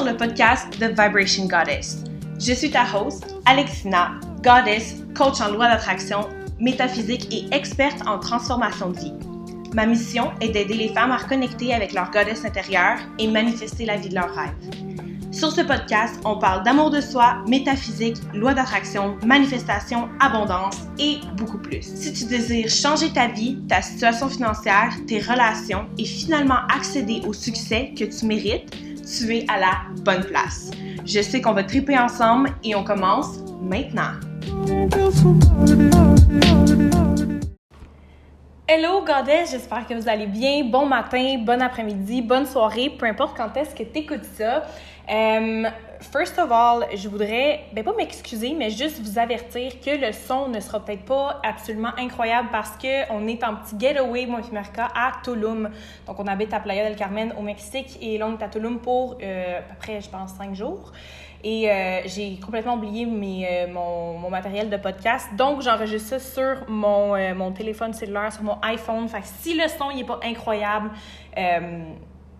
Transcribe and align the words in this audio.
sur 0.00 0.10
le 0.10 0.16
podcast 0.16 0.66
The 0.78 0.98
Vibration 0.98 1.44
Goddess. 1.46 2.04
Je 2.38 2.54
suis 2.54 2.70
ta 2.70 2.84
host, 2.84 3.26
Alexina, 3.44 4.12
goddess, 4.42 4.96
coach 5.14 5.42
en 5.42 5.50
loi 5.52 5.68
d'attraction, 5.68 6.20
métaphysique 6.58 7.28
et 7.30 7.54
experte 7.54 8.00
en 8.06 8.18
transformation 8.18 8.92
de 8.92 8.98
vie. 8.98 9.12
Ma 9.74 9.84
mission 9.84 10.30
est 10.40 10.48
d'aider 10.48 10.72
les 10.72 10.88
femmes 10.94 11.10
à 11.10 11.18
reconnecter 11.18 11.74
avec 11.74 11.92
leur 11.92 12.10
goddess 12.12 12.46
intérieure 12.46 12.96
et 13.18 13.26
manifester 13.26 13.84
la 13.84 13.96
vie 13.96 14.08
de 14.08 14.14
leurs 14.14 14.34
rêves. 14.34 14.54
Sur 15.32 15.52
ce 15.52 15.60
podcast, 15.60 16.18
on 16.24 16.38
parle 16.38 16.64
d'amour 16.64 16.90
de 16.90 17.02
soi, 17.02 17.44
métaphysique, 17.46 18.16
loi 18.32 18.54
d'attraction, 18.54 19.18
manifestation, 19.26 20.08
abondance 20.18 20.78
et 20.98 21.18
beaucoup 21.36 21.58
plus. 21.58 21.82
Si 21.82 22.12
tu 22.14 22.24
désires 22.24 22.70
changer 22.70 23.10
ta 23.10 23.28
vie, 23.28 23.58
ta 23.68 23.82
situation 23.82 24.30
financière, 24.30 24.92
tes 25.06 25.20
relations 25.20 25.86
et 25.98 26.06
finalement 26.06 26.60
accéder 26.74 27.20
au 27.26 27.34
succès 27.34 27.92
que 27.96 28.04
tu 28.04 28.24
mérites, 28.24 28.74
tu 29.18 29.36
es 29.36 29.44
à 29.48 29.58
la 29.58 29.72
bonne 30.02 30.24
place. 30.24 30.70
Je 31.04 31.20
sais 31.20 31.40
qu'on 31.40 31.52
va 31.52 31.64
triper 31.64 31.98
ensemble 31.98 32.50
et 32.62 32.74
on 32.74 32.84
commence 32.84 33.38
maintenant. 33.60 34.12
Hello 38.68 39.04
Goddess, 39.04 39.50
j'espère 39.50 39.86
que 39.86 39.94
vous 39.94 40.08
allez 40.08 40.28
bien. 40.28 40.64
Bon 40.64 40.86
matin, 40.86 41.38
bon 41.44 41.60
après-midi, 41.60 42.22
bonne 42.22 42.46
soirée, 42.46 42.90
peu 42.96 43.06
importe 43.06 43.36
quand 43.36 43.56
est-ce 43.56 43.74
que 43.74 43.82
tu 43.82 43.98
écoutes 43.98 44.24
ça. 44.36 44.62
Um, 45.10 45.66
first 46.00 46.38
of 46.38 46.50
all, 46.50 46.86
je 46.94 47.08
voudrais, 47.08 47.64
ben 47.72 47.84
pas 47.84 47.94
m'excuser, 47.94 48.54
mais 48.54 48.70
juste 48.70 49.00
vous 49.00 49.18
avertir 49.18 49.80
que 49.80 49.90
le 49.90 50.12
son 50.12 50.48
ne 50.48 50.60
sera 50.60 50.84
peut-être 50.84 51.04
pas 51.04 51.40
absolument 51.42 51.92
incroyable 51.98 52.48
parce 52.50 52.72
qu'on 52.78 53.26
est 53.26 53.44
en 53.44 53.56
petit 53.56 53.76
getaway, 53.78 54.26
moi 54.26 54.40
et 54.40 54.54
Marca, 54.54 54.88
à 54.94 55.12
Tulum. 55.22 55.70
Donc, 56.06 56.18
on 56.18 56.26
habite 56.26 56.52
à 56.54 56.60
Playa 56.60 56.88
del 56.88 56.96
Carmen 56.96 57.34
au 57.38 57.42
Mexique 57.42 57.98
et 58.00 58.18
là, 58.18 58.26
on 58.26 58.38
est 58.38 58.42
à 58.42 58.48
Tulum 58.48 58.80
pour 58.80 59.18
euh, 59.22 59.58
à 59.58 59.62
peu 59.62 59.74
près, 59.78 60.00
je 60.00 60.08
pense, 60.08 60.32
cinq 60.34 60.54
jours. 60.54 60.92
Et 61.42 61.70
euh, 61.70 62.00
j'ai 62.04 62.38
complètement 62.38 62.74
oublié 62.74 63.06
mes, 63.06 63.46
euh, 63.48 63.72
mon, 63.72 64.28
matériel 64.28 64.68
de 64.68 64.76
podcast. 64.76 65.28
Donc, 65.36 65.62
j'enregistre 65.62 66.18
ça 66.18 66.18
sur 66.18 66.68
mon, 66.68 67.34
mon 67.34 67.52
téléphone 67.52 67.94
cellulaire, 67.94 68.32
sur 68.32 68.42
mon 68.42 68.58
iPhone. 68.62 69.08
Fait 69.08 69.20
que 69.20 69.26
si 69.40 69.54
le 69.54 69.66
son 69.68 69.90
n'est 69.94 70.04
pas 70.04 70.20
incroyable, 70.22 70.90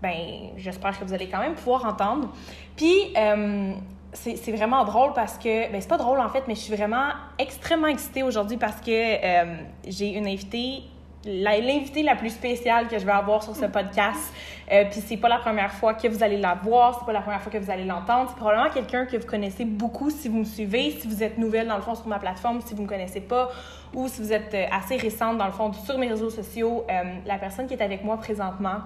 ben 0.02 0.50
j'espère 0.56 0.98
que 0.98 1.04
vous 1.04 1.14
allez 1.14 1.28
quand 1.28 1.40
même 1.40 1.54
pouvoir 1.54 1.84
entendre. 1.84 2.28
Puis, 2.76 3.12
euh, 3.16 3.72
c'est 4.12 4.52
vraiment 4.52 4.84
drôle 4.84 5.12
parce 5.14 5.38
que, 5.38 5.70
ben 5.70 5.80
c'est 5.80 5.88
pas 5.88 5.98
drôle 5.98 6.18
en 6.20 6.28
fait, 6.28 6.44
mais 6.48 6.54
je 6.54 6.60
suis 6.60 6.74
vraiment 6.74 7.10
extrêmement 7.38 7.86
excitée 7.86 8.22
aujourd'hui 8.22 8.56
parce 8.56 8.80
que 8.80 8.90
euh, 8.90 9.56
j'ai 9.86 10.14
une 10.14 10.26
invitée 10.26 10.82
l'invitée 11.24 12.02
la, 12.02 12.16
plus 12.16 12.30
spéciale 12.30 12.88
que 12.88 12.98
je 12.98 13.04
vais 13.04 13.12
avoir 13.12 13.42
sur 13.42 13.54
ce 13.54 13.66
podcast. 13.66 14.32
Euh, 14.72 14.84
Puis 14.90 15.00
c'est 15.00 15.16
pas 15.16 15.28
la 15.28 15.38
première 15.38 15.72
fois 15.72 15.94
que 15.94 16.08
vous 16.08 16.22
allez 16.22 16.38
la 16.38 16.54
voir, 16.54 16.96
c'est 16.98 17.04
pas 17.04 17.12
la 17.12 17.20
première 17.20 17.40
fois 17.42 17.52
que 17.52 17.58
vous 17.58 17.70
allez 17.70 17.84
l'entendre. 17.84 18.30
C'est 18.30 18.36
probablement 18.36 18.70
quelqu'un 18.70 19.04
que 19.04 19.16
vous 19.16 19.26
connaissez 19.26 19.64
beaucoup 19.64 20.10
si 20.10 20.28
vous 20.28 20.38
me 20.38 20.44
suivez, 20.44 20.92
si 20.92 21.06
vous 21.08 21.22
êtes 21.22 21.36
nouvelle 21.36 21.68
dans 21.68 21.76
le 21.76 21.82
fond 21.82 21.94
sur 21.94 22.06
ma 22.06 22.18
plateforme, 22.18 22.60
si 22.62 22.74
vous 22.74 22.82
me 22.82 22.88
connaissez 22.88 23.20
pas, 23.20 23.50
ou 23.94 24.08
si 24.08 24.22
vous 24.22 24.32
êtes 24.32 24.54
euh, 24.54 24.66
assez 24.72 24.96
récente 24.96 25.36
dans 25.36 25.46
le 25.46 25.52
fond 25.52 25.72
sur 25.72 25.98
mes 25.98 26.08
réseaux 26.08 26.30
sociaux. 26.30 26.84
Euh, 26.88 27.02
la 27.26 27.38
personne 27.38 27.66
qui 27.66 27.74
est 27.74 27.82
avec 27.82 28.04
moi 28.04 28.16
présentement, 28.16 28.78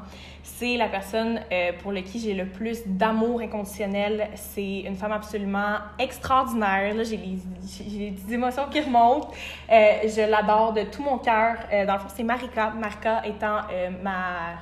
c'est 0.45 0.77
la 0.77 0.89
personne 0.89 1.41
euh, 1.51 1.73
pour 1.83 1.91
laquelle 1.91 2.21
j'ai 2.21 2.35
le 2.35 2.47
plus 2.47 2.87
d'amour 2.87 3.41
inconditionnel. 3.41 4.29
C'est 4.37 4.81
une 4.81 4.95
femme 4.95 5.13
absolument 5.13 5.79
extraordinaire. 5.99 6.95
J'ai 7.03 8.11
des 8.11 8.35
émotions 8.35 8.69
qui 8.71 8.81
remontent. 8.81 9.33
je 9.69 10.31
l'adore 10.31 10.73
de 10.73 10.83
tout 10.83 11.03
mon 11.03 11.19
cœur. 11.19 11.57
dans 11.73 11.95
le 11.95 11.99
fond, 11.99 12.09
c'est 12.15 12.23
Marika. 12.23 12.71
Marika 12.71 13.27
étant 13.27 13.63
ma 14.03 14.55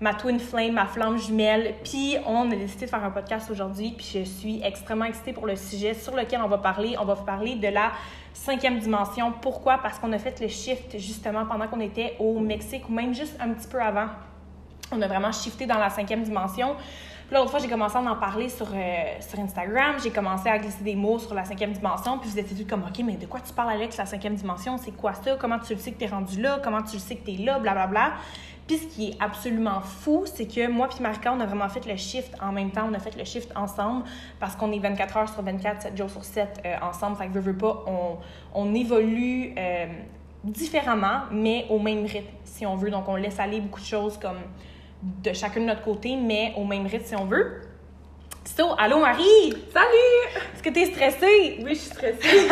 ma 0.00 0.12
twin 0.14 0.38
flame, 0.38 0.72
ma 0.72 0.86
flamme 0.86 1.18
jumelle. 1.18 1.74
Puis 1.82 2.16
on 2.26 2.50
a 2.50 2.56
décidé 2.56 2.86
de 2.86 2.90
faire 2.90 3.04
un 3.04 3.10
podcast 3.10 3.50
aujourd'hui, 3.50 3.94
puis 3.96 4.10
je 4.12 4.24
suis 4.24 4.60
extrêmement 4.62 5.06
excitée 5.06 5.32
pour 5.32 5.46
le 5.46 5.56
sujet 5.56 5.94
sur 5.94 6.14
lequel 6.14 6.40
on 6.42 6.48
va 6.48 6.58
parler. 6.58 6.96
On 7.00 7.04
va 7.04 7.16
parler 7.16 7.56
de 7.56 7.68
la 7.68 7.92
cinquième 8.32 8.78
dimension. 8.78 9.32
Pourquoi? 9.40 9.78
Parce 9.78 9.98
qu'on 9.98 10.12
a 10.12 10.18
fait 10.18 10.38
le 10.40 10.48
shift 10.48 10.98
justement 10.98 11.46
pendant 11.46 11.68
qu'on 11.68 11.80
était 11.80 12.16
au 12.18 12.40
Mexique 12.40 12.88
ou 12.88 12.92
même 12.92 13.14
juste 13.14 13.36
un 13.40 13.50
petit 13.50 13.68
peu 13.68 13.80
avant. 13.80 14.08
On 14.96 15.02
a 15.02 15.08
vraiment 15.08 15.32
shifté 15.32 15.66
dans 15.66 15.78
la 15.78 15.90
cinquième 15.90 16.22
dimension. 16.22 16.74
Puis 17.26 17.36
l'autre 17.36 17.50
fois, 17.50 17.58
j'ai 17.58 17.68
commencé 17.68 17.96
à 17.96 18.00
en 18.00 18.16
parler 18.16 18.48
sur, 18.48 18.68
euh, 18.74 19.04
sur 19.20 19.38
Instagram. 19.38 19.96
J'ai 20.02 20.10
commencé 20.10 20.48
à 20.48 20.58
glisser 20.58 20.84
des 20.84 20.94
mots 20.94 21.18
sur 21.18 21.34
la 21.34 21.44
cinquième 21.44 21.72
dimension. 21.72 22.18
Puis 22.18 22.30
vous 22.30 22.38
étiez 22.38 22.56
tous 22.56 22.68
comme, 22.68 22.82
OK, 22.82 23.02
mais 23.04 23.16
de 23.16 23.26
quoi 23.26 23.40
tu 23.40 23.52
parles, 23.52 23.70
Alex, 23.70 23.96
la 23.96 24.06
cinquième 24.06 24.34
dimension? 24.34 24.76
C'est 24.76 24.92
quoi 24.92 25.14
ça? 25.14 25.36
Comment 25.40 25.58
tu 25.58 25.74
le 25.74 25.80
sais 25.80 25.92
que 25.92 25.98
tu 25.98 26.04
es 26.04 26.08
rendu 26.08 26.40
là? 26.40 26.60
Comment 26.62 26.82
tu 26.82 26.94
le 26.94 27.00
sais 27.00 27.16
que 27.16 27.24
tu 27.24 27.32
es 27.32 27.44
là? 27.44 27.58
Blablabla. 27.58 27.86
Bla, 27.86 28.08
bla. 28.10 28.16
Puis 28.66 28.78
ce 28.78 28.86
qui 28.86 29.10
est 29.10 29.16
absolument 29.20 29.80
fou, 29.80 30.24
c'est 30.24 30.46
que 30.46 30.68
moi 30.68 30.88
puis 30.88 31.02
Marca, 31.02 31.32
on 31.32 31.40
a 31.40 31.46
vraiment 31.46 31.68
fait 31.68 31.84
le 31.86 31.96
shift 31.96 32.34
en 32.40 32.50
même 32.52 32.70
temps. 32.70 32.88
On 32.90 32.94
a 32.94 32.98
fait 32.98 33.16
le 33.16 33.24
shift 33.24 33.54
ensemble 33.54 34.04
parce 34.40 34.56
qu'on 34.56 34.72
est 34.72 34.78
24 34.78 35.16
heures 35.18 35.28
sur 35.28 35.42
24, 35.42 35.82
7 35.82 35.96
jours 35.96 36.10
sur 36.10 36.24
7 36.24 36.62
euh, 36.64 36.74
ensemble. 36.80 37.16
Fait 37.16 37.26
que 37.26 37.32
veux, 37.32 37.40
veux 37.40 37.56
pas, 37.56 37.84
on, 37.86 38.16
on 38.54 38.74
évolue 38.74 39.54
euh, 39.58 39.86
différemment, 40.44 41.22
mais 41.30 41.66
au 41.68 41.78
même 41.78 42.06
rythme, 42.06 42.32
si 42.44 42.64
on 42.64 42.76
veut. 42.76 42.90
Donc 42.90 43.06
on 43.06 43.16
laisse 43.16 43.38
aller 43.38 43.60
beaucoup 43.60 43.80
de 43.80 43.86
choses 43.86 44.18
comme 44.18 44.38
de 45.22 45.32
chacun 45.32 45.60
de 45.60 45.66
notre 45.66 45.82
côté, 45.82 46.16
mais 46.16 46.52
au 46.56 46.64
même 46.64 46.86
rythme 46.86 47.06
si 47.06 47.16
on 47.16 47.26
veut. 47.26 47.60
So, 48.46 48.74
allô 48.78 49.00
Marie! 49.00 49.54
Salut! 49.72 50.44
Est-ce 50.54 50.62
que 50.62 50.68
t'es 50.68 50.84
stressée? 50.86 51.58
Oui, 51.64 51.70
je 51.70 51.80
suis 51.80 51.90
stressée. 51.90 52.48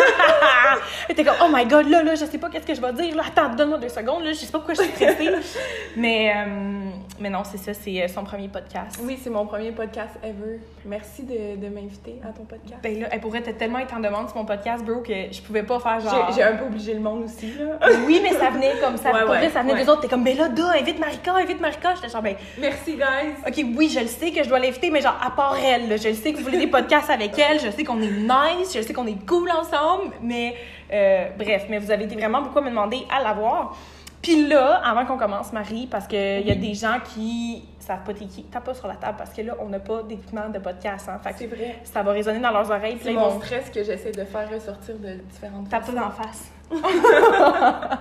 t'es 1.15 1.23
comme, 1.23 1.37
oh 1.43 1.49
my 1.53 1.67
god, 1.67 1.89
là, 1.89 2.03
là, 2.03 2.15
je 2.15 2.25
sais 2.25 2.39
pas 2.39 2.49
qu'est-ce 2.49 2.67
que 2.67 2.75
je 2.75 2.81
vais 2.81 2.93
dire. 2.95 3.15
Là, 3.15 3.25
attends, 3.29 3.55
donne-moi 3.55 3.79
deux 3.79 3.91
secondes, 3.91 4.25
là, 4.25 4.33
je 4.33 4.39
sais 4.39 4.51
pas 4.51 4.59
pourquoi 4.59 4.75
je 4.75 4.83
suis 4.83 4.93
stressée. 4.93 5.31
mais, 5.97 6.33
euh, 6.35 6.91
mais 7.21 7.31
non, 7.31 7.43
c'est 7.45 7.59
ça, 7.59 7.75
c'est 7.75 8.03
euh, 8.03 8.09
son 8.09 8.25
premier 8.25 8.49
podcast. 8.49 8.99
Oui, 9.03 9.19
c'est 9.23 9.31
mon 9.31 9.47
premier 9.47 9.71
podcast 9.71 10.15
ever. 10.25 10.61
Merci 10.87 11.23
de, 11.25 11.57
de 11.57 11.69
m'inviter 11.69 12.21
à 12.25 12.33
ton 12.33 12.45
podcast. 12.45 12.81
Ben 12.83 12.99
là, 12.99 13.09
elle 13.13 13.21
pourrait 13.21 13.43
tellement 13.43 13.79
être 13.79 13.95
en 13.95 14.01
demande 14.01 14.29
sur 14.29 14.39
mon 14.39 14.47
podcast, 14.47 14.85
bro, 14.85 15.03
que 15.03 15.13
je 15.31 15.43
pouvais 15.43 15.63
pas 15.63 15.79
faire 15.79 16.01
genre. 16.01 16.33
J'ai 16.35 16.43
un 16.43 16.57
peu 16.57 16.65
obligé 16.65 16.95
le 16.95 17.01
monde 17.01 17.25
aussi, 17.25 17.53
là. 17.59 17.79
oui, 18.07 18.19
mais 18.23 18.33
ça 18.33 18.51
venait 18.51 18.75
comme 18.81 18.97
ça. 18.97 19.13
Ouais, 19.13 19.31
ouais, 19.31 19.51
ça 19.51 19.63
venait 19.63 19.77
des 19.77 19.89
autres. 19.89 20.01
T'es 20.01 20.09
comme, 20.09 20.25
ben 20.25 20.37
là, 20.37 20.49
da, 20.49 20.71
invite 20.81 20.99
Marika, 20.99 21.35
invite 21.35 21.61
Marika. 21.61 21.95
J'étais 21.95 22.09
genre, 22.09 22.23
ben. 22.23 22.35
Merci, 22.59 22.97
guys. 22.97 23.35
Ok, 23.47 23.65
oui, 23.77 23.89
je 23.89 24.01
le 24.01 24.07
sais 24.07 24.33
que 24.33 24.43
je 24.43 24.49
dois 24.49 24.59
l'inviter, 24.59 24.91
mais 24.91 25.01
genre, 25.01 25.21
à 25.23 25.31
part 25.31 25.57
elle, 25.63 25.82
là, 25.89 25.97
je 25.97 26.09
le 26.09 26.15
sais 26.15 26.33
que 26.33 26.39
vous 26.39 26.45
voulez 26.45 26.59
des 26.59 26.67
podcasts 26.67 27.11
avec 27.11 27.39
elle, 27.39 27.61
je 27.61 27.71
sais 27.71 27.85
qu'on 27.85 28.01
est 28.01 28.11
nice, 28.11 28.75
je 28.75 28.81
sais 28.81 28.93
qu'on 28.93 29.07
est 29.07 29.27
cool 29.27 29.51
ensemble, 29.51 30.13
mais 30.23 30.55
euh, 30.93 31.29
bref, 31.39 31.67
mais 31.69 31.79
vous 31.79 31.91
avez 31.91 32.05
été 32.05 32.15
vraiment 32.15 32.43
beaucoup 32.43 32.59
à 32.59 32.63
me 32.63 32.71
demander 32.71 33.07
à 33.11 33.23
la 33.23 33.33
voir. 33.33 33.77
Puis 34.23 34.47
là, 34.47 34.81
avant 34.85 35.05
qu'on 35.05 35.19
commence, 35.19 35.53
Marie, 35.53 35.89
parce 35.89 36.07
qu'il 36.07 36.47
y 36.47 36.51
a 36.51 36.55
des 36.55 36.75
gens 36.75 36.99
qui 37.13 37.65
savent 37.81 38.05
pas 38.05 38.15
t'es 38.15 38.27
qui, 38.27 38.45
tape 38.45 38.63
pas 38.63 38.75
sur 38.75 38.87
la 38.87 38.95
table, 38.95 39.17
parce 39.19 39.31
que 39.31 39.43
là, 39.43 39.57
on 39.59 39.69
n'a 39.69 39.81
pas 39.81 40.05
d'équipement 40.05 40.49
de 40.49 40.61
podcast. 40.61 41.09
Hein, 41.09 41.21
c'est 41.37 41.49
vrai. 41.49 41.81
Ça 41.83 42.05
va 42.05 42.13
résonner 42.13 42.39
dans 42.39 42.53
leurs 42.53 42.71
oreilles. 42.71 42.99
C'est 43.03 43.13
mon 43.13 43.41
stress 43.41 43.69
que 43.71 43.83
j'essaie 43.83 44.13
de 44.13 44.25
faire 44.25 44.49
ressortir 44.49 44.97
de 44.99 45.15
différentes 45.29 45.69
Tape 45.69 45.87
ça 45.87 45.93
d'en 45.93 46.11
face. 46.11 46.53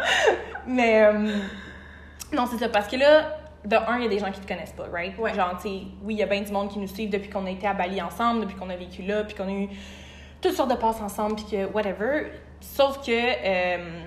Mais 0.67 1.03
euh, 1.03 1.33
non, 2.31 2.45
c'est 2.45 2.57
ça, 2.57 2.69
parce 2.69 2.87
que 2.87 2.97
là, 2.97 3.40
de 3.65 3.75
un, 3.75 3.97
il 3.97 4.03
y 4.03 4.05
a 4.05 4.09
des 4.09 4.19
gens 4.19 4.31
qui 4.31 4.39
te 4.39 4.47
connaissent 4.47 4.73
pas, 4.73 4.87
right? 4.91 5.17
Ouais. 5.17 5.33
Genre, 5.33 5.55
tu 5.57 5.69
sais, 5.69 5.81
oui, 6.03 6.15
il 6.15 6.17
y 6.17 6.23
a 6.23 6.25
bien 6.25 6.41
du 6.41 6.51
monde 6.51 6.69
qui 6.69 6.79
nous 6.79 6.87
suit 6.87 7.07
depuis 7.07 7.29
qu'on 7.29 7.45
a 7.45 7.51
été 7.51 7.67
à 7.67 7.73
Bali 7.73 8.01
ensemble, 8.01 8.41
depuis 8.41 8.55
qu'on 8.55 8.69
a 8.69 8.75
vécu 8.75 9.03
là, 9.03 9.23
puis 9.23 9.35
qu'on 9.35 9.47
a 9.47 9.51
eu 9.51 9.69
toutes 10.41 10.53
sortes 10.53 10.71
de 10.71 10.75
passes 10.75 11.01
ensemble, 11.01 11.35
puis 11.35 11.45
que 11.45 11.65
whatever. 11.67 12.31
Sauf 12.59 13.05
que, 13.05 13.11
euh, 13.11 14.01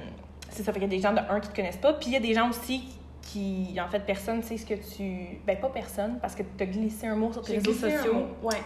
c'est 0.51 0.63
ça, 0.63 0.73
fait 0.73 0.81
qu'il 0.81 0.93
y 0.93 0.95
a 0.95 0.97
des 0.97 1.03
gens 1.03 1.13
de 1.13 1.21
un 1.29 1.41
qui 1.41 1.49
te 1.49 1.57
connaissent 1.57 1.77
pas, 1.77 1.93
puis 1.93 2.09
il 2.09 2.13
y 2.13 2.17
a 2.17 2.21
des 2.21 2.35
gens 2.35 2.51
aussi 2.51 2.85
qui, 3.35 3.81
en 3.81 3.89
fait, 3.89 4.01
personne 4.01 4.43
sait 4.43 4.57
ce 4.57 4.65
que 4.65 4.75
tu. 4.75 5.41
Ben, 5.45 5.57
pas 5.57 5.69
personne, 5.69 6.19
parce 6.21 6.37
que 6.37 6.43
tu 6.43 6.63
as 6.63 6.67
glissé 6.67 7.09
un 7.09 7.17
mot 7.17 7.33
sur 7.33 7.43
tes 7.43 7.55
réseaux 7.55 7.73
sociaux. 7.73 8.27
Ouais. 8.43 8.57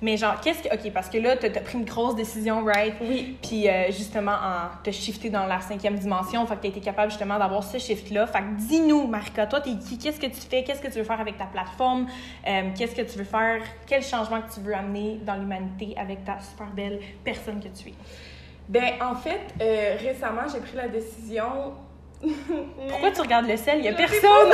Mais 0.00 0.16
genre, 0.16 0.40
qu'est-ce 0.40 0.62
que. 0.62 0.74
OK, 0.74 0.92
parce 0.92 1.10
que 1.10 1.18
là, 1.18 1.36
tu 1.36 1.44
as, 1.46 1.60
pris 1.60 1.76
une 1.76 1.84
grosse 1.84 2.16
décision, 2.16 2.64
right? 2.64 2.94
Oui. 3.02 3.36
Puis 3.42 3.68
euh, 3.68 3.86
justement, 3.88 4.32
en 4.32 4.82
te 4.82 4.90
shifté 4.90 5.28
dans 5.28 5.44
la 5.44 5.60
cinquième 5.60 5.98
dimension. 5.98 6.46
Fait 6.46 6.56
que 6.56 6.62
tu 6.62 6.68
été 6.68 6.80
capable 6.80 7.10
justement 7.10 7.38
d'avoir 7.38 7.62
ce 7.62 7.76
shift-là. 7.76 8.26
Fait 8.26 8.38
que 8.38 8.56
dis-nous, 8.56 9.06
Marika, 9.06 9.46
toi, 9.46 9.60
t'es 9.60 9.76
qui? 9.76 9.98
Qu'est-ce 9.98 10.20
que 10.20 10.26
tu 10.26 10.40
fais? 10.40 10.64
Qu'est-ce 10.64 10.80
que 10.80 10.88
tu 10.88 10.98
veux 10.98 11.04
faire 11.04 11.20
avec 11.20 11.36
ta 11.36 11.46
plateforme? 11.46 12.06
Euh, 12.46 12.70
qu'est-ce 12.76 12.94
que 12.94 13.02
tu 13.02 13.18
veux 13.18 13.24
faire? 13.24 13.60
Quel 13.86 14.02
changement 14.02 14.40
que 14.40 14.52
tu 14.54 14.60
veux 14.60 14.74
amener 14.74 15.20
dans 15.24 15.34
l'humanité 15.34 15.94
avec 15.98 16.24
ta 16.24 16.40
super 16.40 16.68
belle 16.68 17.00
personne 17.22 17.60
que 17.60 17.68
tu 17.68 17.90
es? 17.90 17.94
Ben, 18.68 18.94
en 19.02 19.14
fait, 19.14 19.54
euh, 19.60 19.96
récemment, 20.00 20.48
j'ai 20.50 20.60
pris 20.60 20.76
la 20.76 20.88
décision 20.88 21.74
pourquoi 22.88 23.10
tu 23.10 23.20
regardes 23.20 23.46
le 23.46 23.56
sel? 23.56 23.78
Il 23.78 23.82
n'y 23.82 23.88
a 23.88 23.92
personne! 23.92 24.20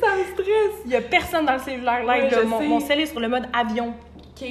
ça 0.00 0.16
me 0.16 0.24
stresse! 0.32 0.76
Il 0.84 0.88
n'y 0.88 0.96
a 0.96 1.00
personne 1.00 1.46
dans 1.46 1.54
le 1.54 1.58
cellulaire 1.58 2.04
mon, 2.46 2.62
mon 2.62 2.80
cell 2.80 3.00
est 3.00 3.06
sur 3.06 3.20
le 3.20 3.28
mode 3.28 3.48
avion. 3.52 3.94
OK. 4.18 4.44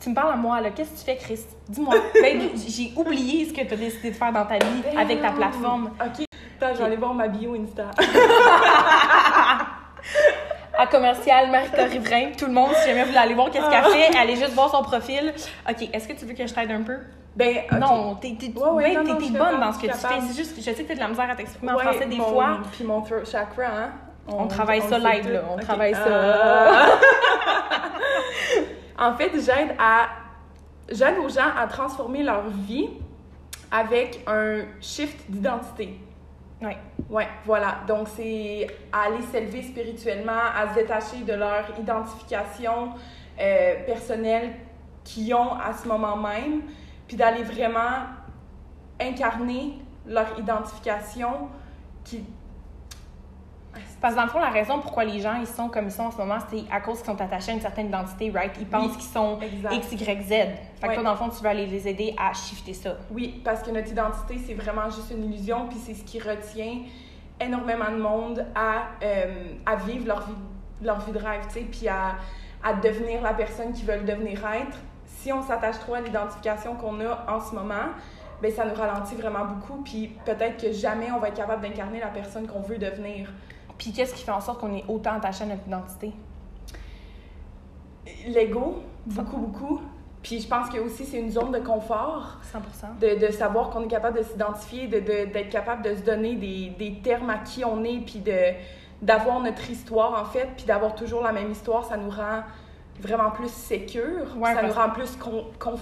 Tu 0.00 0.08
me 0.08 0.14
parles 0.14 0.32
à 0.32 0.36
moi, 0.36 0.60
là. 0.62 0.70
Qu'est-ce 0.70 0.92
que 0.92 0.98
tu 0.98 1.04
fais, 1.04 1.16
Chris? 1.16 1.40
Dis-moi. 1.68 1.94
ben, 2.14 2.50
j'ai 2.66 2.92
oublié 2.96 3.44
ce 3.46 3.52
que 3.52 3.60
tu 3.66 3.74
as 3.74 3.76
décidé 3.76 4.10
de 4.10 4.16
faire 4.16 4.32
dans 4.32 4.46
ta 4.46 4.54
vie 4.54 4.82
ben 4.82 4.98
avec 4.98 5.20
ta 5.20 5.30
plateforme. 5.30 5.90
OK. 6.00 6.24
Attends, 6.56 6.74
je 6.74 6.78
vais 6.78 6.84
aller 6.84 6.96
voir 6.96 7.12
ma 7.12 7.28
bio 7.28 7.54
Insta. 7.54 7.90
à 10.78 10.86
commercial 10.86 11.50
Marika 11.50 11.84
Riverain. 11.84 12.30
Tout 12.36 12.46
le 12.46 12.52
monde, 12.52 12.70
si 12.76 12.88
jamais 12.88 13.02
vous 13.02 13.08
voulez 13.08 13.18
aller 13.18 13.34
voir 13.34 13.50
qu'est-ce 13.50 13.68
qu'elle 13.68 13.84
fait, 13.84 14.16
allez 14.16 14.36
juste 14.36 14.54
voir 14.54 14.70
son 14.70 14.82
profil. 14.82 15.34
OK, 15.68 15.88
est-ce 15.92 16.08
que 16.08 16.14
tu 16.14 16.24
veux 16.24 16.32
que 16.34 16.46
je 16.46 16.54
t'aide 16.54 16.70
un 16.70 16.82
peu? 16.82 16.96
Ben, 17.36 17.58
non, 17.78 18.16
t'es 18.16 18.36
ouais, 18.56 18.70
ouais, 18.72 18.96
bonne 18.96 19.60
dans 19.60 19.72
ce 19.72 19.78
que 19.78 19.86
tu 19.86 19.92
fais. 19.92 20.20
C'est 20.20 20.36
juste 20.36 20.54
que 20.54 20.60
je 20.60 20.74
sais 20.74 20.82
que 20.82 20.88
t'as 20.88 20.94
de 20.94 21.00
la 21.00 21.08
misère 21.08 21.30
à 21.30 21.36
t'exprimer 21.36 21.72
en 21.72 21.78
français 21.78 22.06
des 22.06 22.16
mon, 22.16 22.24
fois. 22.24 22.58
Puis 22.72 22.84
mon 22.84 23.00
throat 23.02 23.24
chakra, 23.24 23.66
hein? 23.66 23.90
On, 24.26 24.46
travaille 24.46 24.82
ça 24.82 24.98
live, 24.98 25.24
tout. 25.24 25.32
là. 25.32 25.42
On 25.50 25.56
travaille 25.56 25.94
ça. 25.94 26.86
En 28.98 29.14
fait, 29.14 29.30
j'aide 29.32 29.74
à 29.78 30.08
j'aide 30.90 31.16
aux 31.18 31.28
gens 31.28 31.48
à 31.56 31.66
transformer 31.66 32.22
leur 32.22 32.48
vie 32.48 32.90
avec 33.70 34.20
un 34.26 34.62
shift 34.80 35.30
d'identité. 35.30 35.98
Ouais. 36.60 36.76
Ouais, 37.08 37.28
voilà. 37.46 37.78
Donc, 37.88 38.08
c'est 38.08 38.66
à 38.92 39.06
aller 39.06 39.22
s'élever 39.32 39.62
spirituellement, 39.62 40.42
à 40.54 40.68
se 40.68 40.74
détacher 40.74 41.18
de 41.26 41.32
leur 41.32 41.64
identification 41.78 42.90
euh, 43.40 43.84
personnelle 43.86 44.50
qu'ils 45.02 45.34
ont 45.34 45.54
à 45.54 45.72
ce 45.72 45.88
moment 45.88 46.16
même, 46.16 46.62
puis 47.10 47.16
d'aller 47.16 47.42
vraiment 47.42 48.04
incarner 49.00 49.74
leur 50.06 50.38
identification 50.38 51.48
qui... 52.04 52.24
Parce 54.00 54.14
que 54.14 54.18
dans 54.20 54.26
le 54.26 54.30
fond, 54.30 54.38
la 54.38 54.50
raison 54.50 54.78
pourquoi 54.78 55.02
les 55.04 55.18
gens 55.18 55.34
ils 55.40 55.46
sont 55.48 55.68
comme 55.68 55.86
ils 55.86 55.90
sont 55.90 56.04
en 56.04 56.10
ce 56.12 56.18
moment, 56.18 56.38
c'est 56.48 56.62
à 56.70 56.80
cause 56.80 56.98
qu'ils 56.98 57.06
sont 57.06 57.20
attachés 57.20 57.50
à 57.50 57.54
une 57.54 57.60
certaine 57.60 57.88
identité, 57.88 58.30
right? 58.30 58.52
Ils 58.60 58.66
pensent 58.68 58.92
Oui. 58.92 58.96
qu'ils 58.98 59.10
sont 59.10 59.40
Exact. 59.40 59.74
X, 59.74 59.92
Y, 59.92 60.22
Z. 60.22 60.28
Fait 60.28 60.56
que 60.82 60.86
Ouais. 60.86 60.94
toi, 60.94 61.02
dans 61.02 61.10
le 61.10 61.16
fond, 61.16 61.28
tu 61.30 61.42
veux 61.42 61.48
aller 61.48 61.66
les 61.66 61.88
aider 61.88 62.14
à 62.16 62.32
shifter 62.32 62.74
ça. 62.74 62.96
Oui, 63.10 63.40
parce 63.44 63.60
que 63.64 63.72
notre 63.72 63.88
identité, 63.90 64.38
c'est 64.46 64.54
vraiment 64.54 64.84
juste 64.88 65.10
une 65.10 65.32
illusion, 65.32 65.66
puis 65.66 65.78
c'est 65.78 65.94
ce 65.94 66.04
qui 66.04 66.20
retient 66.20 66.82
énormément 67.40 67.90
de 67.90 68.00
monde 68.00 68.46
à, 68.54 68.82
euh, 69.02 69.54
à 69.66 69.74
vivre 69.74 70.06
leur 70.06 70.20
vie, 70.28 70.34
leur 70.80 71.00
vie 71.00 71.10
de 71.12 71.18
rêve, 71.18 71.46
tu 71.48 71.54
sais, 71.54 71.60
puis 71.62 71.88
à, 71.88 72.14
à 72.62 72.74
devenir 72.74 73.20
la 73.22 73.34
personne 73.34 73.72
qu'ils 73.72 73.86
veulent 73.86 74.04
devenir 74.04 74.38
être. 74.46 74.78
Si 75.20 75.32
on 75.32 75.42
s'attache 75.42 75.78
trop 75.80 75.94
à 75.94 76.00
l'identification 76.00 76.74
qu'on 76.76 76.98
a 77.00 77.26
en 77.28 77.40
ce 77.40 77.54
moment, 77.54 77.90
ben 78.40 78.50
ça 78.50 78.64
nous 78.64 78.74
ralentit 78.74 79.16
vraiment 79.16 79.44
beaucoup, 79.44 79.82
puis 79.82 80.16
peut-être 80.24 80.56
que 80.62 80.72
jamais 80.72 81.12
on 81.12 81.18
va 81.18 81.28
être 81.28 81.36
capable 81.36 81.60
d'incarner 81.62 82.00
la 82.00 82.06
personne 82.06 82.46
qu'on 82.46 82.60
veut 82.60 82.78
devenir. 82.78 83.30
Puis 83.76 83.92
qu'est-ce 83.92 84.14
qui 84.14 84.22
fait 84.24 84.30
en 84.30 84.40
sorte 84.40 84.60
qu'on 84.60 84.74
est 84.74 84.84
autant 84.88 85.12
attaché 85.12 85.44
à 85.44 85.46
notre 85.46 85.66
identité? 85.66 86.12
L'ego, 88.28 88.82
beaucoup, 89.06 89.36
beaucoup. 89.36 89.80
Puis 90.22 90.40
je 90.40 90.48
pense 90.48 90.68
que 90.68 90.78
aussi 90.78 91.04
c'est 91.04 91.18
une 91.18 91.30
zone 91.30 91.52
de 91.52 91.58
confort. 91.58 92.38
100 92.52 92.58
de, 93.00 93.26
de 93.26 93.32
savoir 93.32 93.70
qu'on 93.70 93.84
est 93.84 93.88
capable 93.88 94.18
de 94.18 94.22
s'identifier, 94.22 94.86
de, 94.86 95.00
de- 95.00 95.32
d'être 95.32 95.48
capable 95.50 95.82
de 95.82 95.94
se 95.94 96.00
donner 96.02 96.34
des, 96.34 96.70
des 96.78 97.00
termes 97.02 97.30
à 97.30 97.38
qui 97.38 97.64
on 97.64 97.84
est, 97.84 97.98
puis 98.00 98.18
de, 98.20 98.36
d'avoir 99.02 99.40
notre 99.40 99.70
histoire 99.70 100.20
en 100.20 100.24
fait, 100.26 100.48
puis 100.56 100.66
d'avoir 100.66 100.94
toujours 100.94 101.22
la 101.22 101.32
même 101.32 101.50
histoire, 101.50 101.84
ça 101.84 101.96
nous 101.96 102.10
rend 102.10 102.42
vraiment 103.00 103.30
plus 103.30 103.50
sécure, 103.50 104.36
Ouais, 104.36 104.54
ça 104.54 104.62
nous 104.62 104.72
rend 104.72 104.90
plus 104.90 105.16
con, 105.16 105.46
conf- 105.58 105.78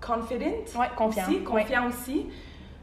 confident 0.00 0.64
Ouais, 0.78 0.86
confiant. 0.96 1.22
aussi, 1.24 1.36
Ouais. 1.38 1.42
confiant 1.44 1.88
aussi, 1.88 2.26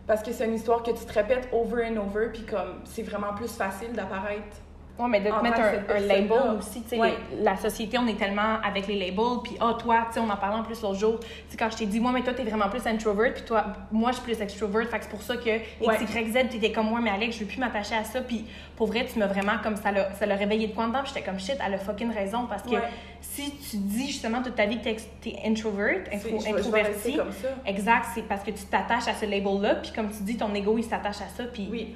parce 0.08 0.22
que 0.24 0.32
c'est 0.32 0.46
une 0.46 0.56
histoire 0.56 0.84
que 0.84 0.92
tu 0.92 1.06
te 1.06 1.14
répètes 1.14 1.50
over 1.52 1.86
and 1.90 1.98
over, 1.98 2.28
puis 2.34 2.46
comme 2.46 2.82
c'est 2.86 3.04
vraiment 3.04 3.34
plus 3.34 3.56
facile 3.56 3.94
d'apparaître. 3.94 4.58
Ouais, 5.00 5.08
mais 5.10 5.22
de 5.22 5.30
te 5.30 5.42
mettre 5.42 5.60
un, 5.60 6.00
label 6.02 6.56
aussi, 6.60 6.84
tu 6.84 6.90
sais, 6.90 7.00
Ouais. 7.00 7.16
la 7.42 7.58
société, 7.58 7.98
on 7.98 8.06
est 8.06 8.14
tellement 8.18 8.60
avec 8.64 8.86
les 8.88 9.00
labels, 9.00 9.40
puis 9.44 9.56
ah, 9.60 9.76
toi, 9.80 10.04
tu 10.08 10.14
sais, 10.14 10.20
on 10.20 10.30
en 10.30 10.38
parlait 10.38 10.58
en 10.60 10.64
plus 10.64 10.80
l'autre 10.84 11.00
jour, 11.00 11.20
tu 11.20 11.26
sais, 11.50 11.58
quand 11.58 11.72
je 11.72 11.78
t'ai 11.78 11.88
dit, 11.88 12.00
moi, 12.00 12.12
mais 12.12 12.22
toi, 12.22 12.34
t'es 12.34 12.44
vraiment 12.44 12.70
plus 12.70 12.86
introvert, 12.86 13.34
puis 13.34 13.42
toi, 13.44 13.66
moi, 13.92 14.12
je 14.12 14.18
suis 14.18 14.24
plus 14.24 14.40
extrovert, 14.40 14.88
fait 14.88 15.00
que 15.00 15.06
c'est 15.06 15.10
pour 15.10 15.24
ça 15.24 15.36
que 15.36 15.50
Ouais. 15.50 15.98
X, 16.00 16.14
Y, 16.14 16.32
Z, 16.32 16.50
t'étais 16.52 16.72
comme 16.72 16.90
moi, 16.90 17.00
mais 17.02 17.10
Alex, 17.10 17.36
je 17.38 17.40
veux 17.42 17.48
plus 17.48 17.58
m'attacher 17.58 17.96
à 17.96 18.04
ça, 18.04 18.22
puis 18.22 18.46
pour 18.76 18.86
vrai, 18.86 19.08
tu 19.12 19.18
m'as 19.18 19.26
vraiment 19.26 19.54
comme 19.64 19.78
ça 19.78 19.92
l'a, 19.92 20.14
ça 20.14 20.28
l'a 20.28 20.36
réveillé 20.36 20.68
de 20.68 20.74
quoi 20.74 20.86
dedans, 20.86 21.00
puis 21.04 21.12
j'étais 21.16 21.26
comme 21.28 21.40
shit, 21.40 21.58
elle 21.66 21.74
a 21.74 21.80
fucking 21.80 22.12
raison, 22.14 22.46
parce 22.48 22.62
que 22.62 22.76
Ouais. 22.76 22.82
si 23.20 23.50
tu 23.58 23.78
dis 23.78 24.08
justement 24.12 24.44
toute 24.44 24.56
ta 24.56 24.68
vie 24.68 24.78
que 24.78 24.84
t'es, 24.84 24.98
t'es 25.22 25.40
introvert, 25.44 26.02
intro- 26.14 26.40
je 26.40 26.46
je 26.52 26.56
introverti, 26.56 27.18
comme 27.18 27.32
ça. 27.32 27.48
exact, 27.66 28.06
c'est 28.14 28.28
parce 28.28 28.44
que 28.44 28.52
tu 28.52 28.64
t'attaches 28.66 29.08
à 29.08 29.16
ce 29.16 29.26
label-là, 29.26 29.76
puis 29.76 29.92
comme 29.92 30.10
tu 30.12 30.22
dis, 30.22 30.38
ton 30.38 30.54
ego, 30.54 30.78
il 30.78 30.84
s'attache 30.84 31.22
à 31.22 31.30
ça, 31.36 31.46
puis 31.52 31.68
Oui, 31.72 31.96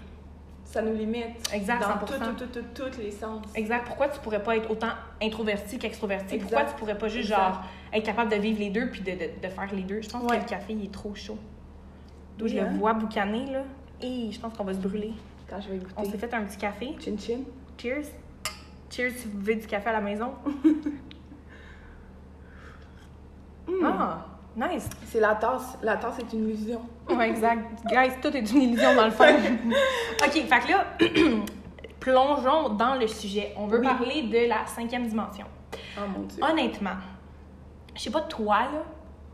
ça 0.78 0.82
nous 0.84 0.94
limite. 0.96 1.26
Exact, 1.54 1.82
Dans 1.82 1.88
100%. 1.88 2.36
tout, 2.36 2.46
tout, 2.46 2.60
tout, 2.74 2.84
tous 2.92 3.00
les 3.00 3.12
sens. 3.12 3.42
Exact. 3.56 3.86
Pourquoi 3.88 4.10
tu 4.10 4.20
pourrais 4.20 4.44
pas 4.44 4.56
être 4.58 4.70
autant 4.70 4.90
introverti 5.22 5.80
qu'extroverti? 5.80 6.38
Pourquoi 6.38 6.66
tu 6.66 6.76
pourrais 6.76 6.98
pas 6.98 7.08
juste, 7.08 7.30
Exact. 7.32 7.38
genre, 7.54 7.64
être 7.94 8.06
capable 8.06 8.32
de 8.32 8.36
vivre 8.38 8.60
les 8.60 8.70
deux 8.70 8.90
puis 8.92 9.02
de, 9.02 9.12
de, 9.12 9.42
de 9.42 9.48
faire 9.48 9.74
les 9.74 9.84
deux? 9.84 10.02
Je 10.02 10.10
pense 10.10 10.24
Ouais. 10.24 10.38
que 10.38 10.44
le 10.44 10.50
café, 10.50 10.74
il 10.74 10.86
est 10.86 10.94
trop 10.94 11.16
chaud. 11.16 11.38
D'où 12.38 12.46
Oui, 12.46 12.52
je 12.52 12.60
hein? 12.60 12.70
le 12.72 12.78
vois 12.78 12.94
boucaner, 12.94 13.52
là. 13.52 13.64
Et 14.02 14.30
je 14.32 14.40
pense 14.40 14.54
qu'on 14.56 14.64
va 14.64 14.74
se 14.74 14.80
brûler. 14.80 15.14
Attends, 15.48 15.62
je 15.62 15.70
vais 15.70 15.80
On 15.96 16.04
s'est 16.04 16.12
goûter. 16.12 16.28
fait 16.28 16.34
un 16.36 16.44
petit 16.44 16.58
café. 16.58 16.96
Chin 17.00 17.16
chin. 17.18 17.40
Cheers. 17.78 18.04
Cheers 18.92 19.12
si 19.18 19.28
vous 19.28 19.38
buvez 19.40 19.56
du 19.56 19.68
café 19.68 19.90
à 19.90 19.94
la 19.94 20.02
maison. 20.02 20.32
Mm. 20.64 20.70
Ah, 23.84 24.26
nice. 24.56 24.90
C'est 25.06 25.20
la 25.20 25.36
tasse. 25.36 25.78
La 25.84 25.98
tasse 25.98 26.20
est 26.20 26.34
une 26.34 26.48
illusion. 26.50 26.82
Ouais, 27.10 27.30
exact. 27.30 27.62
Guys, 27.86 28.12
tout 28.22 28.36
est 28.36 28.52
une 28.52 28.62
illusion 28.64 28.94
dans 28.96 29.06
le 29.06 29.12
fond. 29.12 29.24
OK, 30.26 30.32
fait 30.32 30.60
que 30.60 30.70
là, 30.72 30.86
plongeons 32.00 32.70
dans 32.70 32.96
le 32.96 33.08
sujet. 33.08 33.54
On 33.58 33.68
veut 33.68 33.80
Oui. 33.80 33.88
parler 33.88 34.24
de 34.24 34.48
la 34.50 34.66
cinquième 34.66 35.08
dimension. 35.08 35.46
Oh 35.98 36.02
mon 36.08 36.24
dieu. 36.26 36.42
Honnêtement, 36.44 36.96
je 37.96 38.02
sais 38.02 38.12
pas 38.12 38.22
toi, 38.22 38.60
là, 38.60 38.84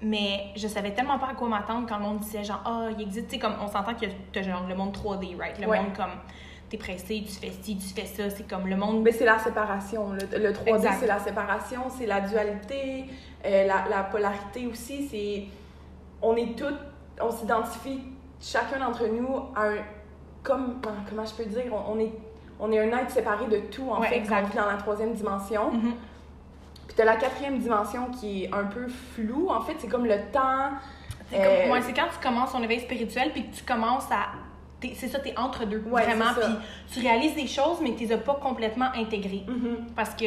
mais 0.01 0.45
je 0.55 0.67
savais 0.67 0.91
tellement 0.93 1.17
pas 1.19 1.29
à 1.31 1.33
quoi 1.33 1.47
m'attendre 1.47 1.87
quand 1.87 1.97
le 1.97 2.03
monde 2.03 2.19
disait 2.19 2.43
genre, 2.43 2.61
ah, 2.65 2.87
il 2.97 3.01
existe, 3.01 3.27
tu 3.27 3.33
sais, 3.35 3.39
comme 3.39 3.55
on 3.61 3.67
s'entend 3.67 3.93
que 3.93 4.05
t'as 4.31 4.41
genre 4.41 4.65
le 4.67 4.75
monde 4.75 4.93
3D, 4.95 5.37
right? 5.37 5.59
Le 5.59 5.67
Ouais. 5.67 5.79
monde 5.79 5.93
comme, 5.95 6.11
t'es 6.69 6.77
pressé, 6.77 7.23
tu 7.25 7.33
fais 7.33 7.51
ci, 7.61 7.77
tu 7.77 7.87
fais 7.93 8.05
ça, 8.05 8.29
c'est 8.29 8.47
comme 8.47 8.67
le 8.67 8.75
monde. 8.75 9.01
Mais 9.03 9.11
c'est 9.11 9.25
la 9.25 9.39
séparation. 9.39 10.11
Le, 10.13 10.37
le 10.37 10.51
3D, 10.51 10.75
Exact. 10.75 10.97
c'est 10.99 11.07
la 11.07 11.19
séparation, 11.19 11.81
c'est 11.89 12.05
la 12.05 12.21
dualité, 12.21 13.05
euh, 13.45 13.67
la, 13.67 13.85
la 13.89 14.03
polarité 14.03 14.67
aussi. 14.67 15.07
C'est. 15.07 15.43
On 16.21 16.35
est 16.35 16.57
toutes. 16.57 16.79
On 17.21 17.31
s'identifie, 17.31 18.01
chacun 18.42 18.80
d'entre 18.80 19.06
nous, 19.07 19.27
à 19.56 19.68
un. 19.68 19.75
Comme. 20.44 20.81
Comment 21.10 21.25
je 21.25 21.33
peux 21.33 21.45
dire 21.45 21.71
On, 21.71 21.94
on 21.94 22.00
est, 22.00 22.12
on 22.60 22.71
est 22.71 22.80
un 22.80 22.98
être 22.98 23.12
séparé 23.12 23.45
de 23.48 23.57
tout, 23.71 23.89
en 23.89 24.01
Ouais, 24.01 24.07
fait, 24.10 24.18
exact. 24.18 24.36
quand 24.42 24.44
on 24.45 24.50
vit 24.50 24.57
dans 24.57 24.71
la 24.71 24.77
troisième 24.77 25.13
dimension. 25.13 25.71
Mhm. 25.71 25.94
Puis 26.88 26.95
t'as 26.98 27.06
la 27.06 27.15
quatrième 27.15 27.60
dimension 27.60 28.07
qui 28.19 28.44
est 28.44 28.54
un 28.54 28.65
peu 28.65 28.88
floue. 28.88 29.48
En 29.50 29.62
fait, 29.62 29.75
c'est 29.80 29.88
comme 29.88 30.06
le 30.06 30.18
temps. 30.31 30.69
C'est 31.30 31.38
comme- 31.38 31.45
Euh, 31.45 31.71
ouais, 31.71 31.94
quand 31.95 32.07
tu 32.12 32.27
commences 32.27 32.51
ton 32.51 32.62
éveil 32.62 32.81
spirituel 32.81 33.31
puis 33.31 33.48
que 33.50 33.56
tu 33.56 33.63
commences 33.63 34.12
à. 34.12 34.27
C'est 34.95 35.07
ça, 35.07 35.19
t'es 35.19 35.33
entre 35.38 35.63
deux, 35.65 35.81
Ouais, 35.89 36.04
vraiment. 36.04 36.33
Puis 36.36 36.44
tu 36.92 37.00
réalises 37.07 37.36
des 37.36 37.48
choses, 37.48 37.77
mais 37.81 37.94
tu 37.95 38.04
les 38.04 38.12
as 38.12 38.18
pas 38.18 38.36
complètement 38.36 38.89
intégrées. 38.95 39.45
Mhm. 39.48 39.88
Parce 39.95 40.13
que 40.13 40.25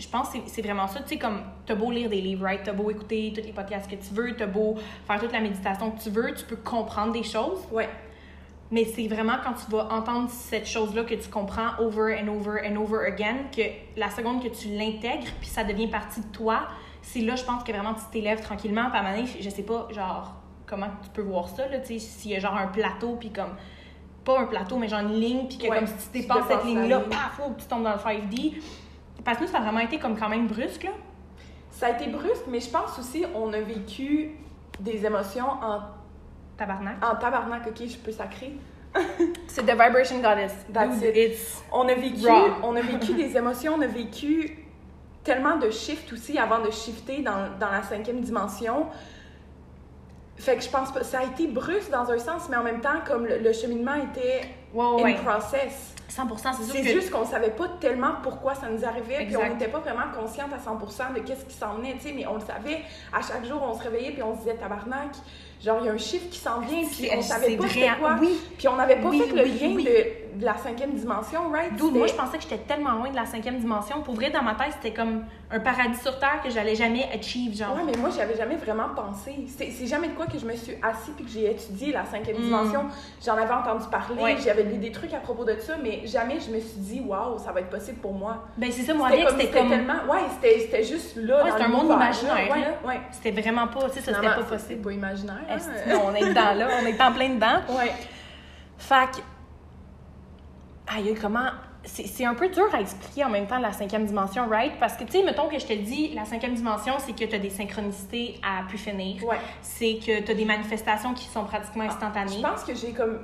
je 0.00 0.08
pense 0.08 0.30
que 0.30 0.38
c'est- 0.46 0.62
vraiment 0.62 0.86
ça. 0.88 1.00
Tu 1.00 1.08
sais, 1.10 1.18
comme, 1.18 1.42
t'as 1.66 1.74
beau 1.74 1.90
lire 1.90 2.08
des 2.10 2.20
livres, 2.20 2.44
right? 2.44 2.62
T'as 2.64 2.72
beau 2.72 2.90
écouter 2.90 3.32
tous 3.34 3.42
les 3.42 3.52
podcasts 3.52 3.90
que 3.90 3.96
tu 3.96 4.14
veux, 4.14 4.34
t'as 4.36 4.46
beau 4.46 4.76
faire 5.06 5.20
toute 5.20 5.32
la 5.32 5.40
méditation 5.40 5.90
que 5.90 6.00
tu 6.00 6.10
veux, 6.10 6.34
tu 6.34 6.44
peux 6.44 6.56
comprendre 6.56 7.12
des 7.12 7.22
choses. 7.22 7.60
Ouais. 7.70 7.88
Mais 8.72 8.84
c'est 8.84 9.08
vraiment 9.08 9.34
quand 9.44 9.52
tu 9.54 9.70
vas 9.70 9.88
entendre 9.92 10.30
cette 10.30 10.66
chose-là 10.66 11.02
que 11.04 11.14
tu 11.14 11.28
comprends 11.28 11.70
over 11.80 12.16
and 12.22 12.28
over 12.28 12.60
and 12.64 12.76
over 12.76 13.04
again, 13.06 13.36
que 13.54 13.62
la 13.96 14.10
seconde 14.10 14.42
que 14.42 14.48
tu 14.48 14.68
l'intègres, 14.68 15.26
puis 15.40 15.48
ça 15.48 15.64
devient 15.64 15.88
partie 15.88 16.20
de 16.20 16.26
toi, 16.32 16.68
c'est 17.02 17.20
là, 17.20 17.34
je 17.34 17.42
pense 17.44 17.64
que 17.64 17.72
vraiment 17.72 17.94
tu 17.94 18.02
t'élèves 18.12 18.40
tranquillement. 18.42 18.88
Puis 18.90 18.96
à 18.96 19.00
un 19.00 19.02
moment 19.02 19.16
donné, 19.16 19.28
je 19.40 19.50
sais 19.50 19.62
pas, 19.64 19.88
genre, 19.90 20.34
comment 20.66 20.86
tu 21.02 21.10
peux 21.10 21.22
voir 21.22 21.48
ça, 21.48 21.66
là, 21.66 21.80
tu 21.80 21.94
sais, 21.94 21.98
s'il 21.98 22.30
y 22.30 22.36
a 22.36 22.38
genre 22.38 22.56
un 22.56 22.68
plateau, 22.68 23.16
puis 23.18 23.30
comme, 23.30 23.56
pas 24.24 24.38
un 24.38 24.44
plateau, 24.44 24.76
mais 24.76 24.86
genre 24.86 25.00
une 25.00 25.18
ligne, 25.18 25.48
puis 25.48 25.58
que 25.58 25.66
Ouais, 25.66 25.78
comme 25.78 25.86
si 25.88 26.10
tu 26.12 26.20
dépasses 26.20 26.46
cette 26.48 26.64
ligne-là, 26.64 26.98
ligne. 27.00 27.08
paf, 27.08 27.40
ou 27.44 27.54
tu 27.58 27.64
tombes 27.66 27.82
dans 27.82 27.92
le 27.94 27.98
5D. 27.98 28.60
Parce 29.24 29.38
que 29.38 29.44
nous, 29.44 29.50
ça 29.50 29.58
a 29.58 29.60
vraiment 29.62 29.80
été 29.80 29.98
comme 29.98 30.16
quand 30.18 30.28
même 30.28 30.46
brusque, 30.46 30.84
là. 30.84 30.90
Ça 31.70 31.86
a 31.86 31.90
été 31.90 32.08
brusque, 32.08 32.44
mais 32.48 32.60
je 32.60 32.68
pense 32.70 32.98
aussi 32.98 33.24
on 33.34 33.52
a 33.52 33.60
vécu 33.60 34.32
des 34.80 35.04
émotions 35.06 35.46
en, 35.46 35.80
Tabarnak. 36.56 36.96
en 37.04 37.14
tabarnak. 37.16 37.66
Ok, 37.68 37.86
je 37.86 37.96
peux 37.96 38.12
sacrer. 38.12 38.52
C'est 39.46 39.62
The 39.62 39.70
Vibration 39.70 40.18
Goddess. 40.20 40.52
That's 40.72 40.96
it. 41.02 41.16
It's... 41.16 41.62
On 41.72 41.88
a 41.88 41.94
vécu, 41.94 42.26
Raw. 42.26 42.56
on 42.64 42.74
a 42.76 42.80
vécu 42.82 43.14
des 43.14 43.36
émotions, 43.36 43.74
on 43.78 43.82
a 43.82 43.86
vécu 43.86 44.64
tellement 45.22 45.56
de 45.58 45.70
shifts 45.70 46.12
aussi 46.12 46.38
avant 46.38 46.58
de 46.60 46.70
shifter 46.70 47.22
dans, 47.22 47.56
dans 47.58 47.70
la 47.70 47.82
cinquième 47.82 48.20
dimension. 48.20 48.86
Fait 50.36 50.56
que 50.56 50.62
je 50.62 50.70
pense 50.70 50.90
pas, 50.92 51.04
ça 51.04 51.20
a 51.20 51.24
été 51.24 51.46
brusque 51.46 51.90
dans 51.90 52.10
un 52.10 52.18
sens, 52.18 52.48
mais 52.50 52.56
en 52.56 52.62
même 52.64 52.80
temps, 52.80 53.00
comme 53.06 53.26
le, 53.26 53.38
le 53.38 53.52
cheminement 53.52 53.94
était 53.94 54.48
Ouais, 54.72 54.84
in 54.84 55.02
ouais. 55.04 55.14
process. 55.16 55.94
100%, 56.10 56.54
c'est 56.60 56.82
que... 56.82 56.88
juste 56.88 57.10
qu'on 57.10 57.24
savait 57.24 57.50
pas 57.50 57.68
tellement 57.80 58.14
pourquoi 58.22 58.54
ça 58.54 58.68
nous 58.68 58.84
arrivait, 58.84 59.26
puis 59.26 59.36
on 59.36 59.48
n'était 59.48 59.68
pas 59.68 59.78
vraiment 59.78 60.10
consciente 60.14 60.50
à 60.52 60.58
100% 60.58 61.14
de 61.14 61.20
qu'est-ce 61.20 61.44
qui 61.44 61.54
s'en 61.54 61.74
venait, 61.74 61.94
tu 61.94 62.08
sais, 62.08 62.12
mais 62.12 62.26
on 62.26 62.34
le 62.34 62.40
savait. 62.40 62.82
À 63.12 63.22
chaque 63.22 63.44
jour, 63.44 63.62
on 63.62 63.74
se 63.74 63.82
réveillait, 63.82 64.12
puis 64.12 64.22
on 64.22 64.34
se 64.34 64.40
disait 64.40 64.56
tabarnak, 64.56 65.12
genre 65.64 65.78
il 65.80 65.86
y 65.86 65.88
a 65.88 65.92
un 65.92 65.98
chiffre 65.98 66.28
qui 66.30 66.38
s'en 66.38 66.60
vient, 66.60 66.82
puis 66.90 67.08
on 67.16 67.22
savait 67.22 67.56
pas 67.56 67.68
c'était 67.68 67.88
quoi. 67.98 68.16
oui. 68.20 68.38
Puis 68.58 68.68
on 68.68 68.76
n'avait 68.76 68.96
pas 68.96 69.08
Oui, 69.08 69.20
fait 69.20 69.34
le 69.34 69.42
oui, 69.44 69.82
lien. 69.84 69.90
De, 69.90 70.40
de 70.40 70.44
la 70.44 70.56
cinquième 70.56 70.92
dimension, 70.92 71.50
right? 71.50 71.74
Dude, 71.74 71.92
moi, 71.92 72.06
je 72.06 72.12
C'était- 72.12 72.22
pensais 72.22 72.36
que 72.38 72.44
j'étais 72.44 72.58
tellement 72.58 72.92
loin 72.92 73.10
de 73.10 73.16
la 73.16 73.26
cinquième 73.26 73.58
dimension. 73.58 74.00
Pour 74.00 74.14
vrai, 74.14 74.30
dans 74.30 74.42
ma 74.42 74.54
tête, 74.54 74.72
c'était 74.80 74.94
comme 74.96 75.24
un 75.50 75.58
paradis 75.58 75.98
sur 76.00 76.18
Terre 76.20 76.40
que 76.42 76.48
j'allais 76.50 76.76
jamais 76.76 77.08
achieve, 77.12 77.54
genre. 77.58 77.74
Ouais, 77.74 77.82
mais 77.84 77.98
moi, 77.98 78.10
j'avais 78.16 78.36
jamais 78.36 78.54
vraiment 78.54 78.90
pensé. 78.94 79.34
C'est 79.58 79.86
jamais 79.88 80.06
de 80.08 80.12
quoi 80.14 80.26
que 80.26 80.38
je 80.38 80.46
me 80.46 80.54
suis 80.54 80.74
assise 80.82 81.14
puis 81.16 81.24
que 81.24 81.30
j'ai 81.30 81.50
étudié 81.50 81.92
la 81.92 82.04
cinquième 82.04 82.38
Mm. 82.38 82.42
dimension. 82.44 82.84
J'en 83.22 83.34
avais 83.36 83.52
entendu 83.52 83.84
parler, 83.90 84.22
Ouais. 84.22 84.36
j'avais 84.42 84.62
lu 84.62 84.78
des 84.78 84.92
trucs 84.92 85.12
à 85.12 85.18
propos 85.18 85.44
de 85.44 85.56
ça, 85.58 85.74
mais 85.82 86.06
jamais 86.06 86.38
je 86.38 86.50
me 86.54 86.60
suis 86.60 86.78
dit, 86.78 87.00
waouh, 87.04 87.36
ça 87.38 87.50
va 87.50 87.60
être 87.60 87.70
possible 87.70 87.98
pour 87.98 88.12
moi. 88.14 88.44
Ben, 88.56 88.70
c'est 88.70 88.82
ça, 88.82 88.94
moi, 88.94 89.08
C'était 89.10 89.22
avec, 89.22 89.28
comme, 89.30 89.40
c'était 89.40 89.52
c'était 89.52 89.68
comme. 89.68 89.70
tellement. 89.86 90.12
Ouais, 90.14 90.20
c'était 90.40 90.60
c'était 90.60 90.84
juste 90.84 91.16
là. 91.16 91.44
Ouais, 91.44 91.50
c'est 91.56 91.64
un 91.64 91.68
monde 91.68 91.86
imaginaire, 91.86 92.50
Ouais, 92.50 92.60
là. 92.60 92.74
ouais. 92.86 93.00
C'était 93.10 93.40
vraiment 93.42 93.66
pas, 93.66 93.90
tu 93.90 93.96
sais, 93.98 94.00
ça, 94.00 94.14
c'était 94.14 94.26
pas 94.28 94.42
possible. 94.44 94.80
pas 94.80 94.92
imaginaire. 94.92 95.40
Que- 95.58 95.96
on 95.96 96.14
est 96.14 96.28
dedans, 96.28 96.54
là. 96.54 96.68
On 96.82 96.86
est 96.86 97.00
en 97.00 97.12
plein 97.12 97.28
dedans. 97.30 97.60
Ouais. 97.70 97.92
Fait 98.78 99.06
que. 99.12 100.94
Aïe, 100.96 101.14
comment. 101.20 101.50
c'est 101.84 102.24
un 102.26 102.34
peu 102.34 102.48
dur 102.48 102.66
à 102.74 102.80
expliquer 102.80 103.24
en 103.24 103.30
même 103.30 103.46
temps 103.46 103.58
la 103.58 103.72
cinquième 103.72 104.04
dimension, 104.04 104.46
right? 104.48 104.72
Parce 104.78 104.96
que, 104.96 105.04
tu 105.04 105.12
sais, 105.12 105.22
mettons 105.22 105.48
que 105.48 105.58
je 105.58 105.66
te 105.66 105.72
dis, 105.72 106.08
la 106.14 106.24
cinquième 106.24 106.54
dimension, 106.54 106.94
c'est 106.98 107.12
que 107.12 107.24
tu 107.24 107.34
as 107.34 107.38
des 107.38 107.48
synchronicités 107.50 108.38
à 108.42 108.64
plus 108.68 108.76
finir. 108.78 109.24
Ouais. 109.24 109.38
C'est 109.62 109.94
que 109.98 110.20
tu 110.20 110.30
as 110.30 110.34
des 110.34 110.44
manifestations 110.44 111.14
qui 111.14 111.24
sont 111.26 111.44
pratiquement 111.44 111.84
instantanées. 111.84 112.36
Je 112.36 112.42
pense 112.42 112.64
que 112.64 112.74
j'ai 112.74 112.92
comme 112.92 113.20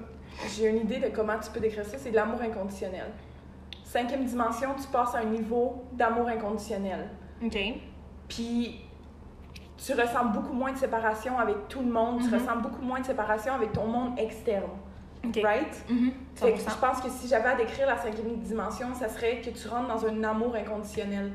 j'ai 0.56 0.68
une 0.68 0.78
idée 0.78 0.98
de 0.98 1.08
comment 1.08 1.38
tu 1.38 1.50
peux 1.50 1.60
décrire 1.60 1.84
ça, 1.84 1.98
c'est 1.98 2.10
de 2.10 2.16
l'amour 2.16 2.40
inconditionnel. 2.40 3.06
Cinquième 3.84 4.24
dimension, 4.24 4.70
tu 4.80 4.86
passes 4.88 5.14
à 5.14 5.18
un 5.18 5.24
niveau 5.24 5.84
d'amour 5.92 6.28
inconditionnel. 6.28 7.08
OK. 7.44 7.58
Puis 8.28 8.80
tu 9.78 9.92
ressens 9.92 10.24
beaucoup 10.26 10.52
moins 10.54 10.72
de 10.72 10.78
séparation 10.78 11.38
avec 11.38 11.68
tout 11.68 11.80
le 11.80 11.90
monde, 11.90 12.20
tu 12.20 12.28
Mhm. 12.28 12.34
ressens 12.40 12.56
beaucoup 12.56 12.82
moins 12.82 13.00
de 13.00 13.06
séparation 13.06 13.54
avec 13.54 13.72
ton 13.72 13.86
monde 13.86 14.18
externe. 14.18 14.70
OK. 15.24 15.40
Right? 15.42 15.84
Mhm. 15.90 16.12
Fait 16.34 16.52
que 16.52 16.58
100%. 16.58 16.70
je 16.70 16.76
pense 16.86 17.00
que 17.02 17.10
si 17.10 17.28
j'avais 17.28 17.48
à 17.48 17.54
décrire 17.56 17.86
la 17.86 17.96
cinquième 17.96 18.36
dimension, 18.38 18.94
ça 18.94 19.08
serait 19.08 19.40
que 19.40 19.50
tu 19.50 19.68
rentres 19.68 19.88
dans 19.88 20.06
un 20.06 20.22
amour 20.24 20.54
inconditionnel. 20.54 21.32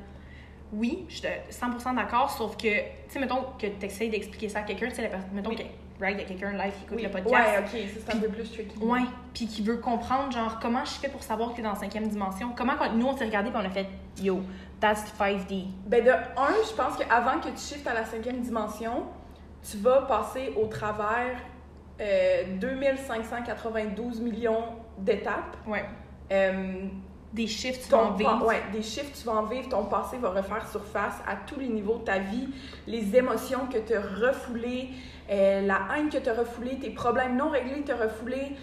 Oui, 0.74 1.06
je 1.10 1.16
suis 1.18 1.28
100% 1.50 1.94
d'accord, 1.94 2.30
sauf 2.30 2.56
que, 2.56 2.68
tu 2.80 2.84
sais, 3.10 3.20
mettons 3.20 3.44
que 3.60 3.68
tu 3.68 3.86
essayes 3.86 4.10
d'expliquer 4.10 4.48
ça 4.48 4.60
à 4.60 4.62
quelqu'un, 4.64 4.88
tu 4.88 4.96
sais, 4.96 5.02
la 5.02 5.10
personne- 5.10 5.30
mettons 5.34 5.50
Oui. 5.50 5.58
que, 5.58 5.64
right, 6.02 6.18
il 6.18 6.22
y 6.22 6.26
a 6.26 6.28
quelqu'un 6.28 6.52
live 6.52 6.74
qui 6.78 6.84
écoute 6.84 6.98
Oui. 6.98 7.04
le 7.04 7.12
podcast. 7.12 7.34
Ouais, 7.34 7.60
ok, 7.60 7.90
ça 7.94 8.00
c'est 8.06 8.16
un 8.18 8.20
peu 8.20 8.28
plus 8.28 8.52
tricky. 8.52 8.78
Ouais, 8.84 9.00
puis 9.34 9.48
qui 9.48 9.62
veut 9.62 9.78
comprendre, 9.78 10.32
genre, 10.32 10.60
comment 10.62 10.84
je 10.84 10.92
fais 10.92 11.08
pour 11.10 11.24
savoir 11.24 11.52
que 11.52 11.58
t'es 11.58 11.62
dans 11.62 11.70
la 11.74 11.76
cinquième 11.80 12.08
dimension? 12.08 12.52
Comment, 12.58 12.74
quand 12.78 12.92
nous, 12.94 13.06
on 13.08 13.16
s'est 13.16 13.26
regardé 13.26 13.52
puis 13.52 13.60
on 13.62 13.66
a 13.66 13.70
fait, 13.70 13.88
yo, 14.22 14.42
that's 14.80 15.04
5D. 15.18 15.68
Ben 15.86 16.04
de 16.04 16.10
un, 16.12 16.54
je 16.68 16.74
pense 16.76 16.98
qu'avant 16.98 17.40
que 17.40 17.50
tu 17.50 17.58
shiftes 17.76 17.88
à 17.88 17.94
la 17.94 18.04
cinquième 18.06 18.42
dimension, 18.42 19.04
tu 19.70 19.78
vas 19.78 20.02
passer 20.02 20.54
au 20.62 20.66
travers 20.68 21.38
euh, 22.02 22.44
2592 22.60 24.20
millions 24.22 24.64
d'étapes. 24.98 25.56
Ouais. 25.68 25.86
Euh, 26.32 26.88
Des 27.34 27.48
chiffres, 27.48 27.80
tu 27.86 27.92
vas 27.92 28.00
en 28.00 28.12
vivre. 28.12 28.46
ouais, 28.46 28.62
des 28.74 28.82
chiffres, 28.82 29.12
tu 29.18 29.26
vas 29.26 29.34
en 29.34 29.44
vivre, 29.46 29.70
ton 29.70 29.86
passé 29.86 30.18
va 30.18 30.32
refaire 30.32 30.68
surface 30.70 31.16
à 31.26 31.36
tous 31.36 31.60
les 31.60 31.70
niveaux 31.70 31.98
de 32.00 32.04
ta 32.04 32.20
vie, 32.20 32.50
les 32.88 33.16
émotions 33.16 33.68
que 33.68 33.78
tu 33.78 33.94
as 33.94 34.02
refoulées, 34.02 34.90
euh, 35.30 35.62
la 35.62 35.80
haine 35.96 36.10
que 36.10 36.18
tu 36.18 36.30
as 36.30 36.34
refoulée, 36.34 36.78
tes 36.78 36.90
problèmes 36.90 37.38
non 37.38 37.50
réglés 37.50 37.82
que 37.82 37.86
tu 37.88 37.92
as 37.94 38.04
refoulés. 38.04 38.58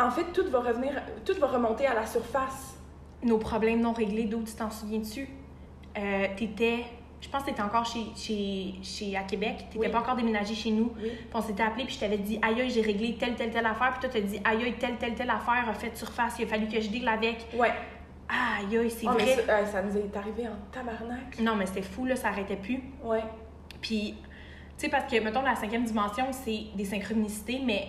En 0.00 0.10
fait, 0.10 0.24
tout 0.32 0.48
va 0.50 0.60
revenir, 0.60 0.92
tout 1.26 1.38
va 1.38 1.46
remonter 1.46 1.86
à 1.86 1.94
la 1.94 2.06
surface. 2.06 2.74
Nos 3.22 3.38
problèmes 3.38 3.80
non 3.80 3.92
réglés, 3.92 4.24
d'où 4.24 4.42
tu 4.42 4.54
t'en 4.54 4.70
souviens-tu? 4.70 5.28
Euh, 5.96 6.26
t'étais, 6.36 6.84
je 7.24 7.28
pense 7.30 7.42
que 7.42 7.46
t'étais 7.48 7.62
encore 7.62 7.86
chez, 7.86 8.04
chez, 8.14 8.74
chez, 8.82 9.16
à 9.16 9.22
Québec, 9.22 9.56
t'étais 9.70 9.78
Oui. 9.78 9.88
pas 9.88 10.00
encore 10.00 10.14
déménagé 10.14 10.54
chez 10.54 10.70
nous. 10.70 10.92
Oui. 11.02 11.08
Puis 11.08 11.28
on 11.32 11.40
s'était 11.40 11.62
appelé, 11.62 11.86
puis 11.86 11.94
je 11.94 12.00
t'avais 12.00 12.18
dit, 12.18 12.38
aïe, 12.42 12.60
aïe, 12.60 12.68
j'ai 12.68 12.82
réglé 12.82 13.14
telle, 13.18 13.34
telle, 13.34 13.50
telle 13.50 13.64
affaire. 13.64 13.92
Puis 13.92 14.00
toi, 14.00 14.10
t'as 14.12 14.20
dit, 14.20 14.38
aïe, 14.44 14.62
aïe, 14.62 14.74
telle, 14.78 14.96
telle, 14.96 15.14
telle 15.14 15.30
affaire 15.30 15.66
a 15.66 15.72
fait 15.72 15.96
surface. 15.96 16.34
Il 16.38 16.44
a 16.44 16.48
fallu 16.48 16.68
que 16.68 16.78
je 16.78 16.88
deal 16.90 17.08
avec. 17.08 17.46
Ouais. 17.54 17.72
Aïe, 18.28 18.76
aïe, 18.76 18.90
c'est 18.90 19.06
Ah, 19.08 19.12
vrai. 19.12 19.24
ça, 19.46 19.52
euh, 19.52 19.66
ça 19.66 19.82
nous 19.82 19.96
est 19.96 20.14
arrivé 20.14 20.46
en 20.46 20.56
tabarnak. 20.70 21.40
Non, 21.40 21.56
mais 21.56 21.64
c'était 21.64 21.80
fou, 21.80 22.04
là, 22.04 22.14
ça 22.14 22.28
arrêtait 22.28 22.56
plus. 22.56 22.80
Ouais. 23.02 23.22
Puis, 23.80 24.14
tu 24.76 24.84
sais, 24.84 24.88
parce 24.90 25.10
que, 25.10 25.18
mettons, 25.20 25.40
la 25.42 25.54
cinquième 25.56 25.84
dimension, 25.84 26.26
c'est 26.32 26.64
des 26.74 26.84
synchronicités, 26.84 27.60
mais 27.64 27.86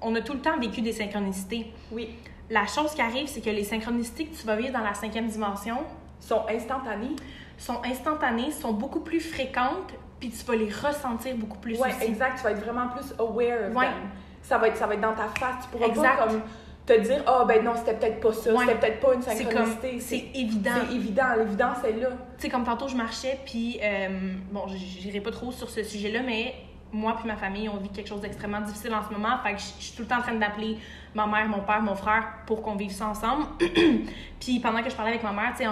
on 0.00 0.12
a 0.16 0.22
tout 0.22 0.32
le 0.34 0.40
temps 0.40 0.58
vécu 0.58 0.80
des 0.82 0.92
synchronicités. 0.92 1.72
Oui. 1.92 2.10
La 2.50 2.66
chose 2.66 2.92
qui 2.94 3.00
arrive, 3.00 3.28
c'est 3.28 3.40
que 3.42 3.50
les 3.50 3.62
synchronicités 3.64 4.26
que 4.26 4.34
tu 4.36 4.44
vas 4.44 4.56
vivre 4.56 4.72
dans 4.72 4.84
la 4.84 4.94
cinquième 4.94 5.28
dimension 5.28 5.78
sont 6.18 6.42
instantanés. 6.48 7.14
Sont 7.62 7.80
instantanées, 7.84 8.50
sont 8.50 8.72
beaucoup 8.72 9.00
plus 9.00 9.20
fréquentes, 9.20 9.92
puis 10.18 10.30
tu 10.30 10.44
vas 10.44 10.56
les 10.56 10.70
ressentir 10.70 11.36
beaucoup 11.36 11.58
plus 11.58 11.78
Ouais, 11.78 11.90
aussi. 11.96 12.04
exact. 12.10 12.38
Tu 12.38 12.42
vas 12.44 12.50
être 12.52 12.62
vraiment 12.64 12.88
plus 12.88 13.12
aware 13.18 13.68
of 13.70 13.76
Ouais. 13.76 13.86
them. 13.86 13.94
Ça 14.42 14.58
va, 14.58 14.68
être, 14.68 14.76
ça 14.76 14.86
va 14.86 14.94
être 14.94 15.00
dans 15.00 15.14
ta 15.14 15.28
face. 15.28 15.64
Tu 15.64 15.68
pourras 15.70 15.86
Exact. 15.86 16.16
pas 16.18 16.26
comme 16.26 16.40
te 16.84 17.00
dire 17.00 17.22
Ah, 17.26 17.44
ben 17.46 17.62
non, 17.64 17.72
c'était 17.76 17.94
peut-être 17.94 18.20
pas 18.20 18.32
ça, 18.32 18.52
Ouais. 18.52 18.58
c'était 18.66 18.74
peut-être 18.78 19.00
pas 19.00 19.14
une 19.14 19.22
synchronicité. 19.22 20.00
c'est 20.00 20.24
évident. 20.34 20.70
C'est 20.88 20.94
évident, 20.96 21.24
l'évidence 21.38 21.76
est 21.84 21.92
là. 21.92 22.08
Tu 22.36 22.42
sais, 22.42 22.48
comme 22.48 22.64
tantôt, 22.64 22.88
je 22.88 22.96
marchais, 22.96 23.38
puis, 23.46 23.78
euh, 23.82 24.08
bon, 24.50 24.64
j'irai 24.68 25.20
pas 25.20 25.30
trop 25.30 25.52
sur 25.52 25.70
ce 25.70 25.84
sujet-là, 25.84 26.20
mais 26.26 26.54
moi 26.92 27.16
puis 27.18 27.26
ma 27.26 27.36
famille, 27.36 27.68
on 27.68 27.78
vit 27.78 27.88
quelque 27.88 28.08
chose 28.08 28.20
d'extrêmement 28.20 28.60
difficile 28.60 28.94
en 28.94 29.02
ce 29.02 29.12
moment. 29.12 29.38
Fait 29.42 29.54
que 29.54 29.58
je 29.58 29.64
suis 29.64 29.96
tout 29.96 30.02
le 30.02 30.08
temps 30.08 30.18
en 30.18 30.22
train 30.22 30.34
d'appeler 30.34 30.78
ma 31.14 31.26
mère, 31.26 31.48
mon 31.48 31.60
père, 31.60 31.82
mon 31.82 31.94
frère 31.94 32.24
pour 32.46 32.62
qu'on 32.62 32.76
vive 32.76 32.90
ça 32.92 33.06
ensemble. 33.08 33.46
puis 34.40 34.60
pendant 34.60 34.82
que 34.82 34.90
je 34.90 34.94
parlais 34.94 35.12
avec 35.12 35.22
ma 35.22 35.32
mère, 35.32 35.52
tu 35.56 35.64
sais, 35.64 35.70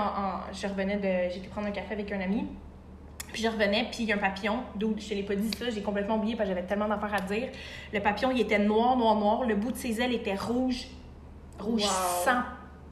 je 0.53 0.67
revenais 0.67 0.97
de. 0.97 1.33
J'étais 1.33 1.49
prendre 1.49 1.69
un 1.69 1.73
café 1.73 1.95
avec 1.95 2.11
un 2.13 2.21
ami. 2.21 2.47
Puis 3.33 3.43
je 3.43 3.49
revenais, 3.49 3.87
puis 3.91 4.03
il 4.03 4.07
y 4.07 4.13
a 4.13 4.17
un 4.17 4.19
papillon, 4.19 4.59
d'où 4.75 4.95
je 4.99 5.09
te 5.09 5.15
l'ai 5.15 5.23
pas 5.23 5.37
dit 5.37 5.51
ça, 5.57 5.71
j'ai 5.71 5.83
complètement 5.83 6.17
oublié 6.17 6.35
parce 6.35 6.49
que 6.49 6.55
j'avais 6.55 6.67
tellement 6.67 6.89
d'affaires 6.89 7.15
à 7.15 7.21
dire. 7.21 7.49
Le 7.93 8.01
papillon, 8.01 8.33
il 8.33 8.41
était 8.41 8.59
noir, 8.59 8.97
noir, 8.97 9.15
noir. 9.15 9.45
Le 9.45 9.55
bout 9.55 9.71
de 9.71 9.77
ses 9.77 10.01
ailes 10.01 10.13
était 10.13 10.35
rouge, 10.35 10.89
rouge 11.59 11.83
Wow. 11.83 12.25
sang, 12.25 12.43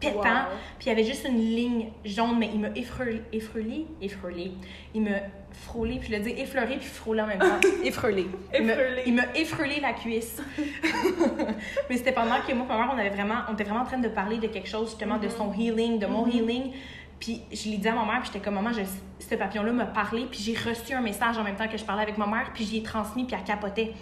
pétant. 0.00 0.18
Wow. 0.22 0.56
Puis 0.78 0.86
il 0.86 0.88
y 0.88 0.92
avait 0.92 1.04
juste 1.04 1.26
une 1.28 1.38
ligne 1.38 1.88
jaune, 2.04 2.38
mais 2.38 2.50
il 2.52 2.60
m'a 2.60 2.68
effreulé, 2.74 3.22
effreulé, 3.32 3.86
effreulé. 4.00 4.52
Il 4.94 5.02
m'a 5.02 5.18
frôlé, 5.50 5.98
puis 5.98 6.10
je 6.12 6.16
le 6.16 6.22
dis 6.22 6.30
effleuré 6.40 6.76
puis 6.76 6.86
frôlé 6.86 7.20
en 7.22 7.26
même 7.26 7.38
temps. 7.38 7.60
effreulé. 7.84 8.26
Effreulé. 8.52 9.02
Il 9.06 9.14
m'a 9.14 9.24
effreulé 9.34 9.80
la 9.80 9.92
cuisse. 9.92 10.40
mais 11.90 11.96
c'était 11.96 12.12
pendant 12.12 12.40
que 12.46 12.52
moi 12.52 12.66
mère, 12.66 12.90
on, 12.94 12.98
avait 12.98 13.10
vraiment, 13.10 13.36
on 13.48 13.54
était 13.54 13.64
vraiment 13.64 13.80
en 13.80 13.86
train 13.86 13.98
de 13.98 14.08
parler 14.08 14.38
de 14.38 14.46
quelque 14.46 14.68
chose, 14.68 14.90
justement, 14.90 15.18
de 15.18 15.28
son 15.28 15.52
healing, 15.52 15.98
de 15.98 16.06
mon 16.06 16.26
Mhm. 16.26 16.32
healing. 16.32 16.72
Puis 17.18 17.42
je 17.52 17.68
l'ai 17.70 17.78
dit 17.78 17.88
à 17.88 17.94
ma 17.94 18.04
mère, 18.04 18.20
puis 18.20 18.30
j'étais 18.32 18.44
comme, 18.44 18.54
maman, 18.54 18.70
je, 18.72 18.82
ce 19.24 19.34
papillon-là 19.34 19.72
m'a 19.72 19.86
parlé, 19.86 20.26
puis 20.30 20.40
j'ai 20.40 20.54
reçu 20.54 20.92
un 20.94 21.00
message 21.00 21.36
en 21.36 21.42
même 21.42 21.56
temps 21.56 21.66
que 21.66 21.76
je 21.76 21.84
parlais 21.84 22.02
avec 22.02 22.16
ma 22.16 22.26
mère, 22.26 22.50
puis 22.54 22.64
j'y 22.64 22.78
ai 22.78 22.82
transmis, 22.82 23.24
puis 23.24 23.34
elle 23.36 23.44
capotait. 23.44 23.92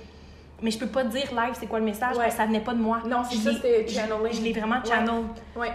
Mais 0.62 0.70
je 0.70 0.78
peux 0.78 0.86
pas 0.86 1.04
dire 1.04 1.30
live 1.34 1.54
c'est 1.54 1.66
quoi 1.66 1.78
le 1.78 1.84
message, 1.84 2.16
Ouais. 2.16 2.24
parce 2.24 2.34
que 2.34 2.40
ça 2.40 2.46
venait 2.46 2.60
pas 2.60 2.72
de 2.74 2.80
moi. 2.80 3.00
Non, 3.06 3.22
c'est 3.24 3.36
ça, 3.36 3.52
c'était 3.52 3.86
channeling. 3.86 4.32
Je 4.32 4.40
l'ai 4.42 4.52
vraiment 4.52 4.76
Ouais. 4.80 4.86
channel. 4.88 5.24
Ouais. 5.54 5.72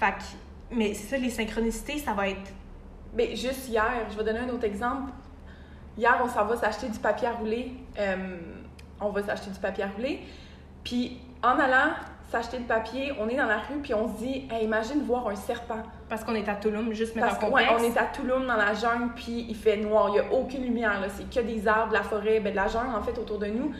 Fait 0.00 0.12
que- 0.12 0.74
mais 0.74 0.94
c'est 0.94 1.08
ça, 1.08 1.16
les 1.18 1.30
synchronicités, 1.30 1.98
ça 1.98 2.12
va 2.14 2.28
être. 2.28 2.50
Mais 3.14 3.36
juste 3.36 3.68
hier, 3.68 3.90
je 4.10 4.16
vais 4.16 4.24
donner 4.24 4.38
un 4.40 4.48
autre 4.48 4.64
exemple. 4.64 5.12
Hier, 5.98 6.18
on 6.24 6.28
s'en 6.28 6.46
va 6.46 6.56
s'acheter 6.56 6.88
du 6.88 6.98
papier 6.98 7.28
à 7.28 7.32
rouler. 7.32 7.72
Euh, 7.98 8.38
on 9.00 9.10
va 9.10 9.22
s'acheter 9.22 9.50
du 9.50 9.58
papier 9.58 9.84
à 9.84 9.88
rouler. 9.88 10.20
Puis 10.82 11.20
en 11.42 11.58
allant 11.58 11.92
s'acheter 12.30 12.58
le 12.58 12.64
papier, 12.64 13.12
on 13.20 13.28
est 13.28 13.36
dans 13.36 13.44
la 13.46 13.58
rue, 13.58 13.78
puis 13.82 13.92
on 13.92 14.08
se 14.08 14.22
dit, 14.22 14.48
Hey, 14.50 14.64
imagine 14.64 15.02
voir 15.04 15.28
un 15.28 15.34
serpent. 15.36 15.82
Parce 16.12 16.24
qu'on 16.24 16.34
est 16.34 16.46
à 16.46 16.56
Touloum, 16.56 16.92
juste 16.92 17.16
mettre 17.16 17.28
Parce 17.28 17.42
en 17.42 17.46
qu'on 17.46 17.54
ouais, 17.54 17.64
contexte. 17.64 17.86
on 17.88 17.94
est 17.94 17.98
à 17.98 18.04
Touloum 18.04 18.46
dans 18.46 18.56
la 18.56 18.74
jungle, 18.74 19.14
puis 19.16 19.46
il 19.48 19.56
fait 19.56 19.78
noir, 19.78 20.10
il 20.10 20.12
n'y 20.12 20.18
a 20.18 20.30
aucune 20.30 20.62
lumière, 20.62 21.00
là. 21.00 21.06
c'est 21.08 21.24
que 21.24 21.40
des 21.46 21.66
arbres, 21.66 21.88
de 21.88 21.94
la 21.94 22.02
forêt, 22.02 22.38
ben, 22.38 22.50
de 22.50 22.56
la 22.56 22.68
jungle 22.68 22.94
en 22.94 23.00
fait 23.00 23.18
autour 23.18 23.38
de 23.38 23.46
nous. 23.46 23.72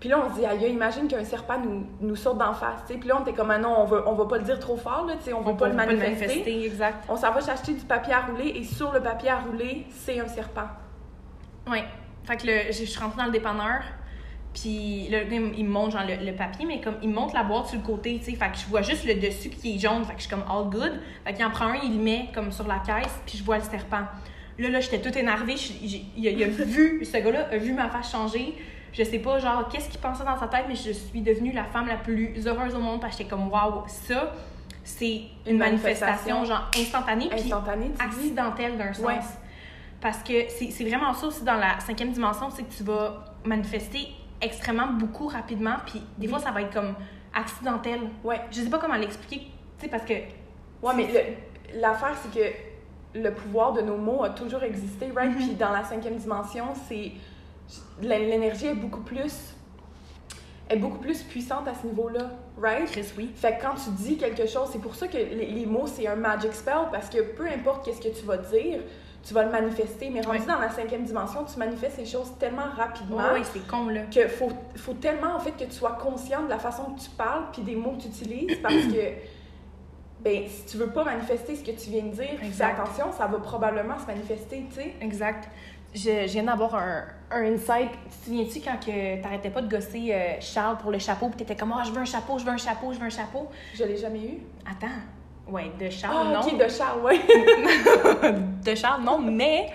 Puis 0.00 0.08
là, 0.08 0.20
on 0.24 0.28
se 0.28 0.40
dit, 0.40 0.44
aïe, 0.44 0.72
imagine 0.72 1.06
qu'un 1.06 1.22
serpent 1.22 1.60
nous, 1.60 1.86
nous 2.00 2.16
saute 2.16 2.36
d'en 2.36 2.52
face. 2.52 2.80
tu 2.84 2.94
sais. 2.94 2.98
Puis 2.98 3.08
là, 3.08 3.16
on 3.18 3.22
était 3.22 3.32
comme, 3.32 3.52
ah 3.52 3.58
non, 3.58 3.76
on 3.78 3.84
va, 3.84 4.02
on 4.06 4.14
va 4.14 4.26
pas 4.26 4.38
le 4.38 4.42
dire 4.42 4.58
trop 4.58 4.76
fort, 4.76 5.04
là, 5.06 5.14
tu 5.18 5.26
sais, 5.26 5.32
on 5.32 5.40
va 5.40 5.52
On 5.52 5.54
pas 5.54 5.68
le 5.68 5.76
pas 5.76 5.86
le 5.86 5.96
manifester. 5.96 6.64
exact. 6.66 7.04
On 7.08 7.14
s'en 7.16 7.30
va 7.30 7.40
chercher 7.40 7.74
du 7.74 7.84
papier 7.84 8.12
à 8.12 8.22
rouler, 8.22 8.48
et 8.56 8.64
sur 8.64 8.92
le 8.92 9.00
papier 9.00 9.30
à 9.30 9.38
rouler, 9.38 9.86
c'est 9.90 10.18
un 10.18 10.26
serpent. 10.26 10.66
Ouais. 11.70 11.84
Fait 12.24 12.36
que 12.38 12.46
le- 12.48 12.72
je 12.72 12.84
suis 12.84 12.98
rentrée 13.00 13.18
dans 13.18 13.26
le 13.26 13.30
dépanneur, 13.32 13.82
puis 14.54 15.08
là, 15.10 15.18
il 15.30 15.64
me 15.64 15.70
montre 15.70 15.92
genre 15.98 16.06
le, 16.08 16.24
le 16.24 16.32
papier, 16.34 16.64
mais 16.66 16.80
comme 16.80 16.96
il 17.02 17.08
me 17.10 17.14
montre 17.14 17.34
la 17.34 17.44
boîte 17.44 17.66
sur 17.68 17.78
le 17.78 17.84
côté, 17.84 18.18
tu 18.18 18.30
sais. 18.32 18.36
Fait 18.36 18.50
que 18.50 18.56
je 18.58 18.66
vois 18.66 18.82
juste 18.82 19.04
le 19.04 19.14
dessus 19.14 19.50
qui 19.50 19.76
est 19.76 19.78
jaune, 19.78 20.04
fait 20.04 20.12
que 20.14 20.18
je 20.20 20.26
suis 20.26 20.30
comme 20.30 20.44
all 20.48 20.68
good. 20.70 21.00
Fait 21.24 21.34
qu'il 21.34 21.44
en 21.44 21.50
prend 21.50 21.66
un, 21.66 21.76
il 21.82 21.96
le 21.98 22.02
met 22.02 22.28
comme 22.34 22.50
sur 22.50 22.66
la 22.66 22.78
caisse, 22.80 23.20
puis 23.26 23.38
je 23.38 23.44
vois 23.44 23.58
le 23.58 23.64
serpent. 23.64 24.02
Là, 24.58 24.68
là, 24.70 24.80
j'étais 24.80 25.00
toute 25.00 25.16
énervée. 25.16 25.56
je- 25.56 25.72
il, 26.16 26.26
a, 26.26 26.30
il 26.30 26.42
a 26.42 26.46
vu, 26.48 27.04
ce 27.04 27.16
gars-là 27.18 27.48
a 27.52 27.56
vu 27.58 27.72
ma 27.72 27.88
face 27.88 28.10
changer. 28.10 28.54
Je 28.92 29.04
sais 29.04 29.18
pas, 29.20 29.38
genre, 29.38 29.68
qu'est-ce 29.68 29.88
qu'il 29.88 30.00
pensait 30.00 30.24
dans 30.24 30.36
sa 30.38 30.48
tête, 30.48 30.64
mais 30.66 30.74
je 30.74 30.90
suis 30.92 31.20
devenue 31.20 31.52
la 31.52 31.64
femme 31.64 31.86
la 31.86 31.96
plus 31.96 32.34
heureuse 32.46 32.74
au 32.74 32.80
monde 32.80 33.00
parce 33.00 33.14
que 33.14 33.22
j'étais 33.22 33.30
comme, 33.30 33.48
waouh, 33.50 33.84
ça, 33.86 34.32
c'est 34.82 35.22
une, 35.46 35.58
manifestation, 35.58 36.38
manifestation. 36.40 36.44
genre, 36.46 36.70
instantanée. 36.76 37.28
puis 37.30 37.52
accidentelle 38.00 38.78
d'un 38.78 38.92
sens. 38.92 39.04
Ouais. 39.04 39.18
Parce 40.00 40.22
que 40.22 40.32
c'est 40.48 40.84
vraiment 40.84 41.12
ça 41.12 41.26
aussi 41.26 41.44
dans 41.44 41.54
la 41.56 41.78
cinquième 41.80 42.10
dimension, 42.12 42.48
c'est 42.50 42.62
que 42.62 42.72
tu 42.72 42.82
vas 42.84 43.24
manifester 43.44 44.08
extrêmement 44.40 44.86
beaucoup 44.88 45.26
rapidement, 45.28 45.76
puis 45.86 46.02
des 46.18 46.26
Oui. 46.26 46.32
fois 46.32 46.38
ça 46.38 46.50
va 46.50 46.62
être 46.62 46.72
comme 46.72 46.94
accidentel. 47.34 48.00
Ouais. 48.24 48.40
Je 48.50 48.60
sais 48.62 48.70
pas 48.70 48.78
comment 48.78 48.94
l'expliquer, 48.96 49.46
tu 49.78 49.84
sais, 49.84 49.88
parce 49.88 50.04
que. 50.04 50.14
Ouais, 50.82 50.94
mais 50.96 51.36
l'affaire, 51.74 52.16
c'est 52.22 52.32
que 52.38 53.18
le 53.18 53.32
pouvoir 53.32 53.72
de 53.72 53.80
nos 53.80 53.96
mots 53.96 54.22
a 54.22 54.30
toujours 54.30 54.62
existé, 54.62 55.10
right? 55.14 55.30
Mhm. 55.30 55.36
Puis 55.36 55.54
dans 55.54 55.70
la 55.72 55.84
cinquième 55.84 56.16
dimension, 56.16 56.66
c'est. 56.88 57.12
L'énergie 58.00 58.66
est 58.66 58.74
beaucoup 58.74 59.00
plus. 59.02 59.54
est 60.70 60.76
beaucoup 60.76 60.98
plus 60.98 61.22
puissante 61.22 61.66
à 61.66 61.72
ce 61.74 61.86
niveau-là, 61.86 62.30
right? 62.60 62.84
Chris, 62.90 63.06
oui. 63.16 63.30
Fait 63.34 63.56
que 63.56 63.62
quand 63.62 63.74
tu 63.74 63.88
dis 63.90 64.18
quelque 64.18 64.46
chose, 64.46 64.68
c'est 64.70 64.80
pour 64.80 64.94
ça 64.94 65.08
que 65.08 65.16
les, 65.16 65.46
les 65.46 65.64
mots, 65.66 65.86
c'est 65.86 66.06
un 66.06 66.14
magic 66.16 66.52
spell, 66.52 66.88
parce 66.92 67.08
que 67.08 67.22
peu 67.22 67.46
importe 67.46 67.84
qu'est-ce 67.86 68.00
que 68.02 68.14
tu 68.14 68.26
vas 68.26 68.36
dire, 68.36 68.80
tu 69.24 69.34
vas 69.34 69.44
le 69.44 69.50
manifester. 69.50 70.10
Mais 70.10 70.20
rendu 70.20 70.46
dans 70.46 70.58
la 70.58 70.70
cinquième 70.70 71.04
dimension, 71.04 71.44
tu 71.44 71.58
manifestes 71.58 71.98
les 71.98 72.06
choses 72.06 72.32
tellement 72.38 72.70
rapidement 72.76 73.18
Oui, 73.34 73.40
c'est 73.52 73.66
con, 73.66 73.88
là. 73.88 74.02
que 74.12 74.26
faut, 74.28 74.50
faut 74.76 74.94
tellement 74.94 75.34
en 75.34 75.40
fait 75.40 75.52
que 75.52 75.64
tu 75.64 75.72
sois 75.72 75.92
conscient 76.00 76.42
de 76.44 76.48
la 76.48 76.58
façon 76.58 76.84
que 76.94 77.00
tu 77.00 77.10
parles 77.10 77.44
puis 77.52 77.62
des 77.62 77.74
mots 77.76 77.92
que 77.92 78.02
tu 78.02 78.08
utilises 78.08 78.56
parce 78.62 78.74
que 78.74 79.12
ben 80.20 80.44
si 80.48 80.64
tu 80.66 80.76
veux 80.78 80.90
pas 80.90 81.04
manifester 81.04 81.56
ce 81.56 81.62
que 81.62 81.70
tu 81.70 81.90
viens 81.90 82.04
de 82.04 82.10
dire, 82.12 82.38
fais 82.52 82.64
attention, 82.64 83.12
ça 83.12 83.26
va 83.26 83.38
probablement 83.38 83.98
se 83.98 84.06
manifester, 84.06 84.64
tu 84.70 84.76
sais. 84.76 84.94
Exact. 85.00 85.48
Je, 85.94 86.00
je 86.26 86.32
viens 86.32 86.42
d'avoir 86.44 86.74
un, 86.74 87.04
un 87.30 87.44
insight. 87.44 87.90
Tu 87.90 88.08
te 88.18 88.24
souviens-tu 88.26 88.60
quand 88.60 88.78
que 88.84 89.22
t'arrêtais 89.22 89.48
pas 89.48 89.62
de 89.62 89.68
gosser 89.74 90.12
euh, 90.12 90.34
Charles 90.40 90.76
pour 90.78 90.90
le 90.90 90.98
chapeau, 90.98 91.28
puis 91.28 91.36
t'étais 91.38 91.56
comme, 91.56 91.72
ah, 91.72 91.82
je 91.84 91.92
veux 91.92 91.98
un 91.98 92.04
chapeau, 92.04 92.38
je 92.38 92.44
veux 92.44 92.50
un 92.50 92.58
chapeau, 92.58 92.92
je 92.92 92.98
veux 92.98 93.06
un 93.06 93.10
chapeau? 93.10 93.48
Je 93.74 93.84
l'ai 93.84 93.96
jamais 93.96 94.18
eu. 94.20 94.38
Attends. 94.70 94.92
Ouais, 95.50 95.70
de 95.80 95.88
Charles, 95.90 96.26
Ah, 96.30 96.34
non. 96.34 96.40
ok, 96.40 96.58
de 96.58 96.68
Charles, 96.68 97.00
ouais. 97.02 97.20
de 98.64 98.74
Charles, 98.74 99.02
non, 99.02 99.18
mais. 99.18 99.70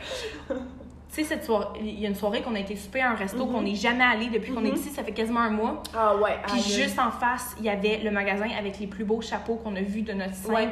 Tu 0.47 1.21
sais, 1.21 1.23
cette 1.23 1.43
soirée, 1.45 1.79
il 1.79 1.99
y 1.99 2.05
a 2.05 2.09
une 2.09 2.15
soirée 2.15 2.41
qu'on 2.41 2.55
a 2.55 2.59
été 2.59 2.75
souper 2.75 3.01
à 3.01 3.11
un 3.11 3.15
resto 3.15 3.45
Mhm. 3.45 3.51
qu'on 3.51 3.61
n'est 3.61 3.75
jamais 3.75 4.03
allé 4.03 4.27
depuis 4.27 4.51
qu'on 4.51 4.65
est 4.65 4.69
Mhm. 4.69 4.75
ici, 4.75 4.89
ça 4.89 5.03
fait 5.03 5.11
quasiment 5.11 5.41
un 5.41 5.51
mois. 5.51 5.83
Ah, 5.95 6.15
ouais. 6.15 6.37
Puis 6.47 6.59
juste 6.61 6.97
en 6.97 7.11
face, 7.11 7.55
il 7.59 7.65
y 7.65 7.69
avait 7.69 7.97
le 8.03 8.09
magasin 8.09 8.47
avec 8.57 8.79
les 8.79 8.87
plus 8.87 9.03
beaux 9.03 9.21
chapeaux 9.21 9.55
qu'on 9.55 9.75
a 9.75 9.81
vus 9.81 10.01
de 10.01 10.13
notre 10.13 10.33
sainte 10.33 10.51
Ouais. 10.55 10.69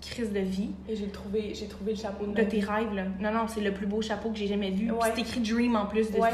Crise 0.00 0.32
de 0.32 0.40
vie. 0.40 0.70
Et 0.88 0.96
j'ai 0.96 1.08
trouvé, 1.08 1.52
j'ai 1.54 1.66
trouvé 1.66 1.92
le 1.92 1.98
chapeau 1.98 2.26
de, 2.26 2.32
De 2.32 2.42
tes 2.42 2.60
rêves, 2.60 2.92
là. 2.94 3.02
Non, 3.20 3.30
non, 3.32 3.46
c'est 3.48 3.60
le 3.60 3.72
plus 3.72 3.86
beau 3.86 4.00
chapeau 4.00 4.30
que 4.30 4.36
j'ai 4.38 4.46
jamais 4.46 4.70
vu. 4.70 4.90
Ouais. 4.90 4.98
c'est 5.14 5.20
écrit 5.20 5.40
Dream 5.40 5.76
en 5.76 5.86
plus 5.86 6.08
dessus. 6.08 6.20
Ouais. 6.20 6.30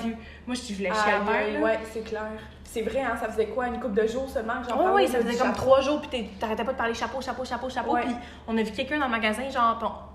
Moi, 0.46 0.54
je 0.54 0.74
voulais 0.74 0.90
chier 0.92 1.12
à 1.12 1.60
ouais, 1.62 1.78
c'est 1.92 2.04
clair. 2.04 2.22
C'est 2.64 2.82
vrai, 2.82 3.00
hein, 3.00 3.16
ça 3.20 3.28
faisait 3.28 3.46
quoi, 3.46 3.68
une 3.68 3.80
couple 3.80 4.00
de 4.00 4.06
jours 4.06 4.28
seulement 4.28 4.60
que 4.62 4.68
j'en 4.68 4.76
Ouais, 4.84 4.92
ouais, 4.92 5.06
ça 5.06 5.18
faisait 5.20 5.36
comme 5.36 5.48
chapeau? 5.48 5.62
trois 5.62 5.80
jours, 5.80 6.00
puis 6.00 6.26
t'arrêtais 6.38 6.64
pas 6.64 6.72
de 6.72 6.76
parler 6.76 6.94
chapeau, 6.94 7.20
chapeau, 7.20 7.44
chapeau, 7.44 7.68
chapeau. 7.70 7.96
Puis 7.96 8.14
on 8.46 8.56
a 8.58 8.62
vu 8.62 8.70
quelqu'un 8.72 8.98
dans 8.98 9.06
le 9.06 9.12
magasin, 9.12 9.48
genre, 9.48 10.12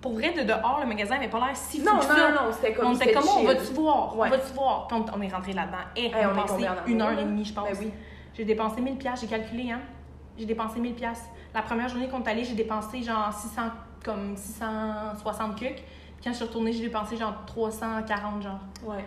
pour 0.00 0.12
vrai, 0.12 0.32
de 0.32 0.42
dehors, 0.42 0.78
le 0.80 0.86
magasin 0.86 1.16
avait 1.16 1.28
pas 1.28 1.38
l'air 1.40 1.56
si 1.56 1.80
fou 1.80 1.86
Non, 1.86 1.98
que 1.98 2.02
non, 2.06 2.08
ça. 2.08 2.30
non, 2.30 2.34
non, 2.46 2.52
c'était 2.52 2.72
comme 2.74 2.86
on 2.88 2.94
était 2.94 3.12
comment, 3.12 3.38
on 3.38 3.44
va-tu 3.44 3.72
voir? 3.72 4.16
Ouais. 4.18 4.28
On 4.28 4.30
va-tu 4.30 4.52
voir? 4.52 4.86
Puis 4.86 4.96
on, 4.98 5.18
on 5.18 5.22
est 5.22 5.28
rentré 5.34 5.52
là-dedans. 5.54 5.76
Et 5.96 6.06
Hey, 6.06 6.12
on, 6.26 6.28
on 6.28 6.38
a 6.38 6.44
est 6.44 6.46
passé 6.46 6.66
une 6.86 7.02
heure 7.02 7.18
et 7.18 7.24
demie, 7.24 7.44
je 7.44 7.52
pense. 7.54 7.68
Ben 7.68 7.76
oui. 7.80 7.90
J'ai 8.34 8.44
dépensé 8.44 8.80
1000 8.80 8.96
pièces, 8.96 9.20
j'ai 9.22 9.26
calculé, 9.26 9.70
hein. 9.72 9.80
J'ai 10.38 10.44
dépensé 10.46 10.78
1000 10.80 10.94
pièces. 10.94 11.24
La 11.54 11.62
première 11.62 11.88
journée 11.88 12.08
qu'on 12.08 12.22
est 12.22 12.28
allé, 12.28 12.44
j'ai 12.44 12.54
dépensé 12.54 13.02
genre 13.02 13.32
600, 13.32 13.62
comme 14.04 14.36
660 14.36 15.56
cucs. 15.56 15.76
Puis 15.76 15.84
quand 16.24 16.30
je 16.30 16.36
suis 16.36 16.44
retournée, 16.44 16.72
j'ai 16.72 16.82
dépensé 16.82 17.16
genre 17.16 17.34
340, 17.46 18.42
genre. 18.42 18.58
Ouais, 18.84 19.04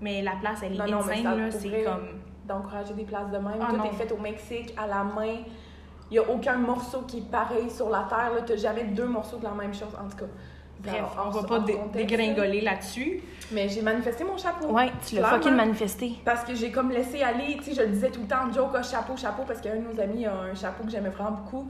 Mais 0.00 0.22
la 0.22 0.32
place, 0.40 0.60
elle 0.62 0.74
est 0.74 0.78
Non, 0.78 0.86
non, 0.86 0.98
insane, 1.00 1.24
là. 1.24 1.50
C'est 1.50 1.84
comme... 1.84 2.08
d'encourager 2.46 2.94
des 2.94 3.04
places 3.04 3.30
de 3.30 3.36
même. 3.38 3.58
Ah, 3.60 3.66
Tout 3.70 3.76
non. 3.76 3.84
est 3.84 3.92
fait 3.92 4.10
au 4.12 4.18
Mexique, 4.18 4.74
à 4.76 4.86
la 4.86 5.04
main. 5.04 5.36
Il 6.10 6.14
n'y 6.14 6.18
a 6.18 6.28
aucun 6.28 6.56
morceau 6.56 7.02
qui 7.02 7.18
est 7.18 7.30
pareil 7.30 7.70
sur 7.70 7.88
la 7.90 8.06
terre. 8.08 8.32
Tu 8.46 8.52
n'as 8.52 8.58
jamais 8.58 8.84
deux 8.84 9.06
morceaux 9.06 9.36
de 9.36 9.44
la 9.44 9.50
même 9.52 9.74
chose, 9.74 9.94
en 10.02 10.08
tout 10.08 10.16
cas. 10.16 10.30
Bref, 10.82 11.02
Hors- 11.18 11.26
on 11.26 11.30
va 11.30 11.42
pas 11.46 11.58
dé- 11.60 11.78
dégringoler 11.92 12.62
là-dessus. 12.62 13.22
Mais 13.52 13.68
j'ai 13.68 13.82
manifesté 13.82 14.24
mon 14.24 14.38
chapeau. 14.38 14.68
Ouais, 14.68 14.90
tu 15.06 15.16
l'as 15.16 15.24
fucking 15.28 15.52
manifesté. 15.54 16.14
Parce 16.24 16.42
que 16.44 16.54
j'ai 16.54 16.72
comme 16.72 16.90
laissé 16.90 17.22
aller, 17.22 17.58
tu 17.58 17.64
sais, 17.64 17.74
je 17.74 17.82
le 17.82 17.88
disais 17.88 18.10
tout 18.10 18.22
le 18.22 18.26
temps 18.26 18.50
joke, 18.50 18.70
ah, 18.74 18.82
chapeau, 18.82 19.14
chapeau, 19.18 19.42
parce 19.46 19.60
qu'un 19.60 19.76
de 19.76 19.82
nos 19.82 20.00
amis 20.00 20.24
a 20.24 20.32
un 20.34 20.54
chapeau 20.54 20.82
que 20.84 20.90
j'aimais 20.90 21.10
vraiment 21.10 21.32
beaucoup. 21.32 21.68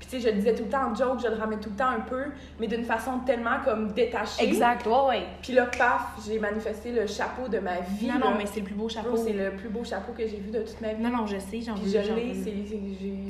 Puis 0.00 0.08
tu 0.08 0.16
sais, 0.18 0.20
je 0.20 0.34
le 0.34 0.40
disais 0.40 0.54
tout 0.54 0.64
le 0.64 0.70
temps 0.70 0.90
en 0.90 0.94
joke, 0.94 1.20
je 1.22 1.28
le 1.28 1.34
ramais 1.34 1.58
tout 1.58 1.68
le 1.68 1.76
temps 1.76 1.90
un 1.90 2.00
peu, 2.00 2.24
mais 2.58 2.66
d'une 2.66 2.84
façon 2.84 3.18
tellement 3.26 3.60
comme 3.62 3.92
détachée. 3.92 4.42
Exact, 4.42 4.86
ouais, 4.86 5.08
ouais. 5.08 5.26
Puis 5.42 5.52
là, 5.52 5.66
paf, 5.66 6.26
j'ai 6.26 6.38
manifesté 6.38 6.90
le 6.90 7.06
chapeau 7.06 7.48
de 7.48 7.58
ma 7.58 7.80
vie. 7.80 8.08
Non, 8.08 8.18
non, 8.18 8.34
mais 8.38 8.46
c'est 8.46 8.60
le 8.60 8.66
plus 8.66 8.74
beau 8.74 8.88
chapeau. 8.88 9.14
C'est 9.14 9.34
le 9.34 9.50
plus 9.52 9.68
beau 9.68 9.84
chapeau 9.84 10.12
que 10.12 10.26
j'ai 10.26 10.38
vu 10.38 10.50
de 10.50 10.60
toute 10.60 10.80
ma 10.80 10.94
vie. 10.94 11.02
Non, 11.02 11.10
non, 11.10 11.26
je 11.26 11.38
sais, 11.38 11.60
j'en 11.60 11.74
veux, 11.74 11.86
je 11.86 12.12
l'ai, 12.14 12.34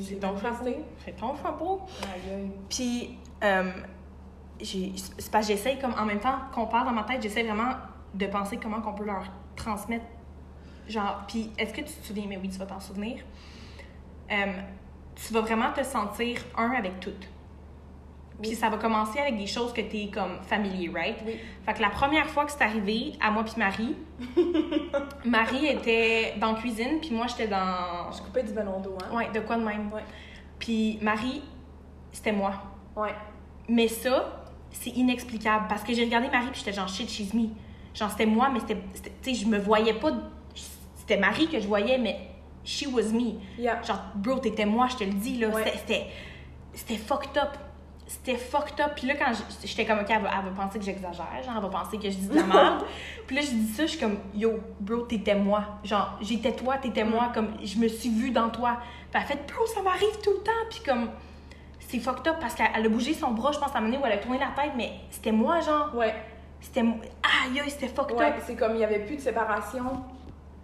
c'est 0.01 0.15
ton 0.15 0.37
chapeau. 0.37 0.65
C'est 1.03 1.15
ton 1.17 1.35
chapeau. 1.35 1.81
Puis, 2.69 3.17
euh, 3.43 3.71
c'est 4.63 5.29
parce 5.29 5.47
que 5.47 5.53
j'essaye, 5.53 5.77
comme 5.77 5.93
en 5.99 6.05
même 6.05 6.19
temps 6.19 6.39
qu'on 6.53 6.67
parle 6.67 6.85
dans 6.85 6.93
ma 6.93 7.03
tête, 7.03 7.21
j'essaie 7.21 7.43
vraiment 7.43 7.73
de 8.13 8.25
penser 8.27 8.57
comment 8.61 8.79
qu'on 8.79 8.93
peut 8.93 9.05
leur 9.05 9.25
transmettre. 9.57 10.05
Genre, 10.87 11.23
puis 11.27 11.51
est-ce 11.57 11.73
que 11.73 11.81
tu 11.81 11.93
te 11.93 12.05
souviens, 12.05 12.25
mais 12.29 12.37
oui, 12.37 12.47
tu 12.47 12.57
vas 12.57 12.65
t'en 12.65 12.79
souvenir. 12.79 13.17
Euh, 14.31 14.35
tu 15.15 15.33
vas 15.33 15.41
vraiment 15.41 15.71
te 15.73 15.83
sentir 15.83 16.37
un 16.57 16.71
avec 16.71 16.99
toutes. 16.99 17.27
Puis 18.41 18.55
ça 18.55 18.69
va 18.69 18.77
commencer 18.77 19.19
avec 19.19 19.37
des 19.37 19.45
choses 19.45 19.71
que 19.71 19.81
tu 19.81 19.97
es 19.97 20.07
comme 20.07 20.41
familier, 20.41 20.89
right? 20.89 21.17
Oui. 21.25 21.37
Fait 21.63 21.73
que 21.73 21.81
la 21.81 21.91
première 21.91 22.27
fois 22.27 22.45
que 22.45 22.51
c'est 22.51 22.63
arrivé 22.63 23.13
à 23.21 23.29
moi 23.29 23.43
puis 23.43 23.53
Marie, 23.57 23.95
Marie 25.25 25.67
était 25.67 26.33
dans 26.39 26.53
la 26.53 26.59
cuisine, 26.59 26.99
puis 26.99 27.11
moi 27.11 27.27
j'étais 27.27 27.47
dans. 27.47 28.11
Je 28.11 28.21
coupais 28.21 28.43
du 28.43 28.51
ballon 28.53 28.79
d'eau, 28.79 28.97
hein? 29.03 29.15
Ouais, 29.15 29.29
de 29.31 29.39
quoi 29.41 29.57
de 29.57 29.63
même. 29.63 29.91
Ouais. 29.93 30.03
Puis 30.57 30.97
Marie, 31.01 31.43
c'était 32.11 32.31
moi. 32.31 32.53
Ouais. 32.95 33.13
Mais 33.69 33.87
ça, 33.87 34.43
c'est 34.71 34.89
inexplicable 34.91 35.65
parce 35.69 35.83
que 35.83 35.93
j'ai 35.93 36.03
regardé 36.05 36.27
Marie 36.29 36.47
puis 36.51 36.59
j'étais 36.59 36.73
genre 36.73 36.87
shit, 36.87 37.09
she's 37.09 37.33
me. 37.35 37.49
Genre 37.93 38.09
c'était 38.09 38.25
moi, 38.25 38.49
mais 38.51 38.59
c'était- 38.61 38.81
Tu 39.21 39.35
sais, 39.35 39.43
je 39.43 39.47
me 39.47 39.59
voyais 39.59 39.93
pas. 39.93 40.11
C'était 40.95 41.17
Marie 41.17 41.47
que 41.47 41.59
je 41.59 41.67
voyais, 41.67 41.97
mais 41.99 42.19
she 42.63 42.87
was 42.87 43.11
me. 43.13 43.35
Yeah. 43.57 43.81
Genre, 43.83 43.99
bro, 44.15 44.39
t'étais 44.39 44.65
moi, 44.65 44.87
je 44.87 44.97
te 44.97 45.03
le 45.03 45.11
dis, 45.13 45.37
là. 45.37 45.47
Ouais. 45.49 45.63
C'était- 45.77 46.07
C'était. 46.73 46.97
Fucked 46.97 47.37
up. 47.37 47.49
C'était 48.07 48.35
fucked 48.37 48.79
up. 48.81 48.91
Puis 48.95 49.07
là, 49.07 49.15
quand 49.15 49.31
j'étais 49.63 49.85
comme, 49.85 49.99
OK, 49.99 50.05
elle 50.09 50.21
va, 50.21 50.29
elle 50.37 50.51
va 50.53 50.63
penser 50.63 50.79
que 50.79 50.85
j'exagère. 50.85 51.27
Genre, 51.45 51.53
elle 51.55 51.61
va 51.61 51.69
penser 51.69 51.97
que 51.97 52.09
je 52.09 52.15
dis 52.17 52.27
de 52.27 52.35
la 52.35 52.43
merde. 52.43 52.83
puis 53.27 53.35
là, 53.37 53.41
je 53.41 53.51
dis 53.51 53.73
ça, 53.73 53.83
je 53.85 53.91
suis 53.91 53.99
comme, 53.99 54.17
yo, 54.35 54.59
bro, 54.79 55.01
t'étais 55.03 55.35
moi. 55.35 55.63
Genre, 55.83 56.17
j'étais 56.21 56.51
toi, 56.53 56.77
t'étais 56.77 57.03
moi. 57.05 57.29
Mm. 57.29 57.33
Comme, 57.33 57.47
je 57.63 57.77
me 57.77 57.87
suis 57.87 58.09
vue 58.09 58.31
dans 58.31 58.49
toi. 58.49 58.77
Puis 59.11 59.21
elle 59.21 59.27
fait, 59.27 59.53
bro, 59.53 59.65
ça 59.65 59.81
m'arrive 59.81 60.19
tout 60.23 60.31
le 60.31 60.43
temps. 60.43 60.51
Puis 60.69 60.81
comme, 60.85 61.09
c'est 61.79 61.99
fucked 61.99 62.27
up 62.27 62.35
parce 62.39 62.53
qu'elle 62.53 62.69
elle 62.75 62.85
a 62.85 62.89
bougé 62.89 63.13
son 63.13 63.31
bras, 63.31 63.51
je 63.53 63.59
pense, 63.59 63.73
à 63.73 63.77
un 63.77 63.81
moment 63.81 63.97
où 64.01 64.05
elle 64.05 64.13
a 64.13 64.17
tourné 64.17 64.39
la 64.39 64.47
tête, 64.61 64.73
mais 64.75 64.91
c'était 65.09 65.31
moi, 65.31 65.59
genre. 65.61 65.93
Ouais. 65.95 66.13
C'était. 66.59 66.81
Aïe, 66.81 67.59
aïe, 67.59 67.69
c'était 67.69 67.87
fucked 67.87 68.15
Ouais, 68.17 68.27
up. 68.29 68.35
c'est 68.45 68.55
comme 68.55 68.73
il 68.73 68.77
n'y 68.79 68.83
avait 68.85 68.99
plus 68.99 69.15
de 69.15 69.21
séparation. 69.21 69.83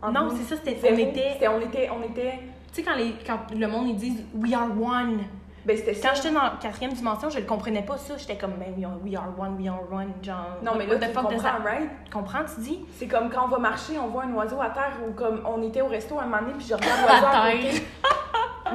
Non, 0.03 0.29
c'est 0.35 0.43
ça, 0.43 0.55
c'était. 0.63 0.91
On 0.91 0.97
était. 0.97 1.47
On 1.47 1.59
était. 1.61 1.89
On 1.89 2.03
était. 2.03 2.39
Tu 2.73 2.73
sais, 2.73 2.83
quand, 2.83 2.95
les, 2.95 3.15
quand 3.25 3.39
le 3.55 3.67
monde, 3.67 3.87
ils 3.89 3.95
disent, 3.95 4.23
we 4.35 4.53
are 4.53 4.67
one. 4.69 5.19
Ben. 5.65 5.77
Quand 6.01 6.09
j'étais 6.15 6.31
dans 6.31 6.43
la 6.43 6.53
quatrième 6.61 6.93
dimension, 6.93 7.29
je 7.29 7.39
le 7.39 7.45
comprenais 7.45 7.81
pas 7.81 7.97
ça. 7.97 8.15
J'étais 8.17 8.37
comme, 8.37 8.53
ben, 8.53 8.73
we 8.77 8.85
are- 8.85 8.97
we 9.03 9.15
are 9.15 9.27
one, 9.37 9.57
we 9.59 9.67
are 9.67 9.81
one. 9.91 10.13
Genre, 10.23 10.35
Non, 10.63 10.73
mais 10.77 10.85
what 10.87 10.93
là, 10.93 11.07
the 11.07 11.11
tu 11.11 11.15
comprends, 11.17 11.63
right? 11.65 11.89
Tu 12.05 12.11
comprends, 12.11 12.39
tu 12.55 12.61
dis? 12.61 12.85
C'est 12.93 13.07
comme 13.07 13.29
quand 13.29 13.45
on 13.45 13.49
va 13.49 13.57
marcher, 13.57 13.97
on 13.99 14.07
voit 14.07 14.23
un 14.23 14.33
oiseau 14.33 14.61
à 14.61 14.69
terre 14.69 14.93
ou 15.05 15.11
comme 15.13 15.41
on 15.45 15.61
était 15.63 15.81
au 15.81 15.87
resto 15.87 16.17
un 16.19 16.23
moment 16.25 16.37
donné, 16.41 16.53
puis 16.57 16.67
je 16.69 16.73
regarde 16.73 17.01
l'oiseau 17.05 17.25
à 17.25 17.51
côté. 17.51 17.83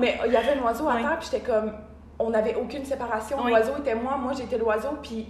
Mais 0.00 0.18
il 0.26 0.32
y 0.32 0.36
avait 0.36 0.58
un 0.58 0.62
oiseau 0.62 0.88
à 0.88 0.96
terre, 0.96 1.18
puis 1.18 1.28
j'étais 1.32 1.44
comme. 1.50 1.72
On 2.18 2.30
n'avait 2.30 2.54
aucune 2.56 2.84
séparation. 2.84 3.38
Oui. 3.42 3.50
L'oiseau 3.50 3.72
était 3.78 3.94
moi, 3.94 4.16
moi 4.16 4.32
j'étais 4.34 4.58
l'oiseau, 4.58 4.90
puis 5.02 5.26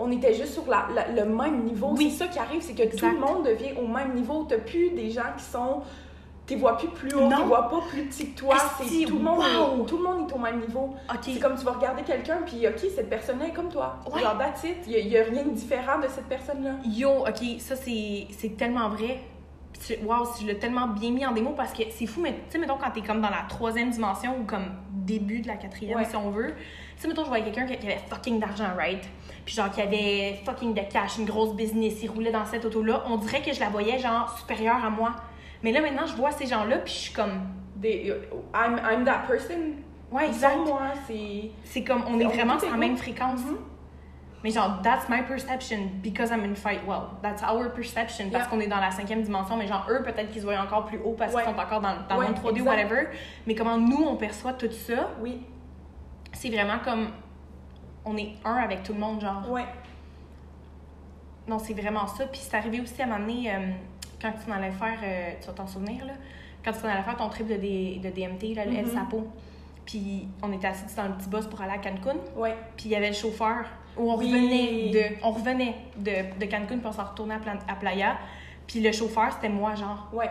on 0.00 0.10
était 0.10 0.34
juste 0.34 0.54
sur 0.54 0.66
la- 0.68 0.88
la- 0.94 1.08
le 1.08 1.24
même 1.28 1.62
niveau. 1.64 1.94
Oui. 1.96 2.10
C'est 2.10 2.24
ça 2.24 2.26
qui 2.28 2.38
arrive, 2.38 2.60
c'est 2.62 2.74
que 2.74 2.96
tout 2.96 3.06
le 3.06 3.18
monde 3.18 3.44
devient 3.44 3.72
au 3.80 3.86
même 3.86 4.14
niveau. 4.14 4.44
T'as 4.48 4.58
plus 4.58 4.90
des 4.90 5.10
gens 5.10 5.32
qui 5.36 5.44
sont. 5.44 5.82
Tu 6.46 6.56
vois 6.56 6.76
plus 6.76 6.88
plus 6.88 7.14
haut, 7.14 7.28
tu 7.28 7.42
vois 7.44 7.68
pas 7.68 7.78
plus 7.88 8.06
petit 8.06 8.32
que 8.32 8.38
toi. 8.40 8.56
C'est 8.82 9.04
tout 9.04 9.18
le 9.18 9.22
monde, 9.22 9.38
wow. 9.38 9.84
est, 9.84 9.86
tout 9.86 9.98
le 9.98 10.02
monde 10.02 10.28
est 10.28 10.34
au 10.34 10.38
même 10.38 10.58
niveau. 10.58 10.94
Ok. 11.08 11.18
C'est 11.22 11.38
comme 11.38 11.54
tu 11.56 11.64
vas 11.64 11.72
regarder 11.72 12.02
quelqu'un, 12.02 12.38
puis 12.44 12.66
OK, 12.66 12.78
cette 12.92 13.08
personne-là 13.08 13.46
est 13.46 13.52
comme 13.52 13.68
toi. 13.68 14.00
Ouais. 14.12 14.20
Genre, 14.20 14.36
that's 14.36 14.64
it. 14.64 14.78
Il 14.88 15.06
n'y 15.08 15.16
a, 15.16 15.22
rien 15.22 15.44
de 15.44 15.50
différent 15.50 16.00
de 16.00 16.08
cette 16.08 16.24
personne-là. 16.26 16.70
Yo, 16.84 17.08
ok, 17.20 17.60
ça 17.60 17.76
c'est 17.76 18.56
tellement 18.56 18.88
vrai. 18.88 19.20
Wow, 20.04 20.26
tu 20.36 20.44
l'as 20.46 20.56
tellement 20.56 20.88
bien 20.88 21.10
mis 21.12 21.24
en 21.24 21.32
démo 21.32 21.50
parce 21.56 21.72
que 21.72 21.84
c'est 21.90 22.06
fou, 22.06 22.20
mais 22.20 22.32
tu 22.32 22.38
sais, 22.50 22.58
mettons, 22.58 22.76
quand 22.76 22.90
t'es 22.90 23.00
comme 23.00 23.20
dans 23.20 23.30
la 23.30 23.44
troisième 23.48 23.90
dimension 23.90 24.36
ou 24.40 24.44
comme 24.44 24.66
début 24.92 25.40
de 25.40 25.46
la 25.46 25.54
quatrième, 25.56 25.96
Ouais. 25.98 26.04
si 26.04 26.16
on 26.16 26.30
veut. 26.30 26.54
Sais, 27.00 27.08
mettons, 27.08 27.22
je 27.24 27.28
voyais 27.28 27.44
quelqu'un 27.44 27.64
qui 27.66 27.78
qui 27.78 27.86
avait 27.86 27.98
fucking 28.10 28.38
d'argent, 28.38 28.68
right? 28.76 29.02
Puis 29.46 29.54
genre, 29.54 29.70
qui 29.70 29.80
avait 29.80 30.38
fucking 30.44 30.74
de 30.74 30.82
cash, 30.92 31.16
une 31.18 31.24
grosse 31.24 31.54
business, 31.54 31.94
il 32.02 32.10
roulait 32.10 32.30
dans 32.30 32.44
cette 32.44 32.62
auto-là. 32.66 33.04
On 33.06 33.16
dirait 33.16 33.40
que 33.40 33.54
je 33.54 33.58
la 33.60 33.70
voyais, 33.70 33.98
genre, 33.98 34.36
supérieure 34.38 34.84
à 34.84 34.90
moi. 34.90 35.12
Mais 35.62 35.72
là, 35.72 35.80
maintenant, 35.80 36.04
je 36.06 36.14
vois 36.14 36.30
ces 36.30 36.46
gens-là, 36.46 36.76
puis 36.78 36.92
je 36.92 36.98
suis 36.98 37.12
comme. 37.14 37.40
I'm, 37.82 38.78
I'm 38.84 39.04
that 39.06 39.22
person. 39.26 39.76
Ouais, 40.12 40.26
exact. 40.26 40.58
moi, 40.58 40.82
c'est. 41.06 41.50
C'est 41.64 41.84
comme, 41.84 42.04
on 42.06 42.20
est 42.20 42.24
vraiment 42.24 42.58
sur 42.58 42.70
la 42.70 42.76
même 42.76 42.98
fréquence. 42.98 43.40
Mhm. 43.46 43.56
Mais 44.44 44.50
genre, 44.50 44.80
that's 44.82 45.08
my 45.08 45.22
perception 45.22 45.78
because 46.02 46.30
I'm 46.30 46.44
in 46.44 46.54
fight. 46.54 46.80
Well, 46.86 47.02
that's 47.22 47.42
our 47.42 47.70
perception 47.72 48.28
parce 48.30 48.44
Yeah. 48.44 48.50
qu'on 48.50 48.60
est 48.60 48.68
dans 48.68 48.80
la 48.80 48.90
cinquième 48.90 49.22
dimension. 49.22 49.56
Mais 49.56 49.66
genre, 49.66 49.86
eux, 49.90 50.02
peut-être 50.02 50.30
qu'ils 50.30 50.42
se 50.42 50.46
voient 50.46 50.58
encore 50.60 50.84
plus 50.84 50.98
haut 51.02 51.12
parce 51.12 51.32
Ouais. 51.34 51.42
qu'ils 51.44 51.54
sont 51.54 51.58
encore 51.58 51.80
dans, 51.80 51.94
dans 52.08 52.18
Ouais, 52.18 52.26
le 52.28 52.32
monde 52.34 52.42
3D 52.42 52.60
ou 52.60 52.64
whatever. 52.66 53.08
Mais 53.46 53.54
comment 53.54 53.76
nous, 53.78 54.02
on 54.02 54.16
perçoit 54.16 54.52
tout 54.54 54.70
ça, 54.70 55.10
Oui. 55.22 55.40
C'est 56.40 56.50
vraiment 56.50 56.78
comme. 56.84 57.08
On 58.04 58.16
est 58.16 58.32
un 58.44 58.54
avec 58.54 58.82
tout 58.82 58.94
le 58.94 58.98
monde, 59.00 59.20
genre. 59.20 59.50
Ouais. 59.50 59.64
Non, 61.48 61.58
c'est 61.58 61.74
vraiment 61.74 62.06
ça. 62.06 62.26
Puis 62.26 62.40
c'est 62.42 62.56
arrivé 62.56 62.80
aussi 62.80 63.00
à 63.02 63.06
m'amener 63.06 63.50
quand 64.20 64.32
tu 64.44 64.50
en 64.50 64.54
allais 64.54 64.70
faire, 64.70 64.98
euh, 65.02 65.30
tu 65.40 65.46
vas 65.46 65.52
t'en 65.52 65.66
souvenir, 65.66 66.04
là, 66.04 66.12
quand 66.64 66.72
tu 66.72 66.84
en 66.84 66.88
allais 66.88 67.02
faire 67.02 67.16
ton 67.16 67.28
trip 67.28 67.46
de, 67.46 67.56
D- 67.56 68.00
de 68.02 68.10
DMT, 68.10 68.54
là, 68.54 68.64
le 68.64 68.72
El 68.74 68.86
Mhm. 68.86 68.92
Sapo. 68.92 69.26
Puis 69.84 70.28
on 70.42 70.52
était 70.52 70.68
assis 70.68 70.94
dans 70.96 71.04
le 71.08 71.14
petit 71.14 71.28
bus 71.28 71.46
pour 71.46 71.60
aller 71.62 71.72
à 71.72 71.78
Cancun. 71.78 72.16
Ouais. 72.36 72.54
Puis 72.76 72.86
il 72.86 72.90
y 72.92 72.96
avait 72.96 73.08
le 73.08 73.14
chauffeur 73.14 73.64
où 73.96 74.10
on 74.12 74.16
Oui. 74.18 74.26
revenait 74.32 74.90
de 74.92 75.16
on 75.24 75.30
revenait 75.32 75.74
de, 75.96 76.38
de 76.38 76.44
Cancun 76.46 76.78
puis 76.78 76.86
on 76.86 76.92
s'en 76.92 77.04
retournait 77.04 77.36
à 77.68 77.74
Playa. 77.74 78.16
Puis 78.66 78.80
le 78.80 78.92
chauffeur, 78.92 79.32
c'était 79.32 79.48
moi, 79.48 79.74
genre. 79.74 80.08
Ouais. 80.12 80.30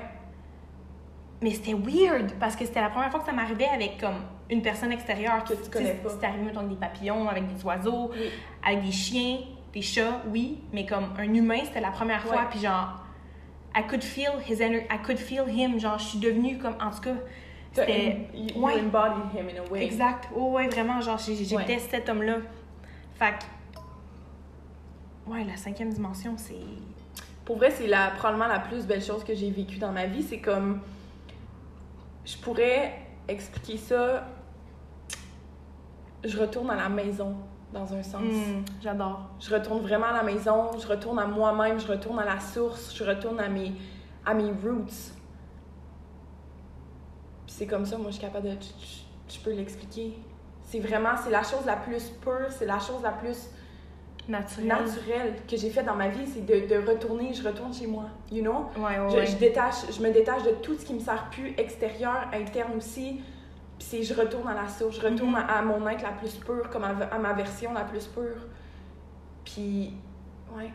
Mais 1.42 1.52
c'était 1.52 1.74
weird 1.74 2.34
parce 2.40 2.56
que 2.56 2.66
c'était 2.66 2.82
la 2.82 2.90
première 2.90 3.10
fois 3.12 3.22
que 3.22 3.26
ça 3.26 3.32
m'arrivait 3.32 3.68
avec 3.74 3.98
comme 4.00 4.16
une 4.50 4.62
personne 4.62 4.92
extérieure. 4.92 5.44
Que 5.46 5.54
tu 5.54 5.70
connais 5.70 5.94
pas. 5.94 6.10
C'était 6.10 6.26
arrivé 6.28 6.50
avec 6.54 6.68
des 6.70 6.76
papillons, 6.76 7.30
avec 7.30 7.48
des 7.54 7.64
oiseaux, 7.64 8.12
Oui. 8.12 8.30
avec 8.66 8.84
des 8.84 8.92
chiens, 8.92 9.38
des 9.74 9.82
chats, 9.82 10.22
oui. 10.34 10.60
Mais 10.74 10.86
comme 10.86 11.14
un 11.18 11.34
humain, 11.34 11.60
c'était 11.64 11.80
la 11.82 11.92
première 11.92 12.22
fois. 12.24 12.36
Ouais. 12.38 12.48
Puis 12.52 12.60
genre, 12.60 13.04
I 13.76 13.84
could 13.88 14.04
feel 14.04 14.32
his 14.48 14.62
energy, 14.62 14.86
I 14.92 14.98
could 15.02 15.18
feel 15.18 15.46
him. 15.48 15.80
Genre, 15.80 15.98
je 15.98 16.04
suis 16.06 16.20
devenue 16.20 16.58
comme, 16.58 16.76
en 16.82 16.90
tout 16.92 17.02
cas, 17.02 17.16
c'était. 17.72 18.28
You, 18.34 18.48
you 18.56 18.62
Ouais. 18.66 18.74
embodied 18.82 19.32
him 19.34 19.48
in 19.56 19.64
a 19.66 19.72
way. 19.72 19.86
Exact. 19.86 20.28
Oh, 20.36 20.52
ouais, 20.54 20.68
vraiment, 20.68 21.00
genre, 21.00 21.18
j'ai- 21.20 21.36
j'étais 21.36 21.56
Ouais. 21.56 21.80
cet 21.80 22.10
homme-là. 22.10 22.38
Fait 23.16 23.34
que. 23.40 25.32
Ouais, 25.32 25.44
la 25.46 25.56
cinquième 25.56 25.92
dimension, 25.94 26.34
c'est. 26.36 26.56
Pour 27.46 27.58
vrai, 27.58 27.72
c'est 27.72 27.88
la, 27.88 28.10
probablement 28.18 28.48
la 28.48 28.60
plus 28.60 28.86
belle 28.86 29.02
chose 29.02 29.24
que 29.24 29.34
j'ai 29.34 29.50
vécue 29.52 29.78
dans 29.78 29.92
ma 29.94 30.06
vie. 30.06 30.24
C'est 30.24 30.40
comme. 30.40 30.82
Je 32.26 32.38
pourrais 32.38 32.94
expliquer 33.28 33.78
ça. 33.78 34.26
je 36.24 36.38
retourne 36.38 36.70
à 36.70 36.76
la 36.76 36.90
maison, 36.90 37.36
dans 37.72 37.94
un 37.94 38.04
sens. 38.04 38.22
Hmm, 38.22 38.64
J'adore. 38.82 39.22
Je 39.40 39.54
retourne 39.54 39.80
vraiment 39.82 40.08
à 40.08 40.14
la 40.14 40.24
maison, 40.24 40.78
je 40.80 40.86
retourne 40.88 41.18
à 41.20 41.26
moi-même, 41.28 41.80
je 41.80 41.88
retourne 41.88 42.20
à 42.20 42.26
la 42.26 42.40
source, 42.40 42.94
je 42.96 43.04
retourne 43.04 43.40
à 43.40 43.48
mes, 43.48 43.72
à 44.26 44.34
mes 44.34 44.52
roots. 44.52 45.14
C'est 47.48 47.68
comme 47.68 47.86
ça, 47.86 47.98
moi, 47.98 48.08
je 48.08 48.14
suis 48.18 48.22
capable 48.22 48.48
de... 48.48 48.52
Je, 48.54 48.86
je- 48.86 49.36
je 49.36 49.40
peux 49.42 49.52
l'expliquer. 49.54 50.18
C'est 50.64 50.80
vraiment, 50.80 51.12
c'est 51.24 51.30
la 51.30 51.44
chose 51.44 51.64
la 51.66 51.76
plus 51.76 52.10
pure, 52.22 52.48
c'est 52.50 52.66
la 52.66 52.80
chose 52.80 53.02
la 53.04 53.12
plus 53.12 53.50
Naturel. 54.30 54.68
naturelle 54.68 55.34
que 55.50 55.58
j'ai 55.58 55.70
faite 55.70 55.86
dans 55.86 55.96
ma 55.96 56.08
vie, 56.10 56.26
c'est 56.28 56.46
de, 56.46 56.68
de 56.74 56.88
retourner, 56.88 57.34
je 57.34 57.44
retourne 57.46 57.74
chez 57.74 57.88
moi, 57.88 58.06
you 58.32 58.42
know? 58.42 58.66
Ouais, 58.78 59.00
ouais, 59.00 59.10
Je, 59.10 59.16
ouais. 59.18 59.26
je 59.26 59.36
détache, 59.38 59.92
je 59.92 60.02
me 60.02 60.12
détache 60.12 60.44
de 60.44 60.52
tout 60.62 60.76
ce 60.76 60.86
qui 60.86 60.94
me 60.94 61.00
sert 61.00 61.30
plus, 61.32 61.54
extérieur, 61.58 62.28
interne 62.34 62.74
aussi. 62.78 63.22
Puis 63.80 63.88
c'est 63.90 64.04
je 64.04 64.14
retourne 64.14 64.48
à 64.48 64.54
la 64.54 64.68
source, 64.68 64.98
je 64.98 65.02
retourne 65.02 65.30
Mhm. 65.32 65.36
à, 65.36 65.58
à 65.60 65.62
mon 65.62 65.88
être 65.88 66.04
la 66.04 66.12
plus 66.12 66.36
pure, 66.36 66.70
comme 66.70 66.84
à, 66.84 66.90
à 67.12 67.18
ma 67.18 67.34
version 67.34 67.74
la 67.74 67.82
plus 67.86 68.06
pure. 68.08 68.46
Puis, 69.46 69.94
ouais. 70.58 70.70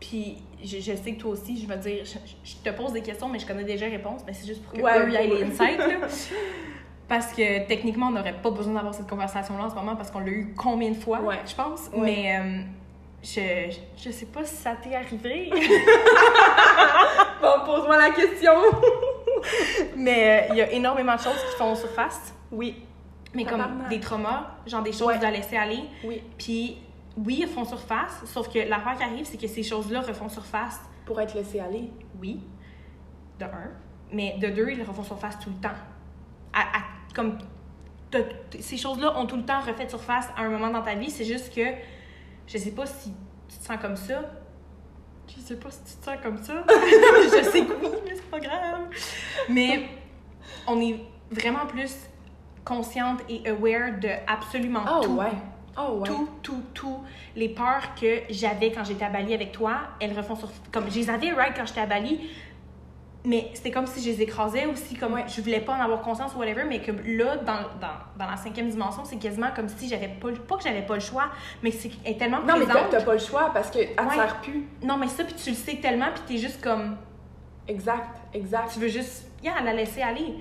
Puis 0.00 0.38
je, 0.62 0.78
je 0.78 0.94
sais 0.96 1.12
que 1.12 1.20
toi 1.20 1.30
aussi, 1.32 1.60
je 1.60 1.66
veux 1.66 1.76
dire, 1.76 2.04
je, 2.04 2.18
je 2.44 2.56
te 2.56 2.70
pose 2.76 2.92
des 2.92 3.02
questions, 3.02 3.28
mais 3.28 3.38
je 3.38 3.46
connais 3.46 3.64
déjà 3.64 3.86
les 3.88 3.96
réponses, 3.96 4.22
mais 4.26 4.32
c'est 4.32 4.46
juste 4.46 4.62
pour 4.62 4.72
que 4.72 4.80
Ouais, 4.82 4.98
eux, 4.98 5.08
ils 5.08 5.14
aient 5.14 5.18
ouais. 5.30 5.38
les 5.38 5.44
insights, 5.44 5.78
là. 5.78 6.06
Parce 7.08 7.32
que 7.32 7.66
techniquement, 7.68 8.08
on 8.08 8.10
n'aurait 8.10 8.34
pas 8.42 8.50
besoin 8.50 8.74
d'avoir 8.74 8.92
cette 8.92 9.06
conversation-là 9.08 9.66
en 9.66 9.70
ce 9.70 9.76
moment 9.76 9.94
parce 9.94 10.10
qu'on 10.10 10.18
l'a 10.18 10.26
eu 10.28 10.52
combien 10.58 10.90
de 10.90 10.96
fois, 10.96 11.20
Ouais. 11.20 11.38
je 11.46 11.54
pense? 11.54 11.88
Ouais. 11.94 12.00
Mais 12.02 12.36
euh, 12.36 12.62
je, 13.34 13.76
je 13.96 14.10
sais 14.10 14.26
pas 14.26 14.44
si 14.44 14.54
ça 14.56 14.74
t'est 14.80 14.94
arrivé. 14.94 15.50
Bon, 17.40 17.64
pose-moi 17.64 17.96
la 17.98 18.10
question. 18.10 18.52
mais 19.96 20.42
euh, 20.50 20.52
il 20.52 20.56
y 20.56 20.60
a 20.62 20.72
énormément 20.72 21.14
de 21.16 21.20
choses 21.20 21.38
qui 21.50 21.56
font 21.56 21.74
surface. 21.74 22.34
Oui, 22.50 22.82
Mais 23.34 23.44
comme 23.44 23.84
des 23.90 24.00
traumas, 24.00 24.56
genre 24.66 24.82
des 24.82 24.92
choses 24.92 25.08
Ouais. 25.08 25.24
à 25.24 25.30
laisser 25.30 25.56
aller. 25.56 25.80
oui. 26.04 26.22
Puis 26.38 26.78
oui, 27.16 27.40
elles 27.42 27.48
font 27.48 27.64
surface, 27.64 28.22
sauf 28.26 28.48
que 28.52 28.58
l'affaire 28.68 28.96
qui 28.96 29.02
arrive, 29.02 29.24
c'est 29.24 29.38
que 29.40 29.46
ces 29.46 29.62
choses-là 29.62 30.00
refont 30.02 30.28
surface 30.28 30.80
Pour 31.06 31.18
être 31.20 31.34
laissé 31.34 31.60
aller. 31.60 31.90
Oui, 32.20 32.40
de 33.38 33.44
un. 33.44 33.70
Mais 34.12 34.36
de 34.38 34.48
deux, 34.48 34.70
ils 34.70 34.82
refont 34.82 35.02
surface 35.02 35.38
tout 35.38 35.50
le 35.50 35.56
temps. 35.56 35.74
À, 36.52 36.60
à- 36.60 36.82
comme 37.14 37.38
t- 38.10 38.60
ces 38.60 38.76
choses-là 38.76 39.18
ont 39.18 39.26
tout 39.26 39.36
le 39.36 39.44
temps 39.44 39.60
refait 39.60 39.88
surface 39.88 40.28
à 40.36 40.42
un 40.42 40.48
moment 40.50 40.68
dans 40.70 40.82
ta 40.82 40.94
vie. 40.94 41.10
C'est 41.10 41.24
juste 41.24 41.54
que 41.54 41.62
je 42.46 42.58
sais 42.58 42.70
pas 42.70 42.86
si 42.86 43.12
tu 43.48 43.56
te 43.58 43.64
sens 43.64 43.76
comme 43.80 43.96
ça. 43.96 44.22
Je 45.28 45.40
sais 45.40 45.56
pas 45.56 45.70
si 45.70 45.78
tu 45.80 45.98
te 45.98 46.04
sens 46.04 46.16
comme 46.22 46.38
ça. 46.42 46.64
je 46.68 47.50
sais 47.50 47.64
que 47.64 47.72
oui, 47.72 47.92
mais 48.04 48.14
c'est 48.14 48.30
pas 48.30 48.40
grave. 48.40 48.80
Mais 49.48 49.88
on 50.66 50.80
est 50.80 51.00
vraiment 51.30 51.66
plus 51.66 51.96
consciente 52.64 53.20
et 53.28 53.48
aware 53.48 53.98
de 54.00 54.08
absolument 54.26 54.84
Oh, 54.88 55.00
tout 55.02 55.12
ouais. 55.14 55.32
Oh, 55.78 55.98
ouais. 55.98 56.08
tout, 56.08 56.28
tout, 56.42 56.62
tout. 56.72 57.00
Les 57.34 57.48
peurs 57.50 57.94
que 58.00 58.22
j'avais 58.30 58.72
quand 58.72 58.84
j'étais 58.84 59.04
à 59.04 59.10
Bali 59.10 59.34
avec 59.34 59.52
toi, 59.52 59.78
elles 60.00 60.16
refont 60.16 60.36
sur. 60.36 60.50
Comme, 60.72 60.90
je 60.90 60.96
les 61.00 61.10
avais, 61.10 61.32
right, 61.32 61.54
quand 61.54 61.66
j'étais 61.66 61.80
à 61.80 61.86
Bali, 61.86 62.30
mais 63.26 63.50
c'était 63.54 63.70
comme 63.72 63.86
si 63.86 64.00
je 64.02 64.06
les 64.08 64.22
écrasais 64.22 64.64
aussi, 64.66 64.94
comme 64.94 65.12
Ouais. 65.14 65.24
je 65.28 65.40
voulais 65.42 65.60
pas 65.60 65.74
en 65.74 65.80
avoir 65.80 66.00
conscience 66.00 66.32
ou 66.34 66.38
whatever, 66.38 66.64
mais 66.64 66.80
que 66.80 66.92
là, 66.92 67.36
dans, 67.36 67.62
dans, 67.80 67.96
dans 68.24 68.30
la 68.30 68.36
cinquième 68.36 68.68
dimension, 68.70 69.04
c'est 69.04 69.16
quasiment 69.18 69.48
comme 69.54 69.68
si 69.68 69.88
j'avais 69.88 70.08
pas. 70.08 70.28
le- 70.30 70.36
Pas 70.36 70.56
que 70.56 70.62
j'avais 70.62 70.82
pas 70.86 70.94
le 70.94 71.00
choix, 71.00 71.24
mais 71.62 71.70
c'est 71.72 71.90
est 72.04 72.18
tellement 72.18 72.38
Non, 72.40 72.56
mais 72.58 72.64
présente. 72.66 72.90
t'as 72.90 73.02
pas 73.02 73.12
le 73.14 73.18
choix 73.18 73.50
parce 73.52 73.70
qu'elle 73.70 73.94
te 73.94 74.02
Ouais. 74.02 74.14
sert 74.14 74.36
plus. 74.40 74.64
Non, 74.82 74.96
mais 74.96 75.08
ça, 75.08 75.24
puis 75.24 75.34
tu 75.34 75.50
le 75.50 75.56
sais 75.56 75.76
tellement, 75.76 76.06
puis 76.14 76.22
t'es 76.26 76.38
juste 76.40 76.62
comme. 76.62 76.96
Exact, 77.68 78.16
exact. 78.32 78.70
Tu 78.72 78.78
veux 78.78 78.88
juste. 78.88 79.26
Yeah, 79.42 79.60
la 79.64 79.72
laisser 79.72 80.00
aller. 80.02 80.34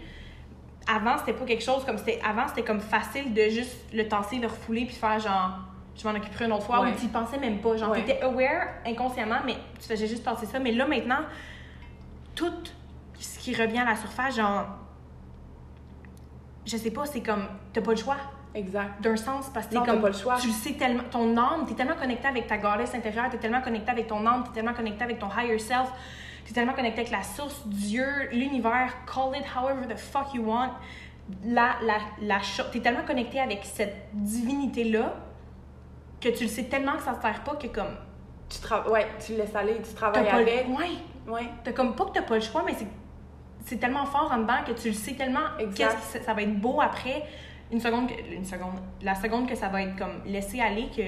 Avant, 0.88 1.18
c'était 1.18 1.34
pas 1.34 1.46
quelque 1.46 1.64
chose 1.64 1.84
comme. 1.86 1.98
c'était 1.98 2.20
Avant, 2.24 2.48
c'était 2.48 2.62
comme 2.64 2.80
facile 2.80 3.34
de 3.34 3.42
juste 3.50 3.76
le 3.94 4.08
tasser, 4.08 4.38
le 4.38 4.48
refouler, 4.48 4.86
puis 4.86 4.96
faire 4.96 5.20
genre. 5.20 5.52
Je 5.98 6.08
m'en 6.08 6.14
occuperai 6.14 6.46
une 6.46 6.52
autre 6.52 6.66
fois, 6.66 6.82
Ouais. 6.82 6.92
ou 6.92 6.96
tu 7.00 7.06
y 7.06 7.08
pensais 7.08 7.38
même 7.40 7.60
pas. 7.60 7.78
Genre, 7.78 7.90
Ouais. 7.90 8.04
t'étais 8.04 8.22
aware 8.22 8.68
inconsciemment, 8.86 9.38
mais 9.46 9.56
tu 9.80 9.88
faisais 9.88 10.06
juste 10.08 10.24
passer 10.24 10.46
ça. 10.46 10.60
Mais 10.60 10.72
là, 10.74 10.86
maintenant, 10.86 11.22
tout 12.36 12.54
ce 13.20 13.40
qui 13.40 13.56
revient 13.56 13.80
à 13.80 13.86
la 13.86 13.96
surface, 13.96 14.36
genre. 14.36 14.66
Je 16.66 16.78
sais 16.78 16.92
pas, 16.92 17.06
c'est 17.06 17.22
comme. 17.22 17.48
T'as 17.74 17.82
pas 17.82 17.92
le 17.92 17.98
choix 17.98 18.18
Exact. 18.54 19.02
d'un 19.02 19.18
sens 19.18 19.50
parce 19.54 19.68
que 19.68 19.76
Non, 19.76 19.84
comme 19.84 20.02
pas 20.02 20.08
le 20.08 20.14
choix. 20.14 20.38
tu 20.38 20.48
le 20.48 20.54
sais 20.54 20.74
tellement 20.74 21.04
ton 21.12 21.36
âme 21.36 21.66
t'es 21.68 21.74
tellement 21.74 21.96
connecté 21.96 22.26
avec 22.30 22.48
ta 22.48 22.58
goddess 22.58 22.96
intérieure 22.96 23.26
t'es 23.30 23.38
tellement 23.38 23.60
connecté 23.62 23.92
avec 23.92 24.08
ton 24.08 24.26
âme 24.26 24.46
t'es 24.46 24.52
tellement 24.54 24.74
connecté 24.74 25.04
avec 25.04 25.20
ton 25.20 25.28
higher 25.30 25.60
self 25.60 25.92
t'es 26.46 26.54
tellement 26.54 26.72
connecté 26.72 27.02
avec 27.02 27.12
la 27.12 27.22
source 27.22 27.68
Dieu 27.68 28.06
l'univers 28.32 28.94
call 29.14 29.36
it 29.38 29.44
however 29.58 29.86
the 29.94 29.98
fuck 29.98 30.34
you 30.34 30.42
want 30.50 30.72
la 31.44 31.76
la 31.84 31.98
la 32.22 32.38
t'es 32.72 32.80
tellement 32.80 33.04
connecté 33.06 33.42
avec 33.42 33.60
cette 33.66 34.08
divinité 34.14 34.86
là 34.86 35.16
que 36.22 36.30
tu 36.30 36.44
le 36.46 36.50
sais 36.50 36.64
tellement 36.64 36.94
que 36.94 37.04
ça 37.04 37.12
te 37.14 37.22
sert 37.22 37.44
pas 37.44 37.56
que 37.58 37.68
comme 37.68 37.94
Tu 38.48 38.90
ouais, 38.90 39.06
tu 39.20 39.34
le 39.34 39.40
laisses 39.40 39.54
aller, 39.56 39.82
tu 39.86 39.94
travailles 39.94 40.30
avec. 40.30 40.66
ouais 40.70 40.92
Ouais. 41.28 41.50
t'as 41.64 41.72
comme 41.72 41.96
pas 41.96 42.06
que 42.06 42.12
t'as 42.12 42.22
pas 42.22 42.36
le 42.36 42.42
choix 42.42 42.64
mais 42.66 42.74
c'est 42.78 42.88
c'est 43.66 43.78
tellement 43.78 44.06
fort 44.06 44.32
en 44.32 44.38
dedans 44.40 44.64
que 44.66 44.74
tu 44.74 44.90
le 44.90 44.94
sais 44.94 45.14
tellement 45.14 45.40
qu'est-ce 45.76 46.20
que 46.20 46.24
ça, 46.24 46.34
va 46.36 46.44
être 46.44 46.60
beau 46.60 46.80
après 46.82 47.24
une 47.72 47.80
seconde 47.80 48.08
que- 48.10 48.34
une 48.34 48.46
seconde 48.46 48.76
la 49.02 49.16
seconde 49.16 49.50
que 49.50 49.56
ça 49.56 49.70
va 49.70 49.82
être 49.82 49.96
comme 49.98 50.22
laissé 50.26 50.62
aller 50.62 50.88
que 50.96 51.02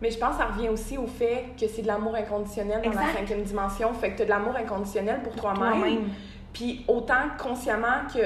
Mais 0.00 0.10
je 0.10 0.18
pense 0.18 0.30
que 0.36 0.42
ça 0.42 0.46
revient 0.46 0.68
aussi 0.68 0.98
au 0.98 1.06
fait 1.06 1.46
que 1.60 1.66
c'est 1.68 1.82
de 1.82 1.86
l'amour 1.88 2.14
inconditionnel 2.16 2.82
dans 2.82 2.90
la 2.90 3.12
cinquième 3.12 3.42
dimension. 3.42 3.92
Fait 3.94 4.10
que 4.12 4.16
tu 4.16 4.22
as 4.22 4.24
de 4.26 4.30
l'amour 4.30 4.54
inconditionnel 4.56 5.22
pour 5.22 5.34
toi-même. 5.36 5.80
toi-même 5.80 6.08
Puis 6.52 6.84
autant 6.88 7.28
consciemment 7.36 8.06
que 8.12 8.20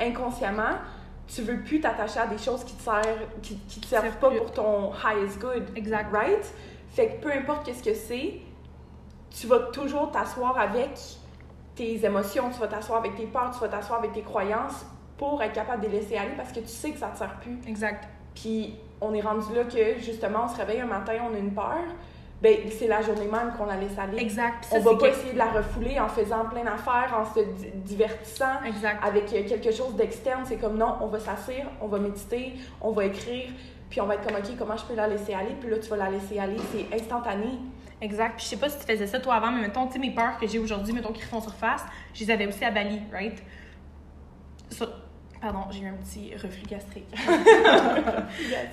inconsciemment, 0.00 0.74
tu 1.26 1.42
veux 1.42 1.60
plus 1.60 1.80
t'attacher 1.80 2.20
à 2.20 2.26
des 2.26 2.38
choses 2.38 2.64
qui 2.64 2.74
te 2.74 2.82
servent, 2.82 3.26
qui, 3.42 3.56
qui 3.68 3.80
te 3.80 3.86
servent 3.86 4.04
servent 4.04 4.18
pas 4.18 4.30
plus. 4.30 4.38
pour 4.38 4.52
ton 4.52 4.92
highest 4.94 5.38
good. 5.40 5.64
Exact. 5.76 6.12
Right? 6.12 6.52
Fait 6.90 7.08
que 7.16 7.22
peu 7.22 7.32
importe 7.32 7.66
qu'est-ce 7.66 7.82
que 7.82 7.94
c'est, 7.94 8.40
tu 9.30 9.46
vas 9.46 9.58
toujours 9.72 10.10
t'asseoir 10.10 10.58
avec 10.58 10.90
tes 11.74 12.04
émotions, 12.04 12.50
tu 12.50 12.58
vas 12.60 12.66
t'asseoir 12.68 12.98
avec 13.00 13.14
tes 13.16 13.26
peurs, 13.26 13.50
tu 13.52 13.60
vas 13.60 13.68
t'asseoir 13.68 14.00
avec 14.00 14.12
tes 14.12 14.22
croyances 14.22 14.84
pour 15.16 15.42
être 15.42 15.52
capable 15.52 15.82
de 15.82 15.88
les 15.88 16.00
laisser 16.00 16.16
aller 16.16 16.32
parce 16.36 16.50
que 16.52 16.60
tu 16.60 16.68
sais 16.68 16.90
que 16.92 16.98
ça 16.98 17.08
te 17.08 17.18
sert 17.18 17.34
plus. 17.40 17.58
exact 17.66 18.08
Puis 18.34 18.74
on 19.00 19.14
est 19.14 19.20
rendu 19.20 19.54
là 19.54 19.64
que 19.64 19.98
justement 20.00 20.40
on 20.44 20.48
se 20.48 20.56
réveille 20.56 20.80
un 20.80 20.86
matin, 20.86 21.14
on 21.30 21.34
a 21.34 21.38
une 21.38 21.52
peur, 21.52 21.78
ben 22.42 22.56
c'est 22.70 22.86
la 22.86 23.02
journée 23.02 23.26
même 23.26 23.52
qu'on 23.56 23.66
la 23.66 23.76
laisse 23.76 23.98
aller. 23.98 24.18
exact 24.18 24.64
ça, 24.64 24.76
On 24.76 24.80
va 24.80 24.92
pas 24.96 25.08
que- 25.08 25.12
essayer 25.12 25.32
de 25.32 25.38
la 25.38 25.50
refouler 25.52 25.98
en 26.00 26.08
faisant 26.08 26.44
plein 26.46 26.64
d'affaires, 26.64 27.12
en 27.16 27.24
se 27.34 27.40
di- 27.40 27.70
divertissant 27.74 28.62
exact 28.64 29.04
avec 29.04 29.24
euh, 29.32 29.42
quelque 29.48 29.72
chose 29.72 29.94
d'externe. 29.96 30.42
C'est 30.46 30.56
comme 30.56 30.76
non, 30.78 30.94
on 31.00 31.06
va 31.08 31.18
s'asseoir, 31.18 31.66
on 31.80 31.86
va 31.88 31.98
méditer, 31.98 32.54
on 32.80 32.92
va 32.92 33.06
écrire, 33.06 33.50
puis 33.90 34.00
on 34.00 34.06
va 34.06 34.14
être 34.14 34.26
comme 34.26 34.36
ok, 34.36 34.56
comment 34.58 34.76
je 34.76 34.84
peux 34.84 34.94
la 34.94 35.08
laisser 35.08 35.34
aller? 35.34 35.54
Puis 35.60 35.68
là, 35.70 35.78
tu 35.78 35.88
vas 35.90 35.96
la 35.96 36.10
laisser 36.10 36.38
aller. 36.38 36.56
C'est 36.72 36.94
instantané. 36.96 37.58
Exact 38.00 38.36
puis 38.36 38.44
je 38.44 38.50
sais 38.50 38.56
pas 38.56 38.68
si 38.68 38.78
tu 38.78 38.84
faisais 38.84 39.06
ça 39.06 39.18
toi 39.20 39.34
avant 39.34 39.50
mais 39.50 39.60
mettons 39.62 39.86
tu 39.86 39.94
sais 39.94 39.98
mes 39.98 40.10
peurs 40.12 40.38
que 40.38 40.46
j'ai 40.46 40.58
aujourd'hui 40.58 40.92
mettons 40.92 41.12
qui 41.12 41.22
refont 41.22 41.40
surface 41.40 41.82
je 42.14 42.20
les 42.24 42.30
avais 42.30 42.46
aussi 42.46 42.64
à 42.64 42.70
Bali 42.70 43.00
right? 43.12 43.42
Pardon 45.40 45.60
j'ai 45.70 45.80
eu 45.80 45.86
un 45.88 45.94
petit 45.94 46.32
reflux 46.34 46.66
gastrique 46.68 47.06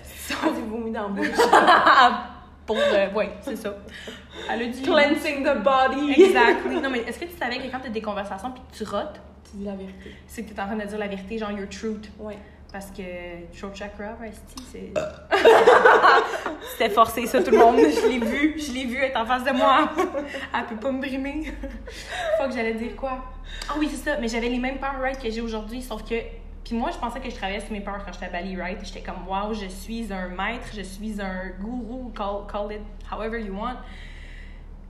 Sans 0.04 0.52
du 0.52 0.62
vomi 0.62 0.92
dans 0.92 1.04
la 1.04 1.08
bouche. 1.10 1.28
pour 2.66 2.78
euh, 2.78 3.12
ouais 3.14 3.32
c'est 3.42 3.56
ça 3.56 3.76
elle 4.50 4.62
a 4.64 4.66
dit 4.66 4.82
Cleansing 4.82 5.44
the 5.44 5.64
body. 5.64 6.14
exactly 6.20 6.82
non 6.82 6.90
mais 6.90 7.00
est-ce 7.02 7.20
que 7.20 7.26
tu 7.26 7.38
savais 7.38 7.58
que 7.60 7.72
quand 7.72 7.80
tu 7.80 7.88
as 7.88 7.92
des 7.92 8.02
conversations 8.02 8.50
puis 8.52 8.62
que 8.72 8.76
tu 8.78 8.84
rotes 8.90 9.20
Tu 9.52 9.58
dis 9.58 9.66
la 9.66 9.76
vérité. 9.76 10.16
c'est 10.28 10.42
que 10.44 10.50
tu 10.50 10.56
es 10.56 10.60
en 10.60 10.66
train 10.66 10.76
de 10.76 10.84
dire 10.86 10.98
la 10.98 11.08
vérité 11.08 11.38
genre 11.38 11.52
your 11.52 11.70
truth 11.70 12.10
Ouais. 12.20 12.38
Parce 12.76 12.92
que 12.92 13.58
throat 13.58 13.74
chakra, 13.74 14.18
c'est. 14.70 14.92
C'était 16.74 16.90
forcé, 16.90 17.26
ça, 17.26 17.42
tout 17.42 17.52
le 17.52 17.58
monde. 17.58 17.78
Je 17.80 18.06
l'ai 18.06 18.20
vu, 18.20 18.60
je 18.60 18.74
l'ai 18.74 18.84
vu 18.84 18.98
être 18.98 19.18
en 19.18 19.26
face 19.26 19.46
de 19.46 19.52
moi. 19.52 19.90
Elle 20.54 20.66
peut 20.66 20.76
pas 20.76 20.92
me 20.92 21.00
brimer. 21.00 21.54
Faut 22.38 22.50
que 22.50 22.54
j'allais 22.54 22.74
dire 22.74 22.94
quoi? 22.98 23.24
Ah 23.70 23.76
oui, 23.80 23.88
c'est 23.90 24.10
ça, 24.10 24.18
mais 24.20 24.28
j'avais 24.28 24.50
les 24.50 24.60
mêmes 24.60 24.78
peurs, 24.78 25.00
right, 25.00 25.18
que 25.18 25.30
j'ai 25.30 25.40
aujourd'hui, 25.40 25.82
sauf 25.82 26.04
que. 26.04 26.16
Puis 26.66 26.76
moi, 26.76 26.90
je 26.92 26.98
pensais 26.98 27.22
que 27.22 27.30
je 27.30 27.36
travaillais 27.36 27.62
sur 27.62 27.72
mes 27.72 27.80
peurs 27.80 28.04
quand 28.04 28.12
j'étais 28.12 28.26
à 28.26 28.30
Bali, 28.30 28.60
right? 28.60 28.78
J'étais 28.84 29.00
comme, 29.00 29.26
wow, 29.26 29.54
je 29.54 29.68
suis 29.68 30.12
un 30.12 30.28
maître, 30.28 30.68
je 30.76 30.82
suis 30.82 31.22
un 31.22 31.52
gourou, 31.62 32.12
call, 32.14 32.46
call 32.52 32.74
it 32.74 32.82
however 33.10 33.40
you 33.40 33.54
want. 33.54 33.78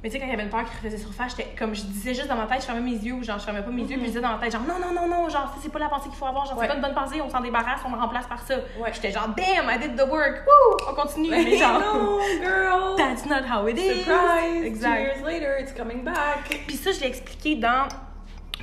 Mais 0.05 0.11
tu 0.11 0.17
sais, 0.17 0.19
quand 0.19 0.27
il 0.27 0.33
y 0.33 0.33
avait 0.35 0.43
une 0.43 0.51
peur 0.51 0.63
qui 0.65 0.69
refaisait 0.77 0.99
surface, 0.99 1.35
j'étais 1.35 1.49
comme 1.57 1.73
je 1.73 1.81
disais 1.81 2.13
juste 2.13 2.27
dans 2.27 2.35
ma 2.35 2.45
tête, 2.45 2.61
je 2.61 2.67
fermais 2.67 2.79
mes 2.91 2.91
yeux, 2.95 3.13
ou 3.13 3.23
genre 3.23 3.39
je 3.39 3.45
fermais 3.45 3.63
pas 3.63 3.71
mes 3.71 3.81
yeux, 3.81 3.97
puis 3.97 4.01
je 4.01 4.09
disais 4.09 4.21
dans 4.21 4.33
ma 4.33 4.37
tête, 4.37 4.51
genre 4.51 4.61
non, 4.61 4.75
non, 4.79 4.93
non, 4.93 5.07
non, 5.07 5.27
genre 5.29 5.47
ça, 5.51 5.55
c'est 5.59 5.71
pas 5.71 5.79
la 5.79 5.89
pensée 5.89 6.09
qu'il 6.09 6.17
faut 6.19 6.27
avoir, 6.27 6.45
genre 6.45 6.59
Ouais. 6.59 6.65
c'est 6.65 6.73
pas 6.73 6.75
une 6.75 6.81
bonne 6.83 6.93
pensée, 6.93 7.19
on 7.23 7.29
s'en 7.31 7.41
débarrasse, 7.41 7.79
on 7.83 7.89
me 7.89 7.97
remplace 7.97 8.27
par 8.27 8.39
ça. 8.43 8.53
Ouais. 8.77 8.91
J'étais 8.93 9.11
genre 9.11 9.29
damn, 9.29 9.67
I 9.67 9.79
did 9.79 9.95
the 9.97 10.07
work, 10.07 10.43
woo, 10.45 10.77
on 10.91 10.93
continue, 10.93 11.31
mais 11.31 11.57
genre 11.57 11.79
no, 11.79 12.19
girl. 12.39 12.95
that's 12.95 13.25
not 13.25 13.45
how 13.51 13.65
it 13.67 13.79
is. 13.79 14.03
Surprise! 14.03 14.63
Exact. 14.63 14.95
Two 14.95 15.01
years 15.01 15.23
later, 15.23 15.57
it's 15.59 15.73
coming 15.73 16.03
back. 16.03 16.49
Puis 16.67 16.77
ça, 16.77 16.91
je 16.91 16.99
l'ai 16.99 17.07
expliqué 17.07 17.55
dans. 17.55 17.87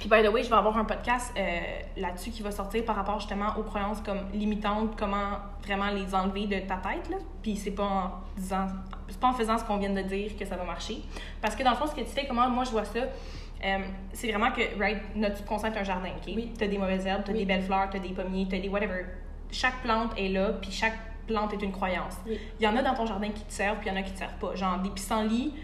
Puis, 0.03 0.11
by 0.11 0.21
the 0.21 0.33
way, 0.33 0.43
je 0.43 0.49
vais 0.51 0.57
avoir 0.57 0.77
un 0.77 0.85
podcast 0.85 1.33
euh, 1.39 1.61
là-dessus 1.97 2.31
qui 2.31 2.43
va 2.43 2.51
sortir 2.51 2.85
par 2.85 2.97
rapport 2.97 3.21
justement 3.21 3.51
aux 3.57 3.63
croyances 3.63 4.01
comme 4.01 4.19
limitantes, 4.35 4.97
comment 4.99 5.39
vraiment 5.65 5.91
les 5.91 6.13
enlever 6.13 6.47
de 6.47 6.59
ta 6.67 6.75
tête. 6.79 7.09
Là. 7.09 7.19
Puis, 7.41 7.55
c'est 7.55 7.71
pas 7.71 7.85
en 7.85 8.11
disant. 8.37 8.67
C'est 9.09 9.21
pas 9.21 9.29
en 9.29 9.33
faisant 9.33 9.57
ce 9.59 9.65
qu'on 9.65 9.77
vient 9.77 9.91
de 9.91 10.03
dire 10.03 10.37
que 10.37 10.45
ça 10.45 10.57
va 10.57 10.65
marcher. 10.65 11.05
Parce 11.41 11.55
que 11.55 11.63
dans 11.63 11.71
le 11.71 11.77
fond, 11.77 11.87
ce 11.87 11.95
que 11.95 12.01
tu 12.01 12.07
fais, 12.11 12.27
comment 12.27 12.49
moi 12.51 12.65
je 12.65 12.73
vois 12.73 12.85
ça, 12.85 12.99
euh, 12.99 13.79
c'est 14.13 14.29
vraiment 14.29 14.51
que, 14.51 14.77
right, 14.77 14.99
notre 15.15 15.37
subconscient 15.37 15.73
est 15.73 15.79
un 15.79 15.85
jardin, 15.85 16.09
OK? 16.09 16.33
Oui. 16.35 16.53
T'as 16.59 16.67
des 16.67 16.79
mauvaises 16.79 17.07
herbes, 17.07 17.23
t'as 17.25 17.31
Oui. 17.33 17.39
des 17.39 17.45
belles 17.45 17.63
fleurs, 17.63 17.89
t'as 17.93 18.01
des 18.01 18.09
pommiers, 18.09 18.49
t'as 18.51 18.59
des 18.59 18.69
whatever. 18.69 19.05
Chaque 19.53 19.81
plante 19.85 20.19
est 20.19 20.31
là, 20.31 20.49
puis 20.61 20.73
chaque 20.73 20.99
plante 21.29 21.53
est 21.53 21.63
une 21.63 21.71
croyance. 21.71 22.15
Oui. 22.27 22.41
Il 22.59 22.65
y 22.65 22.67
en 22.67 22.77
a 22.77 22.83
dans 22.83 22.95
ton 22.95 23.07
jardin 23.07 23.29
qui 23.29 23.45
te 23.45 23.53
servent, 23.53 23.79
puis 23.79 23.89
il 23.89 23.93
y 23.93 23.97
en 23.97 24.01
a 24.01 24.03
qui 24.03 24.11
te 24.13 24.19
servent 24.19 24.35
pas. 24.41 24.57
Genre, 24.57 24.79
des 24.81 24.91
pissenlits, 24.91 25.55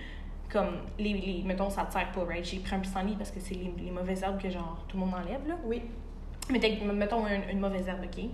comme, 0.50 0.76
les, 0.98 1.12
les, 1.14 1.42
mettons, 1.44 1.70
ça 1.70 1.82
te 1.84 1.92
sert 1.92 2.10
pas, 2.12 2.24
right? 2.24 2.44
J'ai 2.44 2.58
pris 2.58 2.74
un 2.74 2.80
pissenlit 2.80 3.16
parce 3.16 3.30
que 3.30 3.40
c'est 3.40 3.54
les, 3.54 3.72
les 3.78 3.90
mauvaises 3.90 4.22
herbes 4.22 4.40
que, 4.40 4.48
genre, 4.50 4.78
tout 4.88 4.96
le 4.96 5.04
monde 5.04 5.14
enlève, 5.14 5.46
là. 5.46 5.54
Oui. 5.64 5.82
Mais 6.50 6.58
mettons 6.94 7.26
une, 7.26 7.42
une 7.50 7.60
mauvaise 7.60 7.86
herbe, 7.88 8.04
OK? 8.04 8.24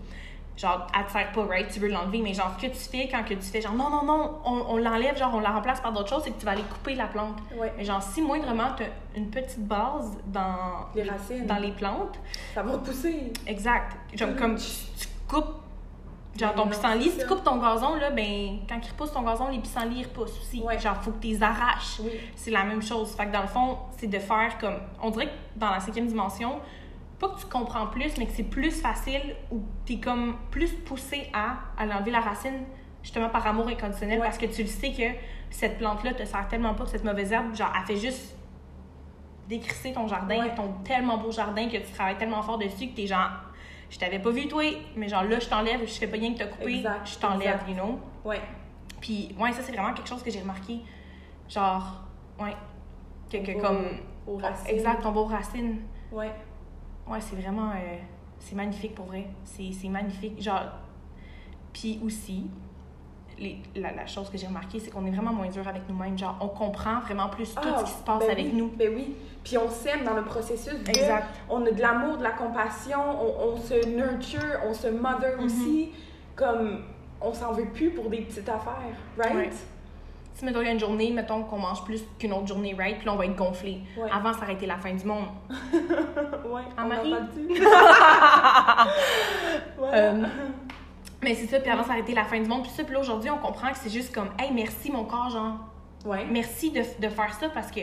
Genre, 0.57 0.87
elle 0.97 1.05
te 1.07 1.11
sert 1.11 1.33
pas, 1.33 1.45
right? 1.47 1.69
Tu 1.69 1.81
veux 1.81 1.89
l'enlever, 1.89 2.21
mais 2.23 2.33
genre, 2.33 2.55
ce 2.57 2.65
que 2.65 2.71
tu 2.73 2.79
fais 2.79 3.09
quand 3.09 3.25
que 3.25 3.35
tu 3.35 3.41
fais 3.43 3.61
genre, 3.61 3.73
non, 3.75 3.91
non, 3.91 4.05
non, 4.05 4.39
on, 4.45 4.53
on 4.69 4.77
l'enlève, 4.77 5.19
genre, 5.19 5.35
on 5.35 5.41
la 5.41 5.51
remplace 5.51 5.81
par 5.81 5.93
d'autres 5.93 6.11
choses, 6.11 6.23
c'est 6.23 6.31
que 6.31 6.39
tu 6.39 6.45
vas 6.47 6.53
aller 6.53 6.63
couper 6.63 6.95
la 6.95 7.07
plante. 7.09 7.39
Ouais. 7.57 7.73
Mais 7.77 7.85
genre, 7.85 8.01
si 8.01 8.23
moindrement, 8.23 8.69
t'as 8.77 8.85
une 9.17 9.31
petite 9.31 9.67
base 9.67 10.17
dans 10.27 10.87
Les 10.95 11.03
racines. 11.03 11.45
dans 11.47 11.57
les 11.59 11.73
plantes, 11.73 12.21
Ça 12.55 12.63
va 12.63 12.79
pousser. 12.79 13.33
exact. 13.49 13.97
Genre, 14.17 14.37
comme 14.37 14.55
tu, 14.55 14.65
tu 14.97 15.09
coupes, 15.27 15.57
genre, 16.39 16.55
ton 16.55 16.67
pissenlit, 16.69 17.11
si 17.11 17.19
tu 17.19 17.27
coupes 17.27 17.45
ton 17.45 17.57
gazon, 17.59 17.95
là, 17.97 18.11
ben, 18.11 18.59
quand 18.69 18.79
il 18.83 18.89
repousse 18.91 19.13
ton 19.13 19.23
gazon, 19.23 19.49
les 19.49 19.59
pissenlits, 19.59 20.01
ils 20.01 20.05
repoussent 20.05 20.39
aussi. 20.41 20.61
Ouais. 20.63 20.79
Genre, 20.79 20.97
faut 21.03 21.13
que 21.13 21.21
tu 21.21 21.29
les 21.29 21.43
arraches. 21.43 22.01
Oui. 22.01 22.11
C'est 22.35 22.51
la 22.51 22.65
même 22.65 22.83
chose. 22.83 23.15
Fait 23.15 23.27
que 23.27 23.33
dans 23.33 23.43
le 23.43 23.47
fond, 23.49 23.79
c'est 23.97 24.07
de 24.09 24.19
faire 24.19 24.59
comme. 24.59 24.77
On 25.03 25.11
dirait 25.11 25.27
que 25.27 25.33
dans 25.59 25.71
la 25.71 25.81
cinquième 25.81 26.07
dimension, 26.07 26.59
pas 27.19 27.29
que 27.29 27.41
tu 27.41 27.47
comprends 27.47 27.87
plus, 27.87 28.17
mais 28.19 28.27
que 28.27 28.33
c'est 28.33 28.43
plus 28.43 28.71
facile 28.73 29.37
ou 29.53 29.63
t'es 29.87 29.97
comme 29.99 30.37
plus 30.51 30.73
poussé 30.73 31.31
à, 31.33 31.57
à 31.83 31.85
enlever 31.87 32.11
la 32.11 32.21
racine, 32.21 32.65
justement 33.03 33.29
par 33.29 33.47
amour 33.47 33.69
inconditionnel, 33.69 34.19
Ouais. 34.19 34.25
parce 34.25 34.39
que 34.39 34.47
tu 34.47 34.63
le 34.63 34.69
sais 34.69 34.93
que 34.93 35.17
cette 35.51 35.79
plante-là 35.79 36.15
te 36.15 36.25
sert 36.25 36.49
tellement 36.49 36.75
pas, 36.75 36.87
cette 36.87 37.05
mauvaise 37.05 37.31
herbe, 37.33 37.55
genre, 37.55 37.73
elle 37.79 37.87
fait 37.87 37.97
juste 38.01 38.35
décrisser 39.49 39.93
ton 39.93 40.09
jardin, 40.09 40.41
Ouais. 40.43 40.55
ton 40.55 40.73
tellement 40.85 41.19
beau 41.19 41.31
jardin 41.31 41.69
que 41.69 41.77
tu 41.77 41.93
travailles 41.93 42.17
tellement 42.19 42.43
fort 42.43 42.59
dessus 42.59 42.89
que 42.89 42.97
t'es 42.97 43.07
genre. 43.07 43.31
Je 43.91 43.99
t'avais 43.99 44.19
pas 44.19 44.31
vu, 44.31 44.49
toi, 44.49 44.65
mais 44.97 45.09
genre 45.09 45.25
là, 45.25 45.39
je 45.39 45.49
t'enlève, 45.49 45.81
je 45.81 45.93
fais 45.93 46.07
pas 46.07 46.17
rien 46.17 46.35
que 46.35 46.39
te 46.39 46.45
couper, 46.45 46.77
Exact, 46.79 47.07
je 47.07 47.19
t'enlève, 47.19 47.61
you 47.69 47.75
know? 47.75 48.01
Ouais. 48.25 48.41
Puis, 49.01 49.35
ouais, 49.39 49.53
ça, 49.53 49.63
c'est 49.63 49.73
vraiment 49.73 49.93
quelque 49.93 50.09
chose 50.09 50.23
que 50.23 50.31
j'ai 50.31 50.41
remarqué. 50.41 50.81
Genre, 51.49 52.03
ouais. 52.41 52.57
Que, 53.31 53.39
que 53.39 53.61
comme. 53.61 53.87
aux 54.27 54.37
racines. 54.39 54.75
Exact, 54.75 55.03
tombe 55.03 55.17
aux 55.17 55.25
racines. 55.27 55.81
Ouais. 56.11 56.33
Ouais, 57.07 57.21
c'est 57.21 57.37
vraiment. 57.37 57.71
euh, 57.71 57.99
c'est 58.39 58.55
magnifique 58.55 58.95
pour 58.95 59.07
vrai. 59.07 59.27
C'est 59.45 59.71
c'est 59.73 59.89
magnifique. 59.89 60.41
Genre. 60.41 60.71
Puis 61.73 62.01
aussi, 62.05 62.47
les, 63.39 63.59
la, 63.77 63.93
la 63.93 64.07
chose 64.07 64.29
que 64.31 64.39
j'ai 64.39 64.47
remarqué, 64.47 64.79
c'est 64.81 64.91
qu'on 64.91 65.05
est 65.07 65.11
vraiment 65.11 65.33
moins 65.33 65.49
dur 65.49 65.67
avec 65.67 65.83
nous-mêmes. 65.89 66.19
Genre, 66.19 66.37
on 66.41 66.49
comprend 66.49 67.01
vraiment 67.01 67.29
plus 67.29 67.55
tout 67.55 67.61
Ah, 67.65 67.79
ce 67.81 67.85
qui 67.85 67.91
se 67.93 68.03
passe 68.05 68.21
ben 68.21 68.31
avec 68.31 68.47
oui, 68.47 68.53
nous. 68.55 68.69
Ben 68.77 68.93
oui. 68.95 69.17
Puis 69.43 69.59
on 69.59 69.69
s'aime 69.69 70.05
dans 70.05 70.15
le 70.15 70.23
processus. 70.25 70.75
de- 70.83 70.89
Exact. 70.89 71.27
On 71.51 71.65
a 71.67 71.71
de 71.71 71.81
l'amour, 71.81 72.17
de 72.19 72.23
la 72.23 72.31
compassion, 72.33 72.99
on, 73.21 73.53
on 73.53 73.57
se 73.59 73.87
nurture, 73.87 74.61
on 74.67 74.73
se 74.75 74.89
mother 74.89 75.37
Mhm. 75.39 75.45
aussi. 75.45 75.91
Comme 76.37 76.81
on 77.21 77.33
s'en 77.33 77.53
veut 77.53 77.67
plus 77.67 77.91
pour 77.91 78.09
des 78.11 78.23
petites 78.23 78.49
affaires, 78.49 78.95
right? 79.19 79.35
Ouais. 79.35 79.51
Si, 80.35 80.45
mettons, 80.45 80.61
il 80.63 80.67
y 80.67 80.69
a 80.69 80.73
une 80.73 80.81
journée, 80.81 81.13
mettons 81.13 81.45
qu'on 81.45 81.59
mange 81.59 81.85
plus 81.85 82.03
qu'une 82.19 82.33
autre 82.33 82.49
journée, 82.49 82.75
right? 82.77 82.97
Puis 82.97 83.07
là, 83.07 83.13
on 83.13 83.17
va 83.17 83.25
être 83.27 83.37
gonflé. 83.37 83.79
Ouais. 83.97 84.11
Avant, 84.13 84.33
ça 84.33 84.41
aurait 84.43 84.55
été 84.55 84.67
la 84.67 84.77
fin 84.79 84.93
du 84.93 85.05
monde. 85.05 85.27
ouais. 85.49 86.63
Ah, 86.77 86.83
on 86.85 86.89
Marie? 86.89 87.15
en 87.15 87.19
parle-tu? 87.19 87.49
ouais. 89.79 89.89
Euh, 89.95 90.23
Mais 91.25 91.35
c'est 91.35 91.47
ça, 91.47 91.59
puis 91.59 91.71
avant, 91.71 91.83
ça 91.85 91.99
été 91.99 92.15
la 92.15 92.25
fin 92.25 92.39
du 92.39 92.49
monde. 92.49 92.63
Puis 92.63 92.71
ça, 92.73 92.85
puis 92.85 92.93
là, 92.95 93.01
aujourd'hui, 93.01 93.31
on 93.31 93.39
comprend 93.39 93.71
que 93.73 93.79
c'est 93.79 93.91
juste 93.91 94.15
comme, 94.15 94.29
hey, 94.39 94.53
merci 94.53 94.93
mon 94.93 95.05
corps, 95.05 95.31
genre. 95.31 95.59
ouais. 96.05 96.27
merci 96.31 96.71
de, 96.71 96.83
de 97.01 97.09
faire 97.09 97.33
ça 97.35 97.49
parce 97.49 97.71
que 97.71 97.81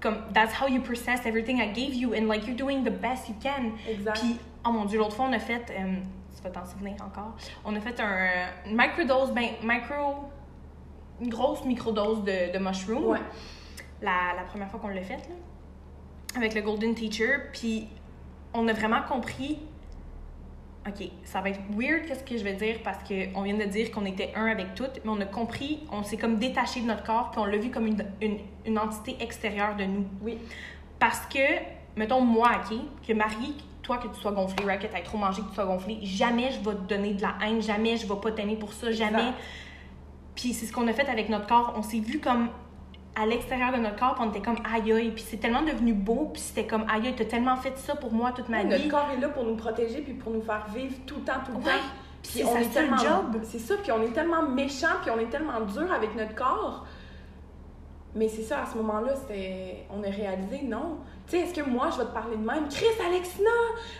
comme 0.00 0.16
that's 0.32 0.54
how 0.60 0.68
you 0.68 0.80
process 0.80 1.26
everything 1.26 1.58
I 1.58 1.72
gave 1.72 1.94
you 1.94 2.14
and 2.14 2.26
like 2.28 2.46
you're 2.46 2.56
doing 2.56 2.84
the 2.84 2.90
best 2.90 3.28
you 3.28 3.34
can. 3.42 3.72
Exact. 3.88 4.18
Puis 4.18 4.38
oh 4.64 4.70
mon 4.70 4.84
dieu, 4.84 4.98
l'autre 4.98 5.16
fois 5.16 5.26
on 5.28 5.32
a 5.32 5.38
fait 5.38 5.70
euh, 5.70 5.96
tu 6.36 6.42
vas 6.42 6.50
t'en 6.50 6.64
souvenir 6.64 6.94
encore. 7.04 7.34
On 7.64 7.74
a 7.74 7.80
fait 7.80 7.98
un 8.00 8.46
une 8.66 8.76
microdose 8.76 9.32
ben 9.32 9.50
micro 9.62 10.30
une 11.20 11.28
grosse 11.30 11.64
microdose 11.64 12.22
de, 12.22 12.52
de 12.52 12.58
mushroom. 12.58 13.04
Ouais. 13.06 13.18
La, 14.00 14.34
la 14.36 14.44
première 14.44 14.70
fois 14.70 14.78
qu'on 14.78 14.88
l'a 14.88 15.02
fait 15.02 15.16
là 15.16 15.34
avec 16.36 16.54
le 16.54 16.60
golden 16.62 16.94
teacher 16.94 17.38
puis 17.52 17.88
on 18.54 18.68
a 18.68 18.72
vraiment 18.72 19.02
compris 19.02 19.58
OK, 20.88 21.08
ça 21.24 21.40
va 21.40 21.50
être 21.50 21.60
weird 21.76 22.06
qu'est-ce 22.06 22.24
que 22.24 22.36
je 22.36 22.44
vais 22.44 22.54
dire 22.54 22.76
parce 22.82 23.02
que 23.08 23.34
on 23.36 23.42
vient 23.42 23.56
de 23.56 23.64
dire 23.64 23.90
qu'on 23.90 24.06
était 24.06 24.32
un 24.34 24.46
avec 24.46 24.74
toutes, 24.74 25.00
mais 25.04 25.10
on 25.10 25.20
a 25.20 25.26
compris, 25.26 25.80
on 25.92 26.02
s'est 26.02 26.16
comme 26.16 26.38
détaché 26.38 26.80
de 26.80 26.86
notre 26.86 27.04
corps 27.04 27.30
puis 27.30 27.40
on 27.40 27.44
l'a 27.44 27.58
vu 27.58 27.70
comme 27.70 27.86
une, 27.86 28.04
une, 28.20 28.38
une 28.64 28.78
entité 28.78 29.16
extérieure 29.20 29.76
de 29.76 29.84
nous. 29.84 30.06
Oui. 30.22 30.38
Parce 30.98 31.26
que, 31.26 31.38
mettons, 31.96 32.20
moi, 32.20 32.50
OK, 32.56 32.78
que 33.06 33.12
Marie, 33.12 33.54
toi, 33.82 33.98
que 33.98 34.08
tu 34.08 34.20
sois 34.20 34.32
gonflée, 34.32 34.64
right, 34.64 34.80
que 34.80 34.96
tu 34.96 35.02
trop 35.02 35.18
mangé, 35.18 35.42
que 35.42 35.48
tu 35.48 35.54
sois 35.54 35.66
gonflée, 35.66 35.98
jamais 36.02 36.50
je 36.52 36.58
vais 36.58 36.76
te 36.76 36.88
donner 36.88 37.14
de 37.14 37.22
la 37.22 37.34
haine, 37.44 37.62
jamais 37.62 37.96
je 37.96 38.06
vais 38.06 38.20
pas 38.20 38.32
t'aimer 38.32 38.56
pour 38.56 38.72
ça, 38.72 38.90
jamais. 38.90 39.18
Exact. 39.18 39.38
Puis 40.34 40.54
c'est 40.54 40.66
ce 40.66 40.72
qu'on 40.72 40.86
a 40.86 40.92
fait 40.92 41.08
avec 41.08 41.28
notre 41.28 41.46
corps. 41.46 41.74
On 41.76 41.82
s'est 41.82 41.98
vu 41.98 42.20
comme 42.20 42.48
à 43.20 43.26
l'extérieur 43.26 43.72
de 43.72 43.78
notre 43.78 43.96
corps, 43.96 44.14
puis 44.14 44.24
on 44.26 44.30
était 44.30 44.40
comme 44.42 44.58
aïe 44.72 44.92
aïe, 44.92 45.10
puis 45.10 45.24
c'est 45.28 45.38
tellement 45.38 45.62
devenu 45.62 45.92
beau, 45.92 46.30
puis 46.32 46.40
c'était 46.42 46.66
comme 46.66 46.84
aïe 46.88 47.06
aïe, 47.08 47.14
t'as 47.16 47.24
tellement 47.24 47.56
fait 47.56 47.76
ça 47.78 47.94
pour 47.96 48.12
moi 48.12 48.32
toute 48.32 48.48
ma 48.48 48.62
vie. 48.62 48.68
notre 48.68 48.88
corps 48.88 49.08
est 49.16 49.20
là 49.20 49.28
pour 49.28 49.44
nous 49.44 49.56
protéger 49.56 50.00
puis 50.02 50.14
pour 50.14 50.32
nous 50.32 50.42
faire 50.42 50.66
vivre 50.74 50.94
tout 51.06 51.16
le 51.16 51.22
temps, 51.22 51.40
tout 51.44 51.52
le 51.52 51.58
Ouais. 51.58 51.64
temps. 51.64 51.86
Puis 52.22 52.42
on 52.44 52.52
sa 52.52 52.60
est 52.62 52.72
tellement 52.72 52.96
job. 52.98 53.40
C'est 53.44 53.58
ça, 53.60 53.74
puis 53.82 53.92
on 53.92 54.02
est 54.02 54.12
tellement 54.12 54.42
méchant, 54.42 54.96
puis 55.02 55.10
on 55.10 55.18
est 55.20 55.30
tellement 55.30 55.60
dur 55.60 55.90
avec 55.92 56.14
notre 56.16 56.34
corps. 56.34 56.84
Mais 58.14 58.28
c'est 58.28 58.42
ça, 58.42 58.62
à 58.62 58.66
ce 58.66 58.76
moment-là, 58.78 59.14
c'était. 59.14 59.84
On 59.94 60.02
a 60.02 60.08
réalisé, 60.10 60.62
non. 60.64 60.98
Tu 61.28 61.36
sais, 61.36 61.42
est-ce 61.44 61.54
que 61.54 61.68
moi, 61.68 61.90
je 61.92 61.98
vais 61.98 62.06
te 62.06 62.12
parler 62.14 62.36
de 62.36 62.42
même? 62.44 62.66
Chris, 62.70 62.86
Alexina! 63.06 63.50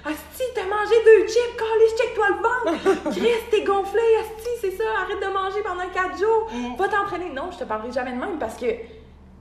Asti, 0.04 0.42
t'as 0.54 0.62
mangé 0.64 0.94
deux 1.04 1.26
chips! 1.28 1.56
Calisse, 1.58 1.94
check-toi 2.00 2.26
le 2.30 2.36
ventre! 2.82 3.10
Chris, 3.16 3.28
t'es 3.50 3.62
gonflé! 3.64 4.00
Asti, 4.20 4.48
c'est 4.62 4.70
ça! 4.72 4.84
Arrête 5.04 5.20
de 5.20 5.32
manger 5.32 5.62
pendant 5.62 5.88
quatre 5.92 6.18
jours! 6.18 6.48
Mm. 6.52 6.76
Va 6.76 6.88
t'entraîner! 6.88 7.28
Non, 7.34 7.50
je 7.52 7.58
te 7.58 7.64
parlerai 7.64 7.92
jamais 7.92 8.12
de 8.12 8.16
même 8.18 8.38
parce 8.38 8.56
que. 8.56 8.66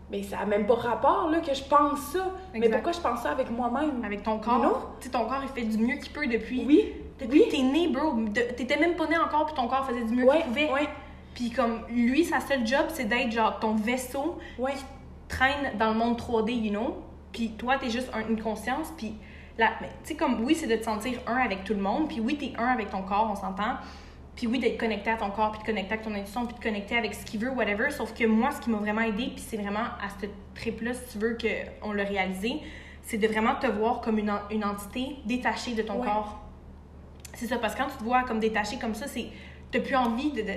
Mais 0.09 0.23
ça 0.23 0.37
n'a 0.37 0.45
même 0.45 0.65
pas 0.65 0.75
rapport, 0.75 1.29
là, 1.29 1.39
que 1.41 1.53
je 1.53 1.63
pense 1.63 1.99
ça. 2.13 2.25
Mais 2.53 2.69
pourquoi 2.69 2.91
je 2.93 2.99
pense 2.99 3.21
ça 3.23 3.31
avec 3.31 3.51
moi-même? 3.51 4.03
Avec 4.05 4.23
ton 4.23 4.39
corps. 4.39 4.59
know? 4.61 4.77
Tu 5.01 5.07
sais, 5.07 5.11
ton 5.11 5.25
corps, 5.25 5.41
il 5.43 5.49
fait 5.49 5.67
du 5.67 5.77
mieux 5.77 5.97
qu'il 5.97 6.13
peut 6.13 6.27
depuis. 6.27 6.63
Oui. 6.65 6.93
Depuis 7.19 7.39
oui. 7.41 7.45
que 7.47 7.55
t'es 7.57 7.61
né, 7.63 7.87
bro. 7.89 8.13
T'étais 8.33 8.77
même 8.79 8.95
pas 8.95 9.07
né 9.07 9.17
encore, 9.17 9.47
puis 9.47 9.55
ton 9.55 9.67
corps 9.67 9.85
faisait 9.85 10.03
du 10.05 10.13
mieux 10.13 10.23
Ouais, 10.25 10.37
qu'il 10.37 10.45
pouvait. 10.45 10.71
ouais, 10.71 10.89
Puis 11.33 11.49
comme 11.51 11.81
lui, 11.89 12.23
sa 12.23 12.39
seule 12.39 12.65
job, 12.65 12.85
c'est 12.89 13.05
d'être 13.05 13.31
genre 13.31 13.59
ton 13.59 13.75
vaisseau 13.75 14.37
ouais. 14.59 14.75
traîne 15.27 15.77
dans 15.77 15.89
le 15.91 15.95
monde 15.97 16.17
3D, 16.17 16.51
you 16.53 16.69
know. 16.71 16.97
Puis 17.33 17.49
toi, 17.57 17.77
t'es 17.77 17.89
juste 17.89 18.09
un- 18.13 18.27
une 18.29 18.41
conscience. 18.41 18.93
Puis 18.97 19.13
tu 19.57 19.63
sais, 20.03 20.15
comme 20.15 20.43
oui, 20.45 20.55
c'est 20.55 20.67
de 20.67 20.75
te 20.77 20.83
sentir 20.85 21.19
un 21.27 21.37
avec 21.37 21.63
tout 21.65 21.73
le 21.73 21.81
monde. 21.81 22.07
Puis 22.07 22.19
oui, 22.21 22.37
t'es 22.37 22.53
un 22.57 22.67
avec 22.67 22.89
ton 22.91 23.01
corps, 23.01 23.27
on 23.31 23.35
s'entend. 23.35 23.75
Puis 24.37 24.47
oui, 24.47 24.59
d'être 24.59 24.77
connecté 24.79 25.09
à 25.09 25.17
ton 25.17 25.31
corps, 25.31 25.51
puis 25.51 25.61
de 25.61 25.65
connecter 25.65 25.95
avec 25.95 26.05
ton 26.05 26.13
intuition, 26.13 26.45
puis 26.45 26.55
de 26.55 26.61
connecter 26.63 26.95
avec 26.95 27.13
ce 27.15 27.25
qu'il 27.25 27.39
veut, 27.41 27.49
whatever. 27.49 27.89
Sauf 27.91 28.13
que 28.13 28.23
moi, 28.25 28.51
ce 28.51 28.61
qui 28.61 28.69
m'a 28.69 28.77
vraiment 28.77 29.01
aidé, 29.01 29.25
puis 29.35 29.43
c'est 29.45 29.57
vraiment 29.57 29.79
à 29.79 30.07
ce 30.21 30.27
trip-là, 30.55 30.93
si 30.93 31.11
tu 31.11 31.17
veux 31.17 31.35
qu'on 31.81 31.91
l'a 31.91 32.03
réalisé, 32.03 32.61
c'est 33.01 33.17
de 33.17 33.27
vraiment 33.27 33.55
te 33.55 33.67
voir 33.67 33.99
comme 33.99 34.19
une, 34.19 34.31
une 34.51 34.63
entité 34.63 35.17
détachée 35.25 35.73
de 35.73 35.81
ton 35.81 35.99
Ouais. 35.99 36.05
corps. 36.07 36.39
C'est 37.33 37.47
ça, 37.47 37.57
parce 37.57 37.73
que 37.75 37.81
quand 37.81 37.89
tu 37.89 37.97
te 37.97 38.03
vois 38.03 38.23
comme 38.23 38.39
détaché 38.39 38.77
comme 38.77 38.93
ça, 38.95 39.07
c'est. 39.07 39.25
T'as 39.71 39.79
plus 39.79 39.95
envie 39.95 40.31
de. 40.31 40.41
de 40.41 40.53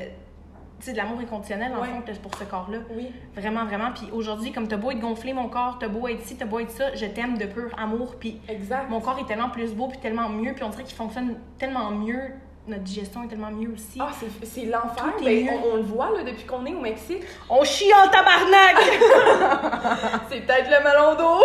tu 0.79 0.87
sais, 0.87 0.93
de 0.93 0.97
l'amour 0.97 1.19
inconditionnel, 1.21 1.73
en 1.75 1.81
Ouais. 1.83 1.88
fond, 1.88 2.03
pour 2.23 2.35
ce 2.37 2.45
corps-là. 2.45 2.79
Oui. 2.95 3.11
Vraiment, 3.37 3.66
vraiment. 3.66 3.93
Puis 3.93 4.09
aujourd'hui, 4.12 4.51
comme 4.51 4.66
t'as 4.66 4.79
beau 4.79 4.90
être 4.90 5.01
gonflé, 5.01 5.35
mon 5.35 5.49
corps, 5.49 5.79
t'as 5.79 5.88
beau 5.88 6.09
être 6.09 6.23
ci, 6.23 6.37
t'as 6.37 6.47
beau 6.47 6.59
être 6.59 6.71
ça, 6.71 6.95
je 6.95 7.05
t'aime 7.05 7.37
de 7.37 7.45
pur 7.45 7.71
amour. 7.79 8.16
Puis 8.19 8.40
Exact. 8.49 8.88
mon 8.88 9.01
corps 9.01 9.19
est 9.19 9.27
tellement 9.27 9.51
plus 9.51 9.75
beau, 9.75 9.88
puis 9.88 9.99
tellement 9.99 10.29
mieux, 10.31 10.55
puis 10.55 10.64
on 10.64 10.71
dirait 10.71 10.85
qu'il 10.85 10.97
fonctionne 10.97 11.37
tellement 11.59 11.90
mieux. 11.90 12.31
Notre 12.66 12.83
digestion 12.83 13.25
est 13.25 13.29
tellement 13.29 13.51
mieux 13.51 13.73
aussi. 13.73 13.99
Ah, 14.01 14.11
c'est- 14.44 14.64
l'enfer. 14.66 15.14
Ben, 15.25 15.49
on, 15.64 15.73
on 15.73 15.77
le 15.77 15.83
voit 15.83 16.11
là, 16.11 16.23
depuis 16.23 16.44
qu'on 16.44 16.64
est 16.66 16.75
au 16.75 16.81
Mexique. 16.81 17.23
On 17.49 17.64
chie 17.64 17.90
en 17.92 18.09
tabarnak! 18.09 18.77
C'est 20.31 20.40
peut-être 20.42 20.68
le 20.70 20.85
melon 20.85 21.14
d'eau. 21.16 21.44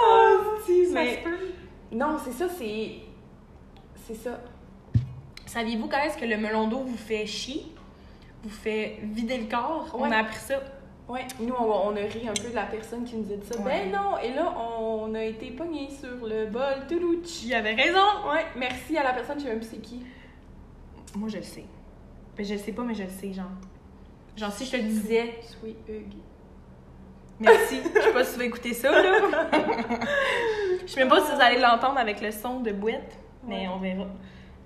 oh, 0.00 0.38
si, 0.66 0.88
mais. 0.92 1.22
Non, 1.92 2.16
c'est 2.22 2.32
ça, 2.32 2.46
c'est. 2.48 2.92
C'est 4.06 4.14
ça. 4.14 4.40
Saviez-vous 5.46 5.88
quand 5.88 5.98
est-ce 6.02 6.18
que 6.18 6.24
le 6.24 6.36
melon 6.36 6.66
d'eau 6.68 6.80
vous 6.80 6.96
fait 6.96 7.26
chier? 7.26 7.66
Vous 8.42 8.50
fait 8.50 8.98
vider 9.02 9.38
le 9.38 9.46
corps? 9.48 9.86
On 9.94 10.10
a 10.10 10.18
appris 10.18 10.36
ça. 10.36 10.60
Ouais, 11.08 11.26
nous, 11.40 11.54
on, 11.54 11.64
on 11.88 11.96
a 11.96 12.00
ri 12.00 12.28
un 12.28 12.34
peu 12.34 12.50
de 12.50 12.54
la 12.54 12.64
personne 12.66 13.04
qui 13.04 13.16
nous 13.16 13.32
a 13.32 13.36
dit 13.36 13.46
ça. 13.46 13.58
Ouais. 13.60 13.86
Ben 13.88 13.92
non, 13.92 14.18
et 14.22 14.34
là, 14.34 14.52
on 14.78 15.14
a 15.14 15.24
été 15.24 15.50
pognés 15.52 15.88
sur 15.90 16.26
le 16.26 16.46
bol. 16.46 16.86
Toulouch. 16.88 17.42
Il 17.44 17.54
avait 17.54 17.74
raison! 17.74 18.28
Ouais, 18.30 18.44
merci 18.56 18.96
à 18.98 19.04
la 19.04 19.12
personne, 19.14 19.38
je 19.38 19.44
sais 19.44 19.48
même 19.50 19.58
plus 19.60 19.68
c'est 19.70 19.80
qui. 19.80 20.02
Moi, 21.16 21.28
je 21.30 21.38
le 21.38 21.42
sais. 21.42 21.64
Ben, 22.36 22.44
je 22.44 22.52
le 22.52 22.58
sais 22.60 22.72
pas, 22.72 22.82
mais 22.82 22.94
je 22.94 23.04
le 23.04 23.08
sais, 23.08 23.32
genre. 23.32 23.46
Genre, 24.36 24.52
si 24.52 24.66
je 24.66 24.70
te 24.72 24.76
le 24.76 24.82
disais, 24.82 25.34
Sweet 25.42 25.78
Hug. 25.88 26.12
merci. 27.40 27.80
Je 27.94 28.00
sais 28.00 28.12
pas 28.12 28.24
si 28.24 28.32
tu 28.34 28.38
vas 28.38 28.44
écouter 28.44 28.74
ça, 28.74 28.90
là. 28.90 29.18
Je 30.86 30.92
sais 30.94 31.00
même 31.00 31.08
pas 31.10 31.20
si 31.22 31.32
vous 31.34 31.40
allez 31.40 31.58
l'entendre 31.60 31.98
avec 31.98 32.20
le 32.22 32.30
son 32.30 32.60
de 32.60 32.72
boîte, 32.72 33.18
mais 33.46 33.66
Ouais. 33.66 33.68
on 33.74 33.78
verra. 33.78 34.06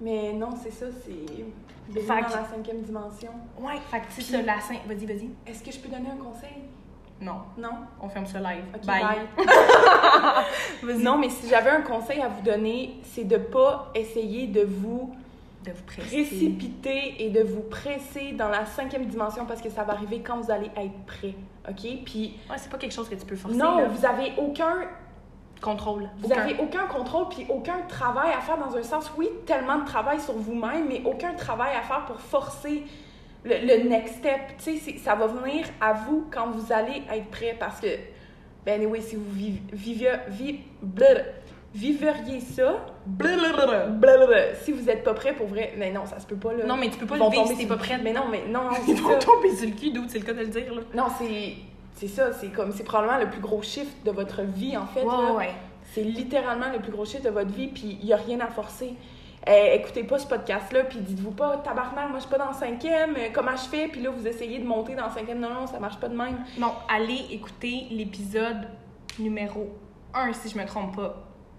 Mais 0.02 0.32
non, 0.32 0.50
c'est 0.62 0.70
ça, 0.72 0.86
c'est. 1.04 1.44
Dans 1.94 2.00
que- 2.16 2.32
la 2.32 2.44
cinquième 2.44 2.80
dimension. 2.82 3.30
Ouais, 3.58 3.74
fait 3.90 3.98
que 4.00 4.04
c'est 4.10 4.22
ça, 4.22 4.42
la 4.42 4.60
scène. 4.60 4.78
Vas-y, 4.86 5.06
vas-y. 5.06 5.30
Est-ce 5.46 5.62
que 5.62 5.70
je 5.72 5.78
peux 5.78 5.88
donner 5.88 6.08
un 6.10 6.16
conseil? 6.22 6.62
Non, 7.20 7.42
Non? 7.56 7.70
on 8.00 8.08
ferme 8.08 8.26
ça 8.26 8.40
live. 8.40 8.64
Ok, 8.74 8.84
bye. 8.86 9.02
bye. 9.02 10.96
Non, 11.02 11.18
mais 11.18 11.28
si 11.28 11.48
j'avais 11.48 11.70
un 11.70 11.82
conseil 11.82 12.20
à 12.20 12.28
vous 12.28 12.42
donner, 12.42 12.96
c'est 13.04 13.24
de 13.24 13.36
pas 13.36 13.90
essayer 13.94 14.46
de 14.48 14.62
vous 14.62 15.14
de 15.64 15.70
vous 15.70 15.84
précipiter 15.84 17.24
et 17.24 17.30
de 17.30 17.40
vous 17.44 17.60
presser 17.60 18.32
dans 18.32 18.48
la 18.48 18.66
cinquième 18.66 19.04
dimension 19.06 19.46
parce 19.46 19.62
que 19.62 19.70
ça 19.70 19.84
va 19.84 19.92
arriver 19.92 20.18
quand 20.20 20.40
vous 20.40 20.50
allez 20.50 20.66
être 20.76 21.04
prêt. 21.06 21.34
OK? 21.68 22.02
Puis, 22.04 22.34
Ouais, 22.50 22.56
c'est 22.56 22.68
pas 22.68 22.78
quelque 22.78 22.92
chose 22.92 23.08
que 23.08 23.14
tu 23.14 23.24
peux 23.24 23.36
forcer. 23.36 23.56
non, 23.56 23.78
là. 23.78 23.86
vous 23.86 24.04
avez 24.04 24.32
aucun 24.38 24.78
Contrôle. 25.62 26.08
Vous 26.18 26.28
n'avez 26.28 26.56
aucun 26.60 26.86
contrôle 26.86 27.28
puis 27.30 27.46
aucun 27.48 27.78
travail 27.88 28.32
à 28.36 28.40
faire 28.40 28.58
dans 28.58 28.76
un 28.76 28.82
sens, 28.82 29.10
oui, 29.16 29.28
tellement 29.46 29.78
de 29.78 29.86
travail 29.86 30.20
sur 30.20 30.34
vous-même, 30.34 30.88
mais 30.88 31.00
aucun 31.04 31.32
travail 31.34 31.70
à 31.76 31.82
faire 31.82 32.04
pour 32.04 32.20
forcer 32.20 32.82
le, 33.44 33.54
le 33.66 33.88
next 33.88 34.16
step. 34.16 34.40
Tu 34.62 34.78
sais, 34.78 34.98
ça 34.98 35.14
va 35.14 35.28
venir 35.28 35.64
à 35.80 35.92
vous 35.92 36.26
quand 36.32 36.50
vous 36.50 36.72
allez 36.72 37.02
être 37.12 37.30
prêt 37.30 37.56
parce 37.58 37.80
que, 37.80 37.86
ben 38.66 38.80
anyway, 38.80 39.00
si 39.00 39.16
vous 39.16 39.30
viv- 39.32 39.62
viviez, 39.72 40.10
vi- 40.28 40.60
bleu- 40.82 41.24
viveriez 41.74 42.40
ça, 42.40 42.84
blablabla, 43.06 43.86
blablabla, 43.86 44.54
si 44.56 44.72
vous 44.72 44.82
n'êtes 44.84 45.02
pas 45.04 45.14
prêt 45.14 45.32
pour 45.32 45.46
vrai, 45.46 45.72
mais 45.78 45.90
non, 45.90 46.06
ça 46.06 46.18
se 46.20 46.26
peut 46.26 46.36
pas 46.36 46.52
là. 46.52 46.64
Non, 46.66 46.76
mais 46.76 46.90
tu 46.90 46.98
peux 46.98 47.06
pas 47.06 47.16
le 47.16 47.30
vivre 47.30 47.46
si 47.46 47.56
t'es 47.56 47.66
pas 47.66 47.76
prête. 47.76 48.00
Mais 48.02 48.12
non, 48.12 48.26
mais 48.30 48.42
non, 48.48 48.64
non, 48.64 48.70
Ils 48.86 49.00
vont 49.00 49.18
tomber 49.18 49.54
sur 49.54 49.68
le 49.68 49.74
cul, 49.74 49.90
d'où 49.90 50.04
c'est 50.08 50.18
le 50.18 50.24
cas 50.24 50.32
de 50.34 50.40
le 50.40 50.46
dire, 50.48 50.74
là. 50.74 50.82
Non, 50.94 51.06
c'est 51.18 51.54
c'est 51.94 52.08
ça, 52.08 52.32
c'est 52.32 52.48
comme 52.48 52.72
c'est 52.72 52.84
probablement 52.84 53.18
le 53.18 53.30
plus 53.30 53.40
gros 53.40 53.62
chiffre 53.62 53.92
de 54.04 54.10
votre 54.10 54.42
vie 54.42 54.76
en 54.76 54.86
fait. 54.86 55.04
Là. 55.04 55.32
ouais. 55.34 55.50
C'est 55.94 56.02
littéralement 56.04 56.70
le 56.72 56.78
plus 56.80 56.90
gros 56.92 57.04
chiffre 57.04 57.24
de 57.24 57.30
votre 57.30 57.50
vie, 57.52 57.68
puis 57.68 57.98
il 58.00 58.06
n'y 58.06 58.12
a 58.12 58.16
rien 58.16 58.40
à 58.40 58.46
forcer. 58.46 58.94
Euh, 59.48 59.74
écoutez 59.74 60.04
pas 60.04 60.18
ce 60.20 60.26
podcast-là, 60.26 60.84
puis 60.84 61.00
dites-vous 61.00 61.32
pas, 61.32 61.56
tabarnak, 61.58 62.08
moi 62.10 62.18
je 62.18 62.20
suis 62.22 62.30
pas 62.30 62.38
dans 62.38 62.48
le 62.48 62.54
cinquième, 62.54 63.14
euh, 63.16 63.28
comment 63.32 63.56
je 63.56 63.68
fais? 63.68 63.88
Puis 63.88 64.00
là, 64.00 64.10
vous 64.10 64.26
essayez 64.26 64.58
de 64.60 64.64
monter 64.64 64.94
dans 64.94 65.06
le 65.06 65.12
cinquième. 65.12 65.40
Non, 65.40 65.50
non, 65.52 65.66
ça 65.66 65.80
marche 65.80 65.98
pas 65.98 66.08
de 66.08 66.16
même. 66.16 66.38
Non, 66.58 66.72
allez 66.88 67.26
écouter 67.32 67.86
l'épisode 67.90 68.68
numéro 69.18 69.68
1, 70.14 70.32
si 70.32 70.48
je 70.48 70.56
me 70.56 70.64
trompe 70.64 70.94
pas, 70.96 71.16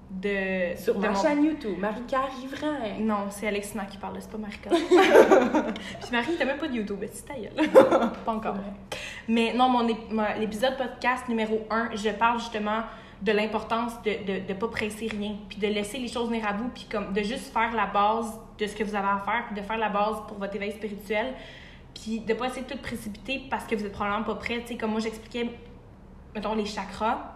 de... 0.09 0.75
Sur 0.77 0.95
de 0.95 0.99
ma 1.01 1.09
mon- 1.09 1.21
chaîne 1.21 1.43
YouTube, 1.43 1.77
Marika 1.77 2.21
Riverain. 2.39 2.99
Non, 3.01 3.25
c'est 3.29 3.47
Alexina 3.47 3.85
qui 3.85 3.97
parle, 3.97 4.15
c'est 4.19 4.31
pas 4.31 4.37
Marika. 4.37 4.69
Puis 6.01 6.11
Marie, 6.11 6.35
t'as 6.39 6.45
même 6.45 6.57
pas 6.57 6.67
de 6.69 6.75
YouTube, 6.75 7.03
c'est 7.11 7.25
ta 7.25 7.33
gueule? 7.35 7.69
pas 8.25 8.31
encore. 8.31 8.55
Mais 9.27 9.53
non, 9.53 9.69
mon 9.69 9.87
l'épisode 10.39 10.77
podcast 10.77 11.29
numéro 11.29 11.65
1, 11.69 11.95
je 11.95 12.09
parle 12.09 12.39
justement 12.39 12.81
de 13.21 13.31
l'importance 13.31 14.01
de 14.03 14.09
ne 14.09 14.39
de, 14.41 14.47
de 14.47 14.53
pas 14.53 14.67
presser 14.67 15.07
rien, 15.07 15.35
puis 15.47 15.57
de 15.57 15.67
laisser 15.67 15.97
les 15.97 16.09
choses 16.09 16.27
venir 16.27 16.45
à 16.45 16.53
vous, 16.53 16.67
puis 16.69 16.85
comme 16.91 17.13
de 17.13 17.21
juste 17.21 17.53
faire 17.53 17.73
la 17.73 17.85
base 17.85 18.37
de 18.57 18.67
ce 18.67 18.75
que 18.75 18.83
vous 18.83 18.95
avez 18.95 19.07
à 19.07 19.19
faire, 19.19 19.45
puis 19.47 19.55
de 19.55 19.65
faire 19.65 19.77
la 19.77 19.87
base 19.87 20.17
pour 20.27 20.37
votre 20.37 20.53
éveil 20.55 20.73
spirituel, 20.73 21.33
puis 21.93 22.19
de 22.19 22.33
pas 22.33 22.47
essayer 22.47 22.63
de 22.63 22.69
tout 22.69 22.77
précipiter 22.79 23.43
parce 23.49 23.65
que 23.65 23.75
vous 23.75 23.85
êtes 23.85 23.93
probablement 23.93 24.23
pas 24.25 24.35
prêt. 24.35 24.59
Tu 24.61 24.73
sais, 24.73 24.77
comme 24.77 24.91
moi 24.91 24.99
j'expliquais, 24.99 25.49
mettons, 26.35 26.55
les 26.55 26.65
chakras. 26.65 27.35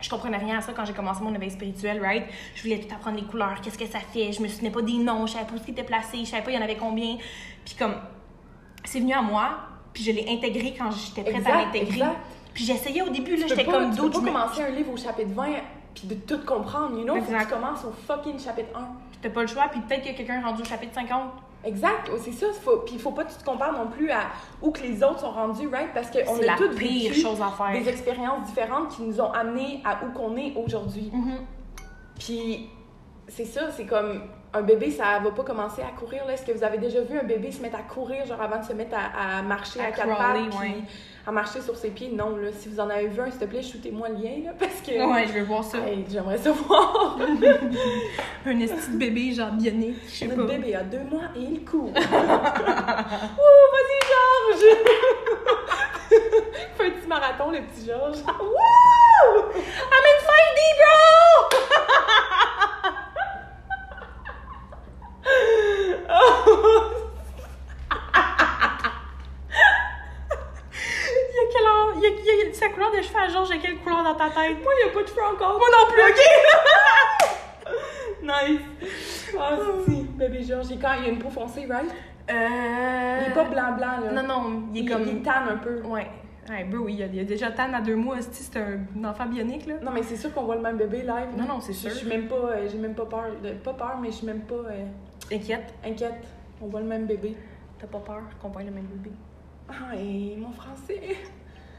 Je 0.00 0.10
comprenais 0.10 0.36
rien 0.36 0.58
à 0.58 0.60
ça 0.60 0.74
quand 0.74 0.84
j'ai 0.84 0.92
commencé 0.92 1.22
mon 1.22 1.34
éveil 1.34 1.50
spirituel, 1.50 2.00
right? 2.02 2.24
Je 2.54 2.62
voulais 2.62 2.78
tout 2.78 2.94
apprendre 2.94 3.16
les 3.16 3.24
couleurs, 3.24 3.60
qu'est-ce 3.62 3.78
que 3.78 3.86
ça 3.86 3.98
fait, 3.98 4.30
je 4.30 4.42
me 4.42 4.48
souvenais 4.48 4.70
pas 4.70 4.82
des 4.82 4.98
noms, 4.98 5.26
je 5.26 5.32
savais 5.32 5.46
pas 5.46 5.54
où 5.54 5.58
ils 5.66 5.70
étaient 5.70 5.82
placés, 5.82 6.18
je 6.18 6.26
savais 6.26 6.42
pas 6.42 6.50
il 6.50 6.54
y 6.54 6.58
en 6.58 6.62
avait 6.62 6.76
combien. 6.76 7.16
Puis 7.64 7.74
comme, 7.76 7.94
c'est 8.84 9.00
venu 9.00 9.14
à 9.14 9.22
moi, 9.22 9.58
puis 9.96 10.04
je 10.04 10.10
l'ai 10.12 10.26
intégré 10.28 10.74
quand 10.76 10.90
j'étais 10.90 11.22
prête 11.22 11.34
à 11.36 11.38
Exact, 11.38 11.64
l'intégrer. 11.64 11.94
exact. 11.94 12.16
Puis 12.52 12.64
j'essayais 12.64 13.00
au 13.00 13.08
début, 13.08 13.30
là, 13.36 13.36
Tu 13.36 13.42
peux 13.44 13.48
j'étais 13.48 13.64
pas, 13.64 13.72
comme 13.72 13.90
tu 13.92 13.96
peux 13.96 14.02
d'autres. 14.02 14.20
pas 14.20 14.26
je 14.26 14.30
me- 14.30 14.38
commencer 14.38 14.62
un 14.62 14.68
livre 14.68 14.92
au 14.92 14.96
chapitre 14.98 15.30
20 15.34 15.46
puis 15.94 16.06
de 16.06 16.14
tout 16.16 16.38
comprendre, 16.44 16.98
you 16.98 17.04
know? 17.04 17.14
Faut 17.14 17.20
que 17.22 17.24
Exact. 17.32 17.46
tu 17.48 17.54
commences 17.54 17.84
au 17.86 17.92
fucking 18.06 18.38
chapitre 18.38 18.68
1. 18.78 18.80
Puis 19.10 19.18
t'as 19.22 19.30
pas 19.30 19.40
le 19.40 19.46
choix, 19.46 19.64
puis 19.70 19.80
peut-être 19.80 20.02
que 20.02 20.14
quelqu'un 20.14 20.40
est 20.40 20.44
rendu 20.44 20.60
au 20.60 20.64
chapitre 20.66 20.92
50. 20.92 21.30
Exact, 21.64 22.10
oh, 22.12 22.18
c'est 22.22 22.32
ça. 22.32 22.46
Faut, 22.62 22.76
puis 22.84 22.94
il 22.96 23.00
faut 23.00 23.12
pas 23.12 23.24
que 23.24 23.32
tu 23.32 23.38
te 23.38 23.44
compares 23.44 23.72
non 23.72 23.86
plus 23.90 24.10
à 24.10 24.24
où 24.60 24.70
que 24.70 24.82
les 24.82 25.02
autres 25.02 25.20
sont 25.20 25.30
rendus, 25.30 25.66
right? 25.68 25.88
Parce 25.94 26.10
qu'on 26.10 26.18
a 26.46 26.56
toutes 26.58 26.76
pire 26.76 27.10
vécu 27.10 27.20
chose 27.22 27.40
à 27.40 27.48
faire. 27.50 27.72
des 27.82 27.88
expériences 27.88 28.46
différentes 28.46 28.90
qui 28.90 29.02
nous 29.02 29.18
ont 29.22 29.32
amenés 29.32 29.80
à 29.82 30.04
où 30.04 30.10
qu'on 30.12 30.36
est 30.36 30.52
aujourd'hui. 30.56 31.10
Mhm. 31.12 31.38
Puis 32.18 32.68
c'est 33.28 33.46
ça, 33.46 33.70
c'est 33.72 33.86
comme 33.86 34.20
un 34.56 34.62
bébé, 34.62 34.90
ça 34.90 35.18
va 35.22 35.30
pas 35.30 35.42
commencer 35.42 35.82
à 35.82 35.90
courir. 35.98 36.28
Est-ce 36.30 36.44
que 36.44 36.52
vous 36.52 36.64
avez 36.64 36.78
déjà 36.78 37.00
vu 37.00 37.18
un 37.18 37.24
bébé 37.24 37.52
se 37.52 37.60
mettre 37.62 37.76
à 37.76 37.82
courir, 37.82 38.24
genre 38.26 38.40
avant 38.40 38.58
de 38.60 38.64
se 38.64 38.72
mettre 38.72 38.96
à, 38.96 39.38
à 39.38 39.42
marcher 39.42 39.80
À 39.80 39.84
à, 39.86 39.90
quatre 39.92 40.08
crawler, 40.14 40.48
pattes, 40.50 40.60
ouais. 40.60 40.74
à 41.26 41.32
marcher 41.32 41.60
sur 41.60 41.76
ses 41.76 41.90
pieds? 41.90 42.08
Non, 42.10 42.36
là. 42.36 42.48
Si 42.52 42.68
vous 42.68 42.80
en 42.80 42.88
avez 42.88 43.08
vu 43.08 43.20
un, 43.20 43.30
s'il 43.30 43.40
te 43.40 43.44
plaît, 43.44 43.62
shootez-moi 43.62 44.08
le 44.10 44.14
lien, 44.16 44.44
là, 44.46 44.52
parce 44.58 44.80
que... 44.84 44.92
Ouais, 45.12 45.26
je 45.26 45.32
veux 45.34 45.42
voir 45.44 45.62
ça. 45.64 45.78
Hey, 45.78 46.04
J'aimerais 46.10 46.38
ça 46.38 46.50
voir. 46.52 47.18
Un 48.46 48.60
esti 48.60 48.90
de 48.92 48.96
bébé, 48.96 49.32
genre 49.32 49.50
bien 49.52 49.72
né, 49.72 49.94
je 50.06 50.10
sais 50.14 50.26
Notre 50.26 50.46
pas. 50.46 50.52
bébé 50.54 50.74
a 50.76 50.82
deux 50.82 51.02
mois 51.02 51.24
et 51.34 51.40
il 51.40 51.64
court. 51.64 51.90
oh, 51.96 52.00
vas-y, 53.72 53.98
Georges! 54.08 54.76
Fais 56.76 56.86
un 56.86 56.90
petit 56.90 57.06
marathon, 57.08 57.50
le 57.50 57.58
petit 57.62 57.86
Georges. 57.86 58.18
Wouh! 58.24 59.42
I'm 59.56 60.04
in 60.06 60.18
5D, 60.22 60.60
bro! 60.78 60.96
Il 69.98 71.34
y 71.34 71.38
a 71.38 71.52
quelle 71.52 71.66
heure? 71.66 71.92
Il 71.96 72.02
y 72.02 72.06
a, 72.06 72.10
il 72.10 72.48
y 72.48 72.50
a 72.50 72.54
sa 72.54 72.68
couleur 72.68 72.90
de 73.50 73.54
y 73.54 73.58
a 73.58 73.60
quelle 73.62 73.78
couleur 73.78 74.02
dans 74.04 74.14
ta 74.14 74.26
tête? 74.30 74.56
Moi, 74.62 74.72
il 74.80 74.84
n'y 74.84 74.90
a 74.90 74.94
pas 74.94 75.02
de 75.02 75.08
cheveux 75.08 75.22
encore. 75.34 75.58
Moi 75.58 75.68
non 75.72 75.92
plus, 75.92 76.02
ok? 76.02 76.20
Nice. 78.22 78.60
Ah, 79.38 79.56
si. 79.86 80.02
Bébé 80.02 80.42
Georges, 80.42 80.70
il, 80.70 80.78
quand, 80.80 80.94
il 81.00 81.06
a 81.06 81.08
une 81.08 81.18
peau 81.18 81.30
foncée, 81.30 81.66
right? 81.68 81.90
Euh... 82.30 83.18
Il 83.22 83.30
est 83.30 83.34
pas 83.34 83.44
blanc-blanc, 83.44 84.00
là. 84.04 84.12
Non, 84.12 84.22
non, 84.26 84.62
il 84.72 84.78
est 84.78 84.82
il, 84.84 84.90
comme. 84.90 85.02
il 85.06 85.22
tanne 85.22 85.48
un 85.50 85.56
peu. 85.58 85.80
Ouais. 85.82 86.08
Ouais, 86.48 86.64
bro, 86.64 86.88
il 86.88 86.94
y 86.96 87.02
a, 87.02 87.06
il 87.06 87.14
y 87.16 87.20
a 87.20 87.24
déjà 87.24 87.50
Tan 87.50 87.72
à 87.72 87.80
deux 87.80 87.96
mois, 87.96 88.16
c'est 88.20 88.56
un 88.60 89.04
enfant 89.04 89.26
bionique, 89.26 89.66
là. 89.66 89.74
Non, 89.82 89.90
mais 89.92 90.02
c'est 90.04 90.16
sûr 90.16 90.32
qu'on 90.32 90.44
voit 90.44 90.54
le 90.56 90.62
même 90.62 90.76
bébé 90.76 90.98
live. 90.98 91.36
Non, 91.36 91.44
non, 91.44 91.60
c'est 91.60 91.72
sûr. 91.72 91.90
Je 91.90 91.96
suis 91.96 92.06
même 92.08 92.28
pas... 92.28 92.34
euh, 92.36 92.68
J'ai 92.70 92.78
même 92.78 92.94
pas 92.94 93.06
peur. 93.06 93.24
de- 93.42 93.50
Pas 93.54 93.74
peur, 93.74 93.98
mais 94.00 94.08
je 94.10 94.16
suis 94.16 94.26
même 94.26 94.40
pas 94.42 94.54
euh, 94.54 94.84
Inquiète, 95.32 95.74
inquiète. 95.84 96.24
On 96.62 96.66
voit 96.68 96.80
le 96.80 96.86
même 96.86 97.06
bébé. 97.06 97.36
t'as 97.78 97.86
pas 97.88 97.98
peur 97.98 98.22
qu'on 98.40 98.48
voit 98.48 98.62
le 98.62 98.70
même 98.70 98.86
bébé? 98.86 99.10
Ah, 99.68 99.94
et 99.96 100.36
mon 100.38 100.52
français... 100.52 101.00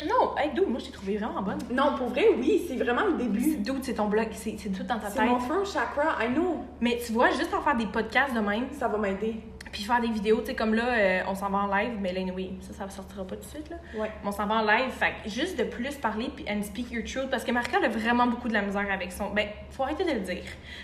Non, 0.05 0.36
hey, 0.38 0.51
dude, 0.53 0.67
moi, 0.69 0.79
je 0.79 0.86
t'ai 0.86 0.91
trouvé 0.91 1.17
vraiment 1.17 1.41
bonne. 1.41 1.57
Non, 1.71 1.95
pour 1.97 2.10
vrai, 2.10 2.27
oui, 2.38 2.62
c'est 2.67 2.75
vraiment 2.75 3.05
le 3.05 3.13
début. 3.13 3.57
Dude, 3.57 3.83
c'est 3.83 3.95
ton 3.95 4.07
blog, 4.07 4.27
c'est 4.31 4.55
c'est 4.57 4.69
tout 4.69 4.83
dans 4.83 4.99
ta 4.99 5.10
C'est 5.10 5.19
tête. 5.19 5.27
mon 5.29 5.39
first 5.39 5.73
chakra, 5.73 6.23
I 6.23 6.29
know. 6.33 6.63
Mais 6.81 6.99
tu 7.05 7.13
vois, 7.13 7.29
juste 7.31 7.53
en 7.53 7.62
faire 7.62 7.75
des 7.75 7.88
podcasts 7.88 8.33
de 8.33 8.39
même, 8.39 8.67
Ça 8.71 8.88
va 8.88 8.97
m'aider. 8.99 9.36
puis 9.71 9.83
faire 9.83 9.99
des 9.99 10.07
vidéos, 10.07 10.39
tu 10.41 10.47
sais, 10.47 10.55
comme 10.55 10.75
là, 10.75 10.83
euh, 10.88 11.21
on 11.27 11.33
s'en 11.36 11.49
va 11.49 11.57
en 11.60 11.67
live, 11.75 11.93
mais 11.99 12.13
là, 12.13 12.21
oui, 12.36 12.51
ça, 12.62 12.73
ça 12.73 12.89
sortira 12.89 13.23
pas 13.25 13.36
tout 13.36 13.41
de 13.41 13.47
suite, 13.47 13.69
là. 13.71 13.77
Ouais. 13.99 14.12
Mais 14.23 14.29
on 14.29 14.31
s'en 14.31 14.45
va 14.45 14.55
en 14.55 14.62
live, 14.65 14.91
fait 14.91 15.13
juste 15.29 15.57
de 15.57 15.63
plus 15.63 15.95
parler 15.95 16.29
puis 16.36 16.45
and 16.49 16.62
speak 16.63 16.91
your 16.91 17.03
truth, 17.03 17.29
parce 17.31 17.43
que 17.43 17.51
Marca 17.51 17.77
a 17.83 17.88
vraiment 17.89 18.27
beaucoup 18.27 18.47
de 18.49 18.53
la 18.53 18.62
misère 18.62 18.86
avec 18.93 19.12
son. 19.12 19.31
Ben, 19.31 19.47
faut 19.71 19.81
arrêter 19.83 20.03
de 20.03 20.12
le 20.12 20.19
dire. 20.21 20.43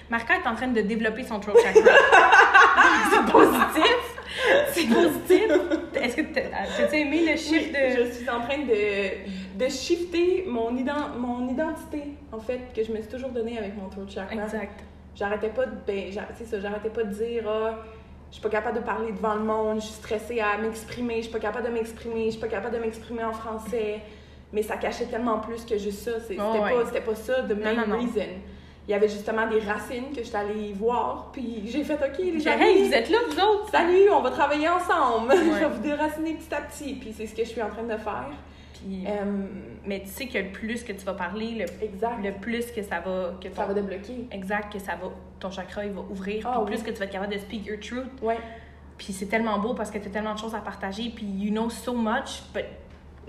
Marca 0.10 0.34
est 0.36 0.48
en 0.48 0.56
train 0.56 0.68
de 0.68 0.82
développer 0.82 1.24
son 1.24 1.40
throat 1.40 1.54
chakra. 1.62 1.82
c'est 3.12 3.32
positif! 3.32 4.20
C'est 4.72 4.88
positif! 4.88 5.52
Est-ce 6.06 6.16
que 6.18 6.22
t'as 6.34 6.42
t'as-tu 6.42 6.96
aimé 6.98 7.22
le 7.22 7.32
Oui, 7.32 7.38
chiffre 7.38 7.72
de. 7.72 8.04
je 8.06 8.12
suis 8.12 8.30
en 8.30 8.42
train 8.42 8.58
de, 8.60 9.64
de 9.64 9.70
shifter 9.70 10.44
mon, 10.48 10.72
ident- 10.76 11.18
mon 11.18 11.48
identité, 11.50 12.04
en 12.32 12.40
fait, 12.40 12.60
que 12.76 12.84
je 12.84 12.92
me 12.92 12.98
suis 13.02 13.10
toujours 13.12 13.30
donnée 13.30 13.58
avec 13.58 13.76
mon 13.78 13.90
throat 13.90 14.06
chakra. 14.08 14.36
Exact. 14.44 14.84
J'arrêtais 15.16 15.50
pas 15.50 15.66
de... 15.66 15.72
Ben, 15.88 16.12
c'est 16.36 16.46
ça, 16.46 16.60
j'arrêtais 16.60 16.90
pas 16.90 17.04
de 17.04 17.14
dire... 17.14 17.44
Ah, 17.48 17.80
je 18.30 18.36
suis 18.40 18.42
pas 18.44 18.50
capable 18.50 18.80
de 18.80 18.84
parler 18.84 19.12
devant 19.12 19.36
le 19.36 19.44
monde, 19.44 19.76
je 19.80 19.86
suis 19.86 19.94
stressée 19.94 20.40
à 20.40 20.58
m'exprimer, 20.58 21.18
je 21.18 21.22
suis 21.24 21.32
pas 21.32 21.38
capable 21.40 21.68
de 21.68 21.72
m'exprimer, 21.74 22.26
je 22.26 22.32
suis 22.32 22.40
pas 22.42 22.48
capable 22.48 22.74
de 22.76 22.82
m'exprimer 22.82 23.24
en 23.24 23.32
français. 23.32 24.00
Mais 24.52 24.64
ça 24.64 24.78
cachait 24.78 25.06
tellement 25.06 25.40
plus 25.40 25.64
que 25.66 25.78
juste 25.78 26.00
ça. 26.00 26.14
C'est- 26.20 26.30
C'était 26.30 26.42
Oh, 26.42 26.64
ouais. 26.64 27.02
pas 27.02 27.16
ça, 27.16 27.44
the 27.44 27.52
main 27.54 27.74
non, 27.74 27.88
non. 27.88 28.00
reason. 28.00 28.22
Il 28.88 28.92
y 28.92 28.94
avait 28.94 29.08
justement 29.08 29.48
des 29.48 29.60
racines 29.60 30.12
que 30.14 30.22
j'étais 30.24 30.36
allée 30.38 30.74
voir, 30.74 31.30
puis 31.32 31.64
j'ai 31.68 31.84
fait 31.86 31.94
OK, 31.94 32.18
les 32.18 32.46
amis, 32.48 32.64
hey, 32.64 32.88
vous 32.88 32.94
êtes 32.94 33.10
là, 33.10 33.18
vous 33.30 33.40
autres? 33.40 33.70
Salut, 33.72 34.10
on 34.12 34.20
va 34.22 34.30
travailler 34.32 34.68
ensemble. 34.68 35.30
Ouais. 35.30 35.38
je 35.46 35.60
vais 35.60 35.70
vous 35.70 35.82
déraciner 35.82 36.34
petit 36.34 36.54
à 36.54 36.62
petit. 36.62 36.94
Puis 36.96 37.14
c'est 37.16 37.26
ce 37.26 37.34
que 37.34 37.44
je 37.46 37.50
suis 37.50 37.62
en 37.62 37.70
train 37.70 37.84
de 37.84 37.96
faire. 37.98 38.28
Puis, 38.74 39.06
Euh, 39.08 39.46
mais 39.86 40.02
tu 40.02 40.08
sais 40.10 40.28
que 40.28 40.38
le 40.38 40.52
plus 40.52 40.84
que 40.84 40.92
tu 40.92 41.06
vas 41.06 41.14
parler, 41.14 41.52
le, 41.52 41.86
exact. 41.86 42.22
le 42.22 42.34
plus 42.34 42.66
que 42.72 42.84
ça 42.84 43.00
va. 43.00 43.36
Que 43.42 43.50
Ça 43.56 43.66
va 43.66 43.74
débloquer. 43.74 44.28
Exact, 44.32 44.74
que 44.74 44.80
ça 44.80 44.96
va. 45.02 45.10
Ton 45.40 45.50
chakra, 45.50 45.86
il 45.86 45.94
va 45.94 46.02
ouvrir. 46.02 46.46
Ah, 46.46 46.52
puis 46.56 46.60
oui. 46.66 46.72
plus 46.72 46.84
que 46.84 46.92
tu 46.92 47.00
vas 47.00 47.06
être 47.06 47.12
capable 47.12 47.34
de 47.34 47.40
speak 47.40 47.66
your 47.66 47.80
truth. 47.80 48.12
Ouais. 48.22 48.38
Puis 48.98 49.14
c'est 49.14 49.28
tellement 49.28 49.60
beau 49.60 49.74
parce 49.74 49.92
que 49.92 49.98
tu 49.98 50.08
as 50.10 50.12
tellement 50.12 50.34
de 50.34 50.40
choses 50.40 50.56
à 50.56 50.60
partager. 50.60 51.10
Puis 51.16 51.26
you 51.26 51.52
know 51.52 51.70
so 51.70 51.94
much, 51.94 52.44
but 52.54 52.66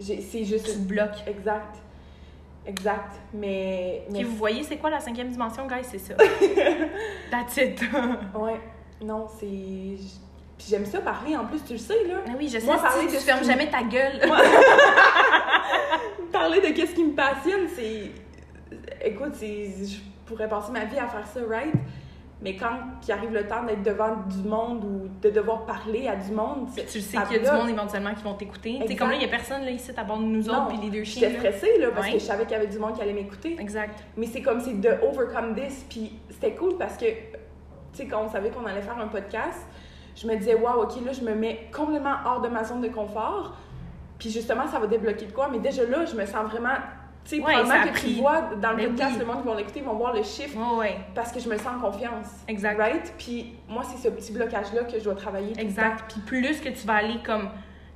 C'est 0.00 0.16
tu 0.16 0.44
juste. 0.44 0.66
te 0.66 0.78
bloques. 0.78 1.22
Exact. 1.28 1.76
Exact. 2.66 3.14
Mais. 3.32 4.06
mais 4.10 4.20
Puis 4.20 4.28
vous 4.28 4.36
voyez, 4.36 4.62
c'est 4.62 4.76
quoi 4.76 4.90
la 4.90 5.00
cinquième 5.00 5.28
dimension, 5.28 5.66
guys? 5.66 5.84
C'est 5.84 5.98
ça. 5.98 6.14
That's 7.30 7.56
it. 7.58 7.80
Ouais. 8.34 8.60
Non, 9.02 9.26
c'est. 9.38 9.46
Puis 10.56 10.66
j'aime 10.70 10.86
ça 10.86 11.00
parler 11.00 11.36
en 11.36 11.46
plus, 11.46 11.62
tu 11.64 11.72
le 11.72 11.78
sais, 11.78 12.04
là. 12.06 12.20
Ah 12.26 12.30
oui, 12.38 12.48
je 12.48 12.58
sais, 12.58 12.64
Moi, 12.64 12.78
parler 12.78 13.06
tu 13.06 13.14
de 13.14 13.20
fermes 13.20 13.44
jamais 13.44 13.68
ta 13.68 13.82
gueule. 13.82 14.20
Parler 16.32 16.60
de 16.60 16.68
qu'est-ce 16.74 16.94
qui 16.94 17.04
me 17.04 17.12
passionne, 17.12 17.68
c'est. 17.74 18.12
Écoute. 19.04 19.34
Je 19.40 19.98
pourrais 20.26 20.48
passer 20.48 20.72
ma 20.72 20.84
vie 20.84 20.98
à 20.98 21.06
faire 21.06 21.26
ça, 21.26 21.40
right? 21.48 21.74
Mais 22.44 22.56
quand 22.56 22.76
il 23.06 23.10
arrive 23.10 23.32
le 23.32 23.46
temps 23.48 23.62
d'être 23.64 23.82
devant 23.82 24.16
du 24.26 24.46
monde 24.46 24.84
ou 24.84 25.08
de 25.22 25.30
devoir 25.30 25.64
parler 25.64 26.06
à 26.08 26.14
du 26.14 26.30
monde, 26.30 26.68
Puis 26.76 26.84
tu 26.84 27.00
sais 27.00 27.16
qu'il 27.26 27.42
y 27.42 27.46
a 27.46 27.50
du 27.50 27.56
monde 27.58 27.70
éventuellement 27.70 28.14
qui 28.14 28.22
vont 28.22 28.34
t'écouter. 28.34 28.76
Exact. 28.82 28.98
comme 28.98 29.08
là, 29.10 29.16
il 29.16 29.22
y 29.22 29.24
a 29.24 29.28
personne 29.28 29.64
là, 29.64 29.70
ici 29.70 29.90
à 29.96 30.04
bord 30.04 30.18
de 30.18 30.24
nous 30.24 30.48
autres, 30.50 30.68
puis 30.68 30.76
les 30.82 30.90
deux 30.90 31.04
chiens. 31.04 31.30
J'étais 31.30 31.38
stressée, 31.58 31.78
là, 31.80 31.88
parce 31.94 32.06
Ouais. 32.06 32.12
que 32.12 32.18
je 32.18 32.24
savais 32.24 32.42
qu'il 32.44 32.52
y 32.52 32.60
avait 32.60 32.66
du 32.66 32.78
monde 32.78 32.92
qui 32.94 33.00
allait 33.00 33.14
m'écouter. 33.14 33.56
Exact. 33.58 33.98
Mais 34.18 34.26
c'est 34.26 34.42
comme 34.42 34.60
c'est 34.60 34.78
de 34.78 34.90
overcome 35.02 35.54
this. 35.54 35.86
Puis 35.88 36.12
c'était 36.28 36.52
cool 36.54 36.76
parce 36.78 36.98
que, 36.98 37.06
tu 37.06 37.12
sais, 37.94 38.06
quand 38.06 38.22
on 38.22 38.28
savait 38.28 38.50
qu'on 38.50 38.66
allait 38.66 38.82
faire 38.82 38.98
un 38.98 39.08
podcast, 39.08 39.66
je 40.14 40.26
me 40.28 40.36
disais, 40.36 40.54
waouh, 40.54 40.82
ok, 40.82 40.92
là, 41.04 41.12
je 41.12 41.22
me 41.24 41.34
mets 41.34 41.68
complètement 41.74 42.16
hors 42.26 42.42
de 42.42 42.48
ma 42.48 42.62
zone 42.62 42.82
de 42.82 42.88
confort. 42.88 43.56
Puis 44.18 44.30
justement, 44.30 44.66
ça 44.68 44.78
va 44.78 44.86
débloquer 44.86 45.24
de 45.26 45.32
quoi. 45.32 45.48
Mais 45.50 45.58
déjà 45.60 45.84
là, 45.86 46.04
je 46.04 46.14
me 46.14 46.26
sens 46.26 46.44
vraiment. 46.50 46.76
Tu 47.24 47.36
sais, 47.36 47.42
Ouais, 47.42 47.52
probablement 47.54 47.84
que 47.84 47.98
pris- 47.98 48.14
tu 48.16 48.20
vois 48.20 48.40
dans 48.60 48.70
le 48.72 48.76
Ben 48.76 48.86
podcast, 48.88 49.12
oui. 49.14 49.18
le 49.20 49.24
monde 49.24 49.40
qui 49.42 49.48
vont 49.48 49.54
l'écouter 49.54 49.80
vont 49.80 49.94
voir 49.94 50.12
le 50.12 50.22
chiffre 50.22 50.58
Ouais, 50.58 50.78
ouais. 50.78 50.96
parce 51.14 51.32
que 51.32 51.40
je 51.40 51.48
me 51.48 51.56
sens 51.56 51.68
en 51.78 51.80
confiance. 51.80 52.26
Exact. 52.48 52.78
Right? 52.78 53.14
Puis 53.16 53.54
moi, 53.66 53.82
c'est 53.82 53.96
ce 53.96 54.12
petit 54.14 54.32
blocage-là 54.32 54.84
que 54.84 54.98
je 54.98 55.04
dois 55.04 55.14
travailler. 55.14 55.52
Exact. 55.58 56.04
Puis 56.12 56.20
plus 56.20 56.60
que 56.60 56.68
tu 56.68 56.86
vas 56.86 56.96
aller 56.96 57.18
comme. 57.24 57.48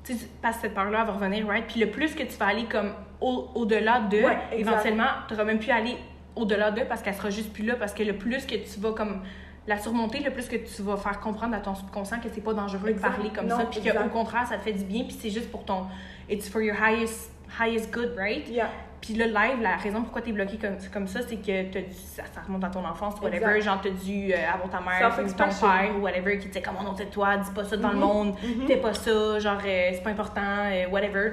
Tu 0.02 0.14
sais, 0.14 0.26
parce 0.40 0.56
que 0.56 0.62
cette 0.62 0.74
peur-là 0.74 1.04
va 1.04 1.12
revenir, 1.12 1.46
right? 1.46 1.66
Puis 1.66 1.78
le 1.80 1.90
plus 1.90 2.14
que 2.14 2.22
tu 2.22 2.36
vas 2.38 2.46
aller 2.46 2.64
comme 2.64 2.92
au- 3.20 3.48
au-delà 3.54 4.00
de, 4.00 4.16
Ouais, 4.22 4.38
éventuellement, 4.52 5.04
tu 5.26 5.34
n'auras 5.34 5.44
même 5.44 5.58
plus 5.58 5.70
à 5.72 5.76
aller 5.76 5.96
au-delà 6.34 6.70
de 6.70 6.82
parce 6.84 7.02
qu'elle 7.02 7.14
sera 7.14 7.28
juste 7.28 7.52
plus 7.52 7.64
là. 7.64 7.74
Parce 7.76 7.92
que 7.92 8.02
le 8.02 8.16
plus 8.16 8.46
que 8.46 8.54
tu 8.54 8.80
vas 8.80 8.92
comme 8.92 9.20
la 9.66 9.76
surmonter, 9.76 10.20
le 10.20 10.30
plus 10.30 10.48
que 10.48 10.56
tu 10.56 10.80
vas 10.80 10.96
faire 10.96 11.20
comprendre 11.20 11.54
à 11.54 11.60
ton 11.60 11.74
subconscient 11.74 12.20
que 12.20 12.28
c'est 12.32 12.40
pas 12.40 12.54
dangereux 12.54 12.88
Exact. 12.88 13.08
de 13.10 13.14
parler 13.16 13.30
comme 13.34 13.46
Non, 13.48 13.58
ça. 13.58 13.66
Puis 13.66 13.82
qu'au 13.82 14.08
contraire, 14.08 14.46
ça 14.46 14.56
te 14.56 14.62
fait 14.62 14.72
du 14.72 14.84
bien. 14.84 15.02
Puis 15.04 15.18
c'est 15.20 15.28
juste 15.28 15.50
pour 15.50 15.66
ton. 15.66 15.82
It's 16.30 16.48
for 16.48 16.62
your 16.62 16.76
highest, 16.82 17.30
highest 17.60 17.92
good, 17.92 18.14
right? 18.16 18.48
Yeah. 18.48 18.70
Puis 19.00 19.14
là, 19.14 19.26
live, 19.26 19.60
la 19.62 19.76
raison 19.76 20.02
pourquoi 20.02 20.22
t'es 20.22 20.32
bloqué 20.32 20.56
comme, 20.58 20.76
comme 20.92 21.06
ça, 21.06 21.20
c'est 21.26 21.36
que 21.36 21.70
t'as 21.72 21.80
dû, 21.82 21.92
ça, 21.94 22.24
ça 22.34 22.40
remonte 22.46 22.64
à 22.64 22.68
ton 22.68 22.84
enfance, 22.84 23.14
whatever. 23.20 23.56
Exact. 23.56 23.60
Genre, 23.62 23.80
t'as 23.80 23.90
dû 23.90 24.32
euh, 24.32 24.36
avoir 24.52 24.68
ta 24.70 24.80
mère 24.80 25.18
ou 25.24 25.32
ton 25.32 25.44
père 25.48 25.90
ou 25.96 26.00
whatever 26.02 26.38
qui 26.38 26.48
disait 26.48 26.60
comme, 26.62 26.74
oh 26.80 26.84
non, 26.84 26.94
tais-toi, 26.94 27.36
dis 27.38 27.50
pas 27.52 27.64
ça 27.64 27.76
dans 27.76 27.90
le 27.90 27.94
Mhm. 27.94 28.00
monde, 28.00 28.34
Mhm. 28.42 28.66
t'es 28.66 28.76
pas 28.76 28.94
ça, 28.94 29.38
genre, 29.38 29.58
euh, 29.64 29.90
c'est 29.92 30.02
pas 30.02 30.10
important, 30.10 30.40
euh, 30.42 30.88
whatever. 30.90 31.32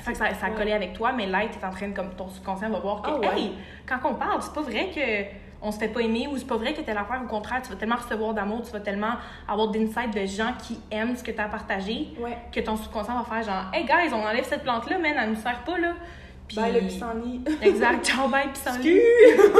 Fait 0.00 0.12
que 0.12 0.18
ça, 0.18 0.32
ça 0.34 0.46
a 0.46 0.50
collé 0.50 0.72
avec 0.72 0.94
toi, 0.94 1.12
mais 1.12 1.26
là, 1.26 1.40
t'es 1.50 1.64
en 1.64 1.70
train 1.70 1.88
de, 1.88 1.94
comme 1.94 2.10
ton 2.14 2.28
subconscient 2.28 2.70
va 2.70 2.78
voir 2.80 3.02
que, 3.02 3.10
Ah 3.10 3.18
ouais. 3.18 3.38
hey, 3.40 3.52
quand 3.86 3.98
on 4.04 4.14
parle, 4.14 4.40
c'est 4.42 4.52
pas 4.54 4.62
vrai 4.62 4.88
que 4.94 5.00
on 5.62 5.70
se 5.70 5.78
fait 5.78 5.88
pas 5.88 6.00
aimer 6.00 6.26
ou 6.26 6.38
c'est 6.38 6.46
pas 6.46 6.56
vrai 6.56 6.72
que 6.72 6.80
telle 6.80 6.96
affaire, 6.96 7.20
au 7.22 7.26
contraire, 7.28 7.60
tu 7.62 7.68
vas 7.68 7.76
tellement 7.76 7.96
recevoir 7.96 8.32
d'amour, 8.32 8.62
tu 8.62 8.72
vas 8.72 8.80
tellement 8.80 9.12
avoir 9.46 9.68
d'insight 9.68 10.12
de 10.14 10.24
gens 10.24 10.54
qui 10.58 10.80
aiment 10.90 11.14
ce 11.14 11.22
que 11.22 11.30
t'as 11.32 11.48
partagé 11.48 12.08
Ouais. 12.18 12.36
que 12.50 12.60
ton 12.60 12.76
subconscient 12.76 13.14
va 13.16 13.24
faire 13.24 13.42
genre, 13.42 13.64
hey 13.74 13.84
guys, 13.84 14.12
on 14.14 14.24
enlève 14.26 14.44
cette 14.44 14.62
plante-là, 14.62 14.98
man, 14.98 15.12
elle 15.22 15.28
nous 15.30 15.36
sert 15.36 15.60
pas, 15.64 15.76
là. 15.78 15.92
Puis- 16.50 16.56
Bye 16.56 16.72
le 16.72 16.80
pissenlit. 16.80 17.40
Exact, 17.62 18.04
ciao, 18.04 18.26
bye, 18.28 18.48
pissenlit. 18.52 18.98
Excuse! 18.98 19.50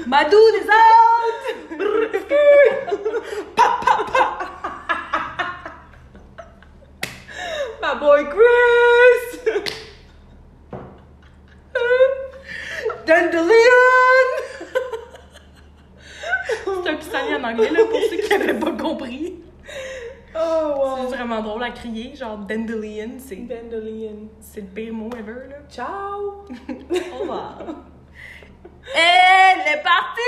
Madou, 0.08 0.36
des 0.52 0.66
out! 0.66 1.78
Ma 7.80 7.94
boy 7.94 8.24
Chris! 8.28 9.38
Dandelion! 13.06 14.26
C'est 16.64 16.88
un 16.90 16.96
pissenlit 16.96 17.34
en 17.36 17.44
anglais, 17.44 17.70
là, 17.70 17.84
pour 17.88 18.00
ceux 18.10 18.16
qui 18.16 18.28
n'avaient 18.28 18.58
pas 18.58 18.72
compris. 18.72 19.36
Oh 20.50 20.96
C'est 21.08 21.16
vraiment 21.16 21.42
drôle 21.42 21.62
à 21.62 21.70
crier, 21.70 22.14
genre 22.14 22.38
dandelion, 22.38 23.12
c'est 23.18 23.36
Dandelion. 23.36 24.28
c'est 24.40 24.62
le 24.62 24.66
pire 24.68 24.92
mot 24.92 25.10
ever, 25.18 25.48
là. 25.50 25.56
Ciao! 25.70 26.44
Oh 27.20 27.26
wow! 27.26 27.74
Elle 28.94 29.60
est 29.72 29.82
partie! 29.82 30.20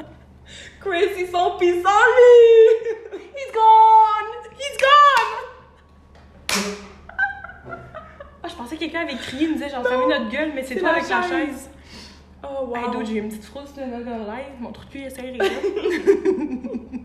Chris, 0.80 1.10
ils 1.18 1.26
sont 1.26 1.56
pissenlits! 1.58 2.86
He's 3.36 3.52
gone! 3.52 4.30
He's 4.58 4.76
gone! 4.78 5.36
Ah, 8.42 8.48
je 8.48 8.54
pensais 8.54 8.76
que 8.76 8.80
quelqu'un 8.80 9.02
avait 9.02 9.16
crié, 9.16 9.44
il 9.44 9.48
me 9.50 9.54
disait 9.54 9.68
genre 9.68 9.86
fermez 9.86 10.06
notre 10.06 10.30
gueule, 10.30 10.52
mais 10.54 10.62
c'est 10.62 10.76
toi 10.76 10.90
avec 10.90 11.08
la 11.08 11.22
chaise. 11.22 11.68
Oh 12.42 12.64
wow! 12.68 12.76
Hey, 12.76 13.06
j'ai 13.06 13.14
eu 13.16 13.18
une 13.18 13.28
petite 13.28 13.44
frousse 13.44 13.74
de 13.74 13.82
notre 13.82 14.06
live, 14.06 14.54
mon 14.60 14.72
trou 14.72 14.86
de 14.86 14.90
cul 14.90 15.02
est 15.02 15.10
serré. 15.10 15.36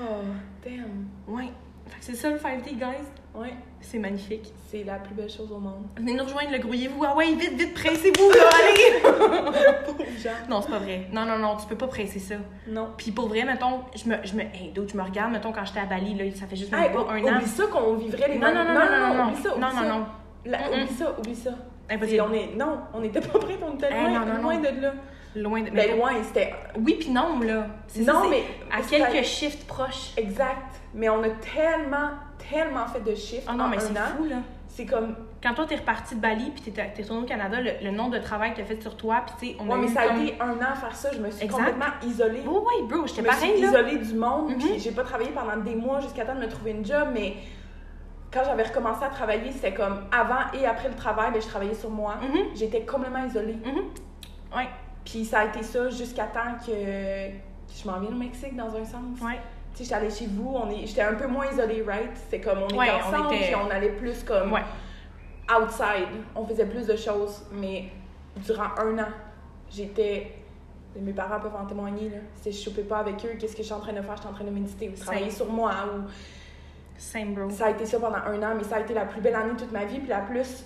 Oh, 0.00 0.22
damn. 0.64 1.06
ouais. 1.34 1.48
Fait 1.88 1.98
que 1.98 2.04
c'est 2.04 2.14
ça 2.14 2.30
le 2.30 2.36
5D, 2.36 2.74
guys? 2.76 3.06
Ouais, 3.34 3.54
C'est 3.80 3.98
magnifique. 3.98 4.52
c'est 4.70 4.84
la 4.84 4.94
plus 4.96 5.14
belle 5.14 5.30
chose 5.30 5.50
au 5.52 5.58
monde. 5.58 5.86
Venez 5.96 6.14
nous 6.14 6.24
rejoindre, 6.24 6.50
le 6.52 6.58
grouillez-vous. 6.58 7.02
Ah 7.04 7.14
ouais, 7.16 7.32
vite, 7.34 7.54
vite, 7.54 7.72
pressez-vous, 7.74 8.30
là, 8.30 8.48
allez! 8.58 10.08
Non, 10.48 10.60
c'est 10.60 10.70
pas 10.70 10.78
vrai. 10.78 11.06
Non, 11.12 11.24
non, 11.24 11.38
non, 11.38 11.56
tu 11.56 11.66
peux 11.66 11.76
pas 11.76 11.86
presser 11.86 12.18
ça. 12.18 12.34
Non. 12.66 12.88
Puis 12.96 13.10
pour 13.12 13.28
vrai, 13.28 13.44
mettons, 13.44 13.80
je 13.94 14.08
me, 14.08 14.16
je 14.24 14.34
me, 14.34 14.42
hey, 14.42 14.72
dude, 14.74 14.90
je 14.90 14.96
me 14.96 15.02
regarde, 15.02 15.32
mettons, 15.32 15.52
quand 15.52 15.64
j'étais 15.64 15.80
à 15.80 15.86
Bali, 15.86 16.14
là, 16.14 16.24
ça 16.34 16.46
fait 16.46 16.56
juste 16.56 16.72
Hey, 16.72 16.92
pas 16.92 17.00
un 17.10 17.22
an. 17.22 17.36
oublie 17.36 17.46
ça 17.46 17.64
qu'on 17.66 17.94
vivrait 17.94 18.28
les 18.28 18.38
Non, 18.38 18.48
non, 18.52 18.64
non, 18.64 18.74
non, 18.74 18.80
non, 18.90 19.14
non, 19.14 19.30
oublie 19.30 19.42
ça, 19.42 19.50
oublie 19.52 19.60
non, 19.60 19.70
ça. 19.70 19.80
non, 19.82 19.98
non. 20.00 20.06
La- 20.46 20.58
Mm-mm. 20.58 20.82
Oublie 20.82 20.94
ça, 20.94 21.18
oublie 21.18 21.34
ça. 21.36 21.50
Impossible. 21.90 22.16
C'est- 22.16 22.20
On 22.20 22.32
est... 22.32 22.56
Non, 22.56 22.78
on 22.92 23.00
n'était 23.00 23.20
pas 23.20 23.38
prêts, 23.38 23.58
on 23.62 23.74
était 23.76 23.86
Hey, 23.92 24.00
loin, 24.10 24.20
non, 24.26 24.34
non, 24.34 24.42
loin 24.42 24.54
non. 24.54 24.60
de 24.60 24.80
là. 24.82 24.92
Loin 25.36 25.60
de. 25.62 25.70
mais 25.70 25.88
Ben 25.88 25.96
loin, 25.98 26.12
c'était... 26.24 26.54
Oui, 26.78 26.96
puis 26.98 27.10
non, 27.10 27.38
là. 27.40 27.66
C'est 27.86 28.00
Non, 28.02 28.22
ça, 28.24 28.28
mais- 28.30 28.44
À 28.72 28.82
quelques 28.82 29.24
shifts 29.24 29.66
proches. 29.66 30.12
Exact. 30.16 30.56
Mais 30.94 31.08
on 31.08 31.22
a 31.22 31.28
tellement, 31.30 32.10
tellement 32.50 32.86
fait 32.86 33.00
de 33.00 33.14
chiffres 33.14 33.44
Ah 33.46 33.54
non, 33.54 33.64
en 33.64 33.68
mais 33.68 33.78
c'est 33.78 33.94
fou, 33.94 34.24
là. 34.24 34.36
C'est 34.68 34.86
comme... 34.86 35.14
Quand 35.42 35.54
toi, 35.54 35.66
t'es 35.66 35.76
reparti 35.76 36.14
de 36.16 36.20
Bali, 36.20 36.50
puis 36.50 36.72
t'es 36.72 36.82
retourné 37.02 37.22
au 37.22 37.26
Canada, 37.26 37.60
le, 37.60 37.72
le 37.82 37.90
nombre 37.90 38.12
de 38.12 38.18
travail 38.22 38.52
que 38.52 38.58
t'as 38.58 38.64
fait 38.64 38.80
sur 38.80 38.96
toi, 38.96 39.22
puis 39.26 39.34
tu 39.38 39.56
sais, 39.56 39.62
on 39.62 39.70
a 39.70 39.74
Ouais, 39.74 39.80
mais 39.82 39.86
eu 39.88 39.94
ça 39.94 40.00
a 40.02 40.16
été 40.16 40.34
un 40.40 40.50
an 40.52 40.72
à 40.72 40.74
faire 40.74 40.94
ça. 40.96 41.10
Je 41.12 41.18
me 41.18 41.30
suis 41.30 41.44
Exact. 41.44 41.56
complètement 41.58 41.92
isolée. 42.06 42.42
Oh, 42.46 42.60
ouais, 42.66 42.86
bro, 42.88 43.06
Je 43.06 43.14
j'étais 43.14 43.22
me 43.22 43.32
suis 43.32 43.40
pareil, 43.48 43.60
là. 43.60 43.68
isolée 43.68 43.96
du 43.98 44.14
monde, 44.14 44.50
Mhm. 44.50 44.58
puis 44.58 44.78
j'ai 44.78 44.90
pas 44.92 45.02
travaillé 45.04 45.30
pendant 45.30 45.56
des 45.56 45.74
mois 45.76 46.00
jusqu'à 46.00 46.24
temps 46.24 46.34
de 46.34 46.40
me 46.40 46.48
trouver 46.48 46.72
une 46.72 46.84
job, 46.86 47.08
mais 47.12 47.34
quand 48.32 48.40
j'avais 48.44 48.62
recommencé 48.64 49.04
à 49.04 49.08
travailler, 49.08 49.50
c'était 49.52 49.74
comme 49.74 50.00
avant 50.12 50.50
et 50.58 50.64
après 50.66 50.88
le 50.88 50.94
travail, 50.96 51.30
ben, 51.32 51.40
je 51.42 51.46
travaillais 51.46 51.74
sur 51.74 51.90
moi. 51.90 52.14
Mhm, 52.22 52.54
J'étais 52.54 52.82
complètement 52.82 53.24
isolée. 53.26 53.56
mhm. 53.64 54.56
Ouais, 54.56 54.68
Puis 55.10 55.24
ça 55.24 55.40
a 55.40 55.44
été 55.46 55.62
ça 55.62 55.88
jusqu'à 55.88 56.24
temps 56.24 56.54
que, 56.66 56.70
que 57.28 57.32
je 57.82 57.88
m'en 57.88 57.98
vienne 57.98 58.12
au 58.14 58.18
Mexique 58.18 58.54
dans 58.56 58.74
un 58.76 58.84
sens. 58.84 59.20
ouais. 59.22 59.38
Tu 59.74 59.78
sais, 59.78 59.84
j'étais 59.84 59.94
allée 59.94 60.10
chez 60.10 60.26
vous, 60.26 60.50
on 60.54 60.68
est, 60.70 60.86
j'étais 60.86 61.02
un 61.02 61.14
peu 61.14 61.26
moins 61.28 61.46
isolée, 61.50 61.82
right? 61.86 62.10
C'est 62.30 62.40
comme 62.40 62.58
on 62.62 62.66
était 62.66 62.76
Ouais, 62.76 62.88
on 62.90 63.08
ensemble, 63.14 63.34
était- 63.34 63.44
puis 63.46 63.54
on 63.54 63.70
allait 63.70 63.90
plus 63.92 64.22
comme 64.24 64.52
Ouais. 64.52 64.62
outside. 65.50 66.08
On 66.34 66.44
faisait 66.46 66.66
plus 66.66 66.86
de 66.86 66.96
choses, 66.96 67.42
mais 67.52 67.84
durant 68.44 68.68
un 68.78 68.98
an, 68.98 69.08
j'étais. 69.70 70.32
Mes 70.98 71.12
parents 71.12 71.38
peuvent 71.38 71.54
en 71.54 71.64
témoigner, 71.66 72.08
là. 72.08 72.16
Si 72.34 72.50
je 72.50 72.58
chopais 72.64 72.82
pas 72.82 72.98
avec 72.98 73.24
eux, 73.24 73.36
qu'est-ce 73.38 73.52
que 73.54 73.58
je 73.62 73.66
suis 73.66 73.74
en 73.74 73.78
train 73.80 73.92
de 73.92 74.00
faire? 74.02 74.16
Je 74.16 74.20
suis 74.22 74.28
en 74.30 74.32
train 74.32 74.44
de 74.44 74.50
méditer 74.50 74.88
ou 74.88 74.98
travailler 75.00 75.30
Same. 75.30 75.46
sur 75.46 75.52
moi. 75.52 75.70
Ou... 75.94 76.08
Same, 76.96 77.34
bro. 77.34 77.48
Ça 77.50 77.66
a 77.66 77.70
été 77.70 77.86
ça 77.86 78.00
pendant 78.00 78.16
un 78.16 78.42
an, 78.42 78.54
mais 78.56 78.64
ça 78.64 78.76
a 78.76 78.80
été 78.80 78.94
la 78.94 79.04
plus 79.04 79.20
belle 79.20 79.36
année 79.36 79.52
de 79.52 79.58
toute 79.58 79.70
ma 79.72 79.84
vie, 79.84 80.00
puis 80.00 80.08
la 80.08 80.20
plus 80.22 80.64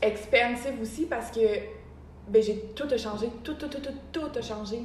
expensive 0.00 0.80
aussi 0.80 1.06
parce 1.06 1.30
que 1.30 1.40
ben, 2.28 2.42
j'ai 2.42 2.58
tout 2.74 2.88
a 2.90 2.96
changé. 2.96 3.30
Tout, 3.42 3.54
tout, 3.54 3.68
tout, 3.68 3.80
tout, 3.80 3.92
tout 4.12 4.38
a 4.38 4.42
changé. 4.42 4.80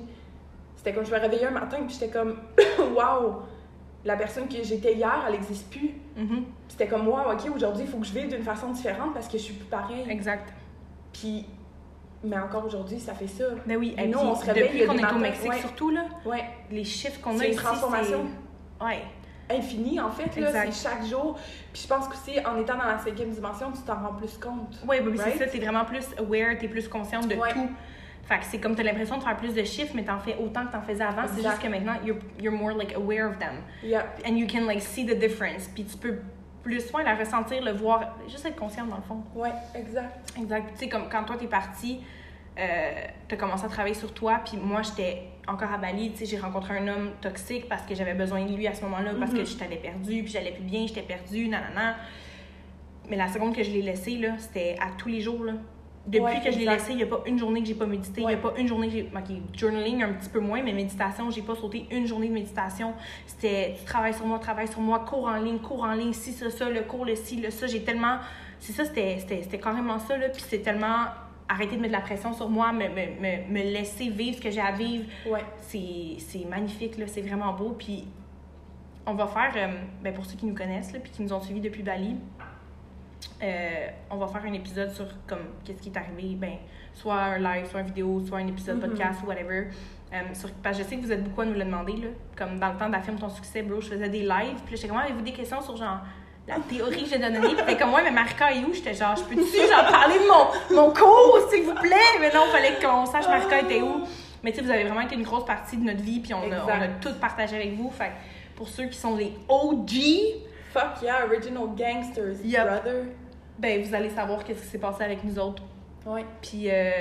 C'était 0.75 0.93
comme 0.93 1.05
je 1.05 1.11
me 1.11 1.19
réveillais 1.19 1.47
un 1.47 1.51
matin, 1.51 1.77
puis 1.85 1.97
j'étais 1.99 2.09
comme, 2.09 2.37
waouh, 2.95 3.41
la 4.05 4.15
personne 4.15 4.47
que 4.47 4.63
j'étais 4.63 4.95
hier, 4.95 5.23
elle 5.25 5.33
n'existe 5.33 5.69
plus. 5.69 5.93
Puis 6.15 6.45
C'était 6.69 6.87
comme, 6.87 7.07
waouh, 7.07 7.33
ok, 7.33 7.55
aujourd'hui, 7.55 7.83
il 7.83 7.89
faut 7.89 7.97
que 7.97 8.05
je 8.05 8.13
vive 8.13 8.29
d'une 8.29 8.43
façon 8.43 8.71
différente 8.71 9.13
parce 9.13 9.27
que 9.27 9.37
je 9.37 9.43
suis 9.43 9.53
plus 9.53 9.65
pareille. 9.67 10.05
Exact. 10.09 10.53
Puis, 11.13 11.45
mais 12.23 12.37
encore 12.37 12.65
aujourd'hui, 12.65 12.99
ça 12.99 13.13
fait 13.13 13.27
ça. 13.27 13.45
Ben 13.65 13.77
oui, 13.77 13.95
et 13.97 14.07
nous, 14.07 14.19
on 14.19 14.35
se 14.35 14.45
réveille, 14.45 14.63
depuis 14.63 14.85
qu'on 14.85 14.97
est 14.97 15.13
au 15.13 15.17
Mexique, 15.19 15.49
ouais. 15.49 15.59
surtout, 15.59 15.89
là, 15.89 16.05
Ouais, 16.25 16.43
les 16.71 16.83
chiffres 16.83 17.19
qu'on 17.21 17.35
a 17.35 17.39
c'est 17.39 17.47
une 17.47 17.53
ici, 17.53 17.63
transformation 17.63 18.25
Ouais. 18.81 19.03
Infinie 19.49 19.99
en 19.99 20.09
fait. 20.11 20.29
C'est 20.33 20.71
chaque 20.89 21.05
jour. 21.05 21.37
Puis 21.73 21.83
je 21.83 21.87
pense 21.87 22.07
qu'aussi, 22.07 22.39
en 22.45 22.57
étant 22.59 22.77
dans 22.77 22.85
la 22.85 22.97
cinquième 22.99 23.31
dimension, 23.31 23.71
tu 23.71 23.81
t'en 23.81 23.95
rends 23.95 24.13
plus 24.13 24.37
compte. 24.37 24.79
Ouais, 24.87 25.01
ben, 25.01 25.17
Right? 25.17 25.33
c'est 25.37 25.45
ça, 25.45 25.51
t'es 25.51 25.59
vraiment 25.59 25.85
plus 25.85 26.05
aware, 26.17 26.57
t'es 26.59 26.67
plus 26.67 26.87
consciente 26.87 27.27
de 27.27 27.35
Ouais. 27.35 27.51
tout. 27.53 27.69
Fait 28.23 28.37
que 28.37 28.45
c'est 28.45 28.59
comme 28.59 28.75
t'as 28.75 28.83
l'impression 28.83 29.17
de 29.17 29.23
faire 29.23 29.37
plus 29.37 29.55
de 29.55 29.63
chiffres, 29.63 29.93
mais 29.95 30.03
t'en 30.03 30.19
fais 30.19 30.35
autant 30.39 30.65
que 30.67 30.71
t'en 30.71 30.81
faisais 30.81 31.03
avant. 31.03 31.23
C'est 31.35 31.41
juste 31.41 31.59
que 31.59 31.67
maintenant, 31.67 31.95
you're, 32.05 32.17
you're 32.39 32.53
more 32.55 32.73
like 32.73 32.93
aware 32.95 33.27
of 33.27 33.39
them. 33.39 33.55
Yep. 33.83 34.21
And 34.27 34.35
you 34.35 34.45
can 34.47 34.65
like 34.67 34.81
see 34.81 35.03
the 35.05 35.17
difference. 35.17 35.67
Puis 35.73 35.83
tu 35.83 35.97
peux 35.97 36.19
plus 36.61 36.81
soin 36.87 37.01
la 37.03 37.15
ressentir, 37.15 37.63
le 37.63 37.71
voir, 37.71 38.17
juste 38.27 38.45
être 38.45 38.55
consciente 38.57 38.89
dans 38.89 38.97
le 38.97 39.01
fond. 39.01 39.23
Ouais, 39.33 39.49
exact. 39.73 40.31
Exact. 40.39 40.69
Tu 40.73 40.77
sais, 40.79 40.89
comme 40.89 41.09
quand 41.09 41.23
toi 41.23 41.37
t'es 41.39 41.47
parti, 41.47 42.01
euh, 42.59 42.91
t'as 43.27 43.35
commencé 43.37 43.65
à 43.65 43.69
travailler 43.69 43.95
sur 43.95 44.13
toi, 44.13 44.41
puis 44.45 44.57
moi 44.57 44.81
j'étais 44.81 45.23
encore 45.47 45.71
à 45.71 45.77
Bali, 45.77 46.11
tu 46.11 46.17
sais, 46.19 46.25
j'ai 46.25 46.37
rencontré 46.37 46.77
un 46.77 46.87
homme 46.87 47.11
toxique 47.21 47.67
parce 47.69 47.81
que 47.83 47.95
j'avais 47.95 48.13
besoin 48.13 48.45
de 48.45 48.53
lui 48.55 48.67
à 48.67 48.73
ce 48.75 48.83
moment-là, 48.83 49.11
parce 49.19 49.31
que 49.31 49.39
Mhm. 49.39 49.45
je 49.47 49.55
t'avais 49.55 49.77
perdu, 49.77 50.21
puis 50.23 50.27
j'allais 50.31 50.51
plus 50.51 50.63
bien, 50.63 50.85
j'étais 50.85 51.01
perdue, 51.01 51.47
nanana. 51.47 51.95
Mais 53.09 53.15
la 53.15 53.27
seconde 53.27 53.55
que 53.55 53.63
je 53.63 53.71
l'ai 53.71 53.81
laissé, 53.81 54.17
là, 54.17 54.37
c'était 54.37 54.75
à 54.79 54.91
tous 54.97 55.09
les 55.09 55.21
jours, 55.21 55.43
là. 55.43 55.53
Depuis 56.05 56.23
Ouais, 56.23 56.41
que 56.43 56.51
je 56.51 56.57
l'ai 56.59 56.65
laissé, 56.65 56.91
il 56.91 56.97
n'y 56.97 57.03
a 57.03 57.07
pas 57.07 57.21
une 57.25 57.37
journée 57.37 57.61
que 57.61 57.67
j'ai 57.67 57.75
pas 57.75 57.85
médité, 57.85 58.21
il 58.21 58.25
Ouais. 58.25 58.33
n'y 58.35 58.39
a 58.39 58.41
pas 58.41 58.53
une 58.57 58.67
journée 58.67 58.87
que 58.87 58.93
j'ai. 58.93 59.09
Ok, 59.15 59.57
journaling 59.57 60.01
un 60.03 60.13
petit 60.13 60.29
peu 60.29 60.39
moins, 60.39 60.61
mais 60.63 60.71
méditation, 60.73 61.29
j'ai 61.29 61.41
pas 61.41 61.55
sauté 61.55 61.85
une 61.91 62.07
journée 62.07 62.29
de 62.29 62.33
méditation. 62.33 62.93
C'était 63.27 63.75
tu 63.77 63.85
travailles 63.85 64.13
sur 64.13 64.25
moi, 64.25 64.39
travaille 64.39 64.67
sur 64.67 64.79
moi, 64.81 64.99
cours 64.99 65.25
en 65.25 65.35
ligne, 65.37 65.59
cours 65.59 65.83
en 65.83 65.93
ligne, 65.93 66.13
si, 66.13 66.31
ça, 66.31 66.49
ça, 66.49 66.69
le 66.69 66.81
cours, 66.81 67.05
le 67.05 67.15
ci, 67.15 67.35
le 67.37 67.49
ça. 67.51 67.67
J'ai 67.67 67.83
tellement. 67.83 68.17
C'est 68.59 68.73
ça, 68.73 68.85
c'était 68.85 69.59
carrément 69.61 69.99
ça, 69.99 70.17
là. 70.17 70.29
Puis 70.29 70.43
c'est 70.47 70.59
tellement 70.59 71.05
arrêter 71.49 71.75
de 71.75 71.81
mettre 71.81 71.93
de 71.93 71.97
la 71.99 72.03
pression 72.03 72.31
sur 72.31 72.47
moi, 72.49 72.71
me, 72.71 72.87
me, 72.87 73.19
me, 73.19 73.51
me 73.51 73.73
laisser 73.73 74.09
vivre 74.09 74.37
ce 74.37 74.41
que 74.41 74.51
j'ai 74.51 74.61
à 74.61 74.71
vivre. 74.71 75.05
Ouais. 75.27 75.43
C'est 75.59 76.45
magnifique, 76.47 76.97
là. 76.97 77.05
C'est 77.07 77.21
vraiment 77.21 77.51
beau. 77.53 77.75
Puis 77.77 78.07
on 79.05 79.13
va 79.15 79.25
faire, 79.27 79.51
euh, 79.55 79.73
ben 80.03 80.13
pour 80.13 80.25
ceux 80.25 80.37
qui 80.37 80.45
nous 80.45 80.53
connaissent, 80.55 80.93
là, 80.93 80.99
puis 80.99 81.11
qui 81.11 81.23
nous 81.23 81.33
ont 81.33 81.41
suivis 81.41 81.61
depuis 81.61 81.81
Bali, 81.83 82.15
euh, 83.41 83.87
on 84.09 84.17
va 84.17 84.27
faire 84.27 84.43
un 84.45 84.53
épisode 84.53 84.91
sur 84.91 85.05
comme 85.27 85.39
qu'est-ce 85.63 85.81
qui 85.81 85.89
est 85.89 85.97
arrivé, 85.97 86.35
ben, 86.35 86.53
soit 86.93 87.15
un 87.19 87.37
live, 87.39 87.65
soit 87.67 87.81
une 87.81 87.87
vidéo, 87.87 88.21
soit 88.25 88.39
un 88.39 88.47
épisode 88.47 88.75
Mhm. 88.81 88.89
podcast 88.89 89.21
ou 89.23 89.27
whatever. 89.27 89.67
Euh, 90.11 90.21
sur, 90.33 90.51
parce 90.63 90.77
que 90.77 90.83
je 90.83 90.89
sais 90.89 90.97
que 90.97 91.01
vous 91.01 91.11
êtes 91.11 91.23
beaucoup 91.23 91.41
à 91.41 91.45
nous 91.45 91.53
le 91.53 91.63
demander, 91.63 91.93
là. 91.93 92.07
Comme 92.35 92.59
dans 92.59 92.71
le 92.71 92.77
temps 92.77 92.89
d'Affirme 92.89 93.17
ton 93.17 93.29
succès, 93.29 93.61
bro, 93.61 93.79
je 93.79 93.89
faisais 93.89 94.09
des 94.09 94.21
lives. 94.21 94.59
Puis 94.65 94.75
j'étais 94.75 94.87
comme, 94.87 94.97
Ah, 94.97 95.05
avez-vous 95.05 95.21
des 95.21 95.31
questions 95.33 95.61
sur 95.61 95.75
genre 95.77 95.99
la 96.49 96.59
théorie 96.59 97.03
que 97.03 97.09
j'ai 97.09 97.19
donnée? 97.19 97.39
Puis 97.39 97.55
t'es 97.65 97.77
comme, 97.77 97.93
ouais, 97.93 98.03
mais 98.03 98.11
Marika 98.11 98.51
est 98.51 98.59
où? 98.59 98.73
J'étais 98.73 98.93
genre, 98.93 99.15
je 99.15 99.23
peux-tu 99.23 99.67
genre 99.67 99.85
parler 99.89 100.15
de 100.15 100.27
mon, 100.27 100.81
mon 100.81 100.93
cours, 100.93 101.39
s'il 101.49 101.63
vous 101.63 101.75
plaît? 101.75 102.17
Mais 102.19 102.31
non, 102.33 102.41
il 102.47 102.51
fallait 102.51 102.79
qu'on 102.81 103.05
sache 103.05 103.27
Marika 103.27 103.61
était 103.61 103.81
où. 103.81 104.01
Mais 104.43 104.51
tu 104.51 104.57
sais, 104.57 104.63
vous 104.63 104.71
avez 104.71 104.83
vraiment 104.83 105.01
été 105.01 105.15
une 105.15 105.23
grosse 105.23 105.45
partie 105.45 105.77
de 105.77 105.83
notre 105.83 106.01
vie, 106.01 106.19
puis 106.19 106.33
on 106.33 106.51
a, 106.51 106.63
on 106.65 106.81
a 106.81 106.87
tout 107.01 107.13
partagé 107.19 107.55
avec 107.55 107.75
vous. 107.75 107.91
Fait 107.91 108.07
que 108.07 108.55
pour 108.55 108.67
ceux 108.67 108.85
qui 108.85 108.97
sont 108.97 109.15
les 109.15 109.33
OG, 109.47 109.91
Fuck 110.71 111.01
yeah, 111.01 111.25
original 111.25 111.67
gangsters, 111.75 112.35
Yup. 112.43 112.61
brother. 112.67 113.05
ben 113.57 113.83
vous 113.83 113.95
allez 113.95 114.09
savoir 114.09 114.43
qu'est-ce 114.43 114.61
qui 114.61 114.67
s'est 114.67 114.77
passé 114.77 115.03
avec 115.03 115.23
nous 115.23 115.39
autres. 115.39 115.63
Ouais. 116.05 116.25
Puis 116.41 116.69
euh, 116.69 116.91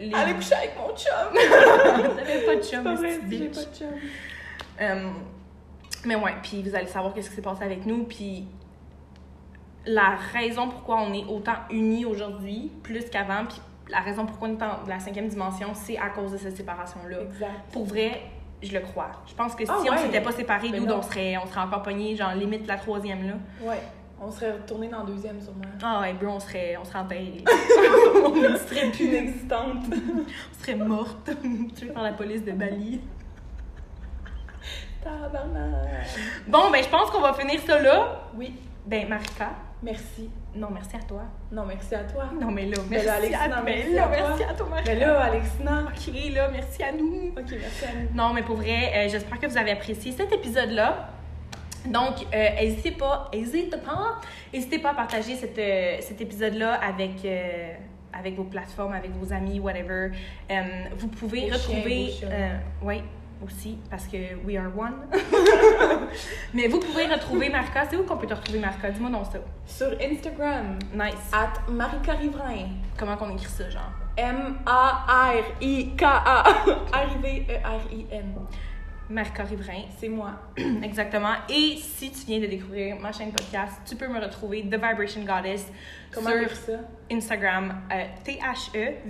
les... 0.00 0.12
Allez 0.14 0.34
coucher 0.34 0.54
avec 0.54 0.74
mon 0.76 0.94
chum. 0.96 1.32
T'avais 2.16 2.40
pas 2.40 2.56
de 2.56 2.62
chum, 2.62 2.98
j'ai 3.30 3.48
pas 3.48 3.60
de 3.60 3.76
chum. 3.76 3.88
Euh, 4.80 5.10
mais 6.04 6.16
ouais, 6.16 6.34
puis 6.42 6.62
vous 6.62 6.74
allez 6.74 6.86
savoir 6.86 7.12
qu'est-ce 7.12 7.30
qui 7.30 7.36
s'est 7.36 7.42
passé 7.42 7.64
avec 7.64 7.84
nous, 7.84 8.04
puis 8.04 8.46
la 9.88 10.16
raison 10.32 10.68
pourquoi 10.68 11.00
on 11.00 11.12
est 11.14 11.24
autant 11.24 11.54
unis 11.70 12.04
aujourd'hui, 12.04 12.70
plus 12.82 13.08
qu'avant, 13.10 13.44
puis 13.46 13.60
la 13.90 14.00
raison 14.00 14.26
pourquoi 14.26 14.48
on 14.48 14.52
est 14.52 14.56
dans 14.56 14.80
la 14.86 15.00
cinquième 15.00 15.28
dimension, 15.28 15.68
c'est 15.74 15.96
à 15.96 16.10
cause 16.10 16.32
de 16.32 16.36
cette 16.36 16.56
séparation-là. 16.56 17.16
Pour 17.72 17.86
vrai, 17.86 18.20
je 18.62 18.72
le 18.72 18.80
crois. 18.80 19.10
Je 19.26 19.34
pense 19.34 19.54
que 19.54 19.64
si 19.64 19.70
Ah 19.72 19.78
on 19.80 19.90
ouais. 19.90 19.96
s'était 19.98 20.20
pas 20.20 20.32
séparés, 20.32 20.68
Mais 20.70 20.80
nous, 20.80 20.92
on 20.92 21.00
serait, 21.02 21.36
on 21.38 21.46
serait 21.46 21.60
encore 21.62 21.82
pognés, 21.82 22.14
genre 22.14 22.34
limite 22.34 22.66
la 22.66 22.76
troisième, 22.76 23.26
là. 23.26 23.34
Ouais. 23.62 23.80
On 24.20 24.30
serait 24.32 24.50
retourné 24.52 24.88
dans 24.88 25.04
le 25.04 25.12
deuxième 25.12 25.40
sûrement. 25.40 25.62
Ah 25.82 26.00
ouais, 26.00 26.12
bro, 26.12 26.32
on 26.32 26.40
serait, 26.40 26.76
on 26.76 26.84
serait 26.84 26.98
enterrés. 26.98 27.44
on 28.24 28.34
n'existerait 28.34 28.90
plus, 28.90 29.04
Inexistante. 29.06 29.84
on 29.92 30.60
serait 30.62 30.74
morte, 30.74 31.30
tuée 31.76 31.90
par 31.90 32.02
la 32.02 32.12
police 32.12 32.44
de 32.44 32.50
Bali. 32.52 33.00
Tabarnak. 35.02 36.08
Bon, 36.46 36.70
ben 36.72 36.82
je 36.82 36.88
pense 36.88 37.10
qu'on 37.10 37.20
va 37.20 37.32
finir 37.32 37.60
ça 37.60 37.80
là. 37.80 38.22
Oui, 38.34 38.54
Ben, 38.84 39.08
Marika, 39.08 39.50
merci. 39.82 40.30
non, 40.54 40.68
merci 40.72 40.96
à 40.96 41.00
toi. 41.00 41.22
Non, 41.52 41.64
merci 41.66 41.94
à 41.94 42.04
toi. 42.04 42.24
Non, 42.40 42.50
mais 42.50 42.66
là, 42.66 42.76
merci 42.88 43.06
là, 43.06 43.12
à 43.12 43.16
Alexina, 43.16 43.48
toi. 43.48 43.62
merci 43.64 43.92
là, 43.94 44.02
à 44.04 44.08
toi. 44.08 44.16
merci 44.28 44.42
à 44.42 44.54
toi, 44.54 44.66
Marika. 44.68 44.92
Mais 44.94 45.00
là, 45.00 45.20
Alexina. 45.20 45.82
Ok, 45.88 46.34
là, 46.34 46.48
merci 46.52 46.82
à 46.82 46.92
nous. 46.92 47.28
Ok, 47.36 47.50
merci 47.50 47.84
à 47.84 47.88
nous. 48.00 48.14
Non, 48.16 48.32
mais 48.32 48.42
pour 48.42 48.56
vrai, 48.56 48.92
euh, 48.94 49.08
j'espère 49.08 49.38
que 49.38 49.46
vous 49.46 49.58
avez 49.58 49.70
apprécié 49.72 50.12
cet 50.12 50.32
épisode-là. 50.32 51.10
Donc, 51.86 52.14
euh, 52.34 52.48
n'hésitez 52.60 52.90
pas, 52.90 53.30
n'hésitez 53.32 53.76
pas, 53.78 54.20
n'hésitez 54.52 54.78
pas 54.78 54.90
à 54.90 54.94
partager 54.94 55.36
cet, 55.36 55.58
euh, 55.58 55.96
cet 56.00 56.20
épisode-là 56.20 56.74
avec, 56.74 57.24
euh, 57.24 57.72
avec 58.12 58.34
vos 58.34 58.44
plateformes, 58.44 58.92
avec 58.94 59.12
vos 59.12 59.32
amis, 59.32 59.60
whatever. 59.60 60.10
Euh, 60.50 60.54
vous 60.96 61.08
pouvez 61.08 61.48
Vos 61.48 61.56
chiens, 61.56 61.76
retrouver... 61.76 62.10
vos 62.80 62.88
oui, 62.88 63.02
aussi, 63.44 63.78
parce 63.90 64.06
que 64.06 64.16
we 64.46 64.56
are 64.56 64.70
one. 64.76 64.94
mais 66.54 66.68
vous 66.68 66.80
pouvez 66.80 67.06
retrouver 67.06 67.48
Marca. 67.48 67.86
C'est 67.88 67.96
où 67.96 68.04
qu'on 68.04 68.16
peut 68.16 68.26
te 68.26 68.34
retrouver, 68.34 68.58
Marca? 68.58 68.90
Dis-moi 68.90 69.10
donc 69.10 69.26
ça. 69.26 69.38
Sur 69.66 69.96
Instagram, 70.00 70.78
Nice. 70.94 71.14
at 71.32 71.70
Marika 71.70 72.12
Riverain. 72.12 72.68
Comment 72.98 73.16
qu'on 73.16 73.30
écrit 73.34 73.46
ça, 73.46 73.68
genre? 73.70 73.92
M-A-R-I-K-A. 75.18 76.42
R-I-V-E-R-I-N. 76.92 78.34
Marca 79.10 79.42
Riverain. 79.44 79.82
C'est 79.98 80.08
moi. 80.08 80.30
Exactement. 80.82 81.34
Et 81.48 81.76
si 81.76 82.10
tu 82.10 82.26
viens 82.26 82.40
de 82.40 82.46
découvrir 82.46 82.96
ma 83.00 83.12
chaîne 83.12 83.30
podcast, 83.30 83.80
tu 83.86 83.94
peux 83.96 84.08
me 84.08 84.18
retrouver 84.20 84.62
The 84.64 84.74
Vibration 84.74 85.22
Goddess 85.24 85.66
Comment 86.12 86.30
sur 86.30 86.50
ça? 86.56 86.72
Instagram 87.10 87.74
euh, 87.92 88.04
T-H-E-V-I-B-R-A 88.24 89.00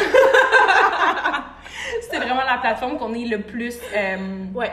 C'est 2.10 2.18
vraiment 2.18 2.44
la 2.44 2.58
plateforme 2.60 2.98
qu'on 2.98 3.14
est 3.14 3.26
le 3.26 3.42
plus. 3.42 3.78
euh, 3.96 4.18
Ouais. 4.54 4.72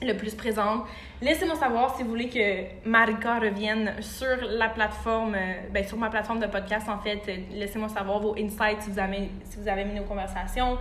Le 0.00 0.14
plus 0.14 0.34
présente. 0.34 0.84
Laissez-moi 1.20 1.56
savoir 1.56 1.96
si 1.96 2.04
vous 2.04 2.10
voulez 2.10 2.28
que 2.28 2.88
Marika 2.88 3.40
revienne 3.40 3.94
sur 4.00 4.36
la 4.48 4.68
plateforme, 4.68 5.34
euh, 5.34 5.54
ben, 5.72 5.84
sur 5.84 5.98
ma 5.98 6.08
plateforme 6.08 6.38
de 6.38 6.46
podcast 6.46 6.88
en 6.88 6.98
fait. 6.98 7.20
Laissez-moi 7.50 7.88
savoir 7.88 8.20
vos 8.20 8.34
insights 8.36 8.82
si 8.82 8.90
vous 8.90 8.98
avez, 8.98 9.30
si 9.44 9.58
vous 9.58 9.68
avez 9.68 9.84
mis 9.84 9.94
nos 9.94 10.04
conversations. 10.04 10.78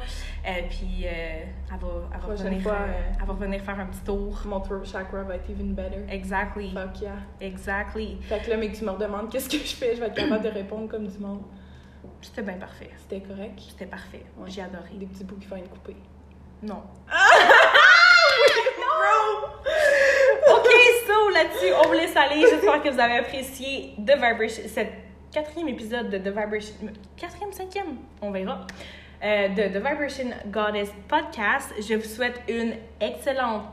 Euh, 0.48 0.62
puis 0.70 1.06
euh, 1.06 1.44
elle, 1.72 1.80
va, 1.80 1.88
elle, 2.14 2.20
va 2.20 2.28
Prochaine 2.28 2.46
revenir, 2.46 2.62
fois, 2.62 2.74
euh, 2.74 3.12
elle 3.20 3.26
va 3.26 3.34
revenir 3.34 3.62
faire 3.62 3.80
un 3.80 3.86
petit 3.88 4.02
tour. 4.02 4.40
Mon 4.46 4.60
throat 4.60 4.84
chakra 4.84 5.24
va 5.24 5.36
être 5.36 5.50
even 5.50 5.74
better. 5.74 6.06
Exactly. 6.10 6.72
Fuck 6.74 7.02
yeah. 7.02 7.18
Exactly. 7.42 8.18
Fait 8.22 8.40
que 8.40 8.52
là, 8.52 8.58
mais 8.58 8.70
que 8.70 8.78
tu 8.78 8.86
me 8.86 8.92
redemandes 8.92 9.32
qu'est-ce 9.32 9.50
que 9.50 9.58
je 9.58 9.76
fais, 9.76 9.96
je 9.96 10.02
vais 10.02 10.08
être 10.08 10.16
capable 10.16 10.44
de 10.44 10.50
répondre 10.50 10.88
comme 10.88 11.08
du 11.08 11.18
monde. 11.18 11.42
C'était 12.22 12.44
bien 12.44 12.58
parfait. 12.58 12.92
C'était 12.98 13.22
correct? 13.22 13.60
C'était 13.70 13.86
parfait. 13.86 14.24
Ouais. 14.38 14.50
J'ai 14.50 14.62
adoré. 14.62 14.90
Des 14.94 15.06
petits 15.08 15.24
bouts 15.24 15.38
qui 15.38 15.48
font 15.48 15.56
une 15.56 15.68
coupée. 15.68 15.96
Non. 16.62 16.84
OK, 20.54 20.70
so 21.06 21.30
là-dessus, 21.30 21.74
on 21.84 21.88
vous 21.88 21.94
laisse 21.94 22.16
aller. 22.16 22.42
J'espère 22.42 22.82
que 22.82 22.90
vous 22.90 23.00
avez 23.00 23.18
apprécié 23.18 23.94
The 23.98 24.14
Vibration, 24.16 24.64
cet 24.68 24.92
quatrième 25.32 25.68
épisode 25.70 26.10
de 26.10 26.18
The 26.18 26.28
Vibration. 26.36 26.76
Quatrième, 27.16 27.52
cinquième, 27.52 27.98
on 28.22 28.32
verra. 28.32 28.66
euh, 29.24 29.48
de 29.50 29.64
The 29.74 29.78
Vibration 29.78 30.30
Goddess 30.48 30.92
Podcast. 31.08 31.74
Je 31.80 31.96
vous 31.96 32.08
souhaite 32.08 32.42
une 32.48 32.74
excellente 33.02 33.64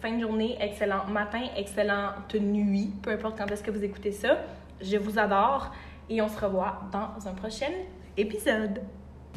fin 0.00 0.12
de 0.12 0.20
journée, 0.20 0.56
excellent 0.60 1.04
matin, 1.06 1.42
excellente 1.56 2.34
nuit, 2.34 2.92
peu 3.02 3.10
importe 3.10 3.38
quand 3.38 3.50
est-ce 3.50 3.62
que 3.62 3.70
vous 3.70 3.82
écoutez 3.84 4.12
ça. 4.12 4.38
Je 4.80 4.96
vous 4.96 5.18
adore 5.18 5.72
et 6.08 6.20
on 6.22 6.28
se 6.28 6.38
revoit 6.38 6.80
dans 6.92 7.28
un 7.28 7.34
prochain 7.34 7.72
épisode. 8.16 8.80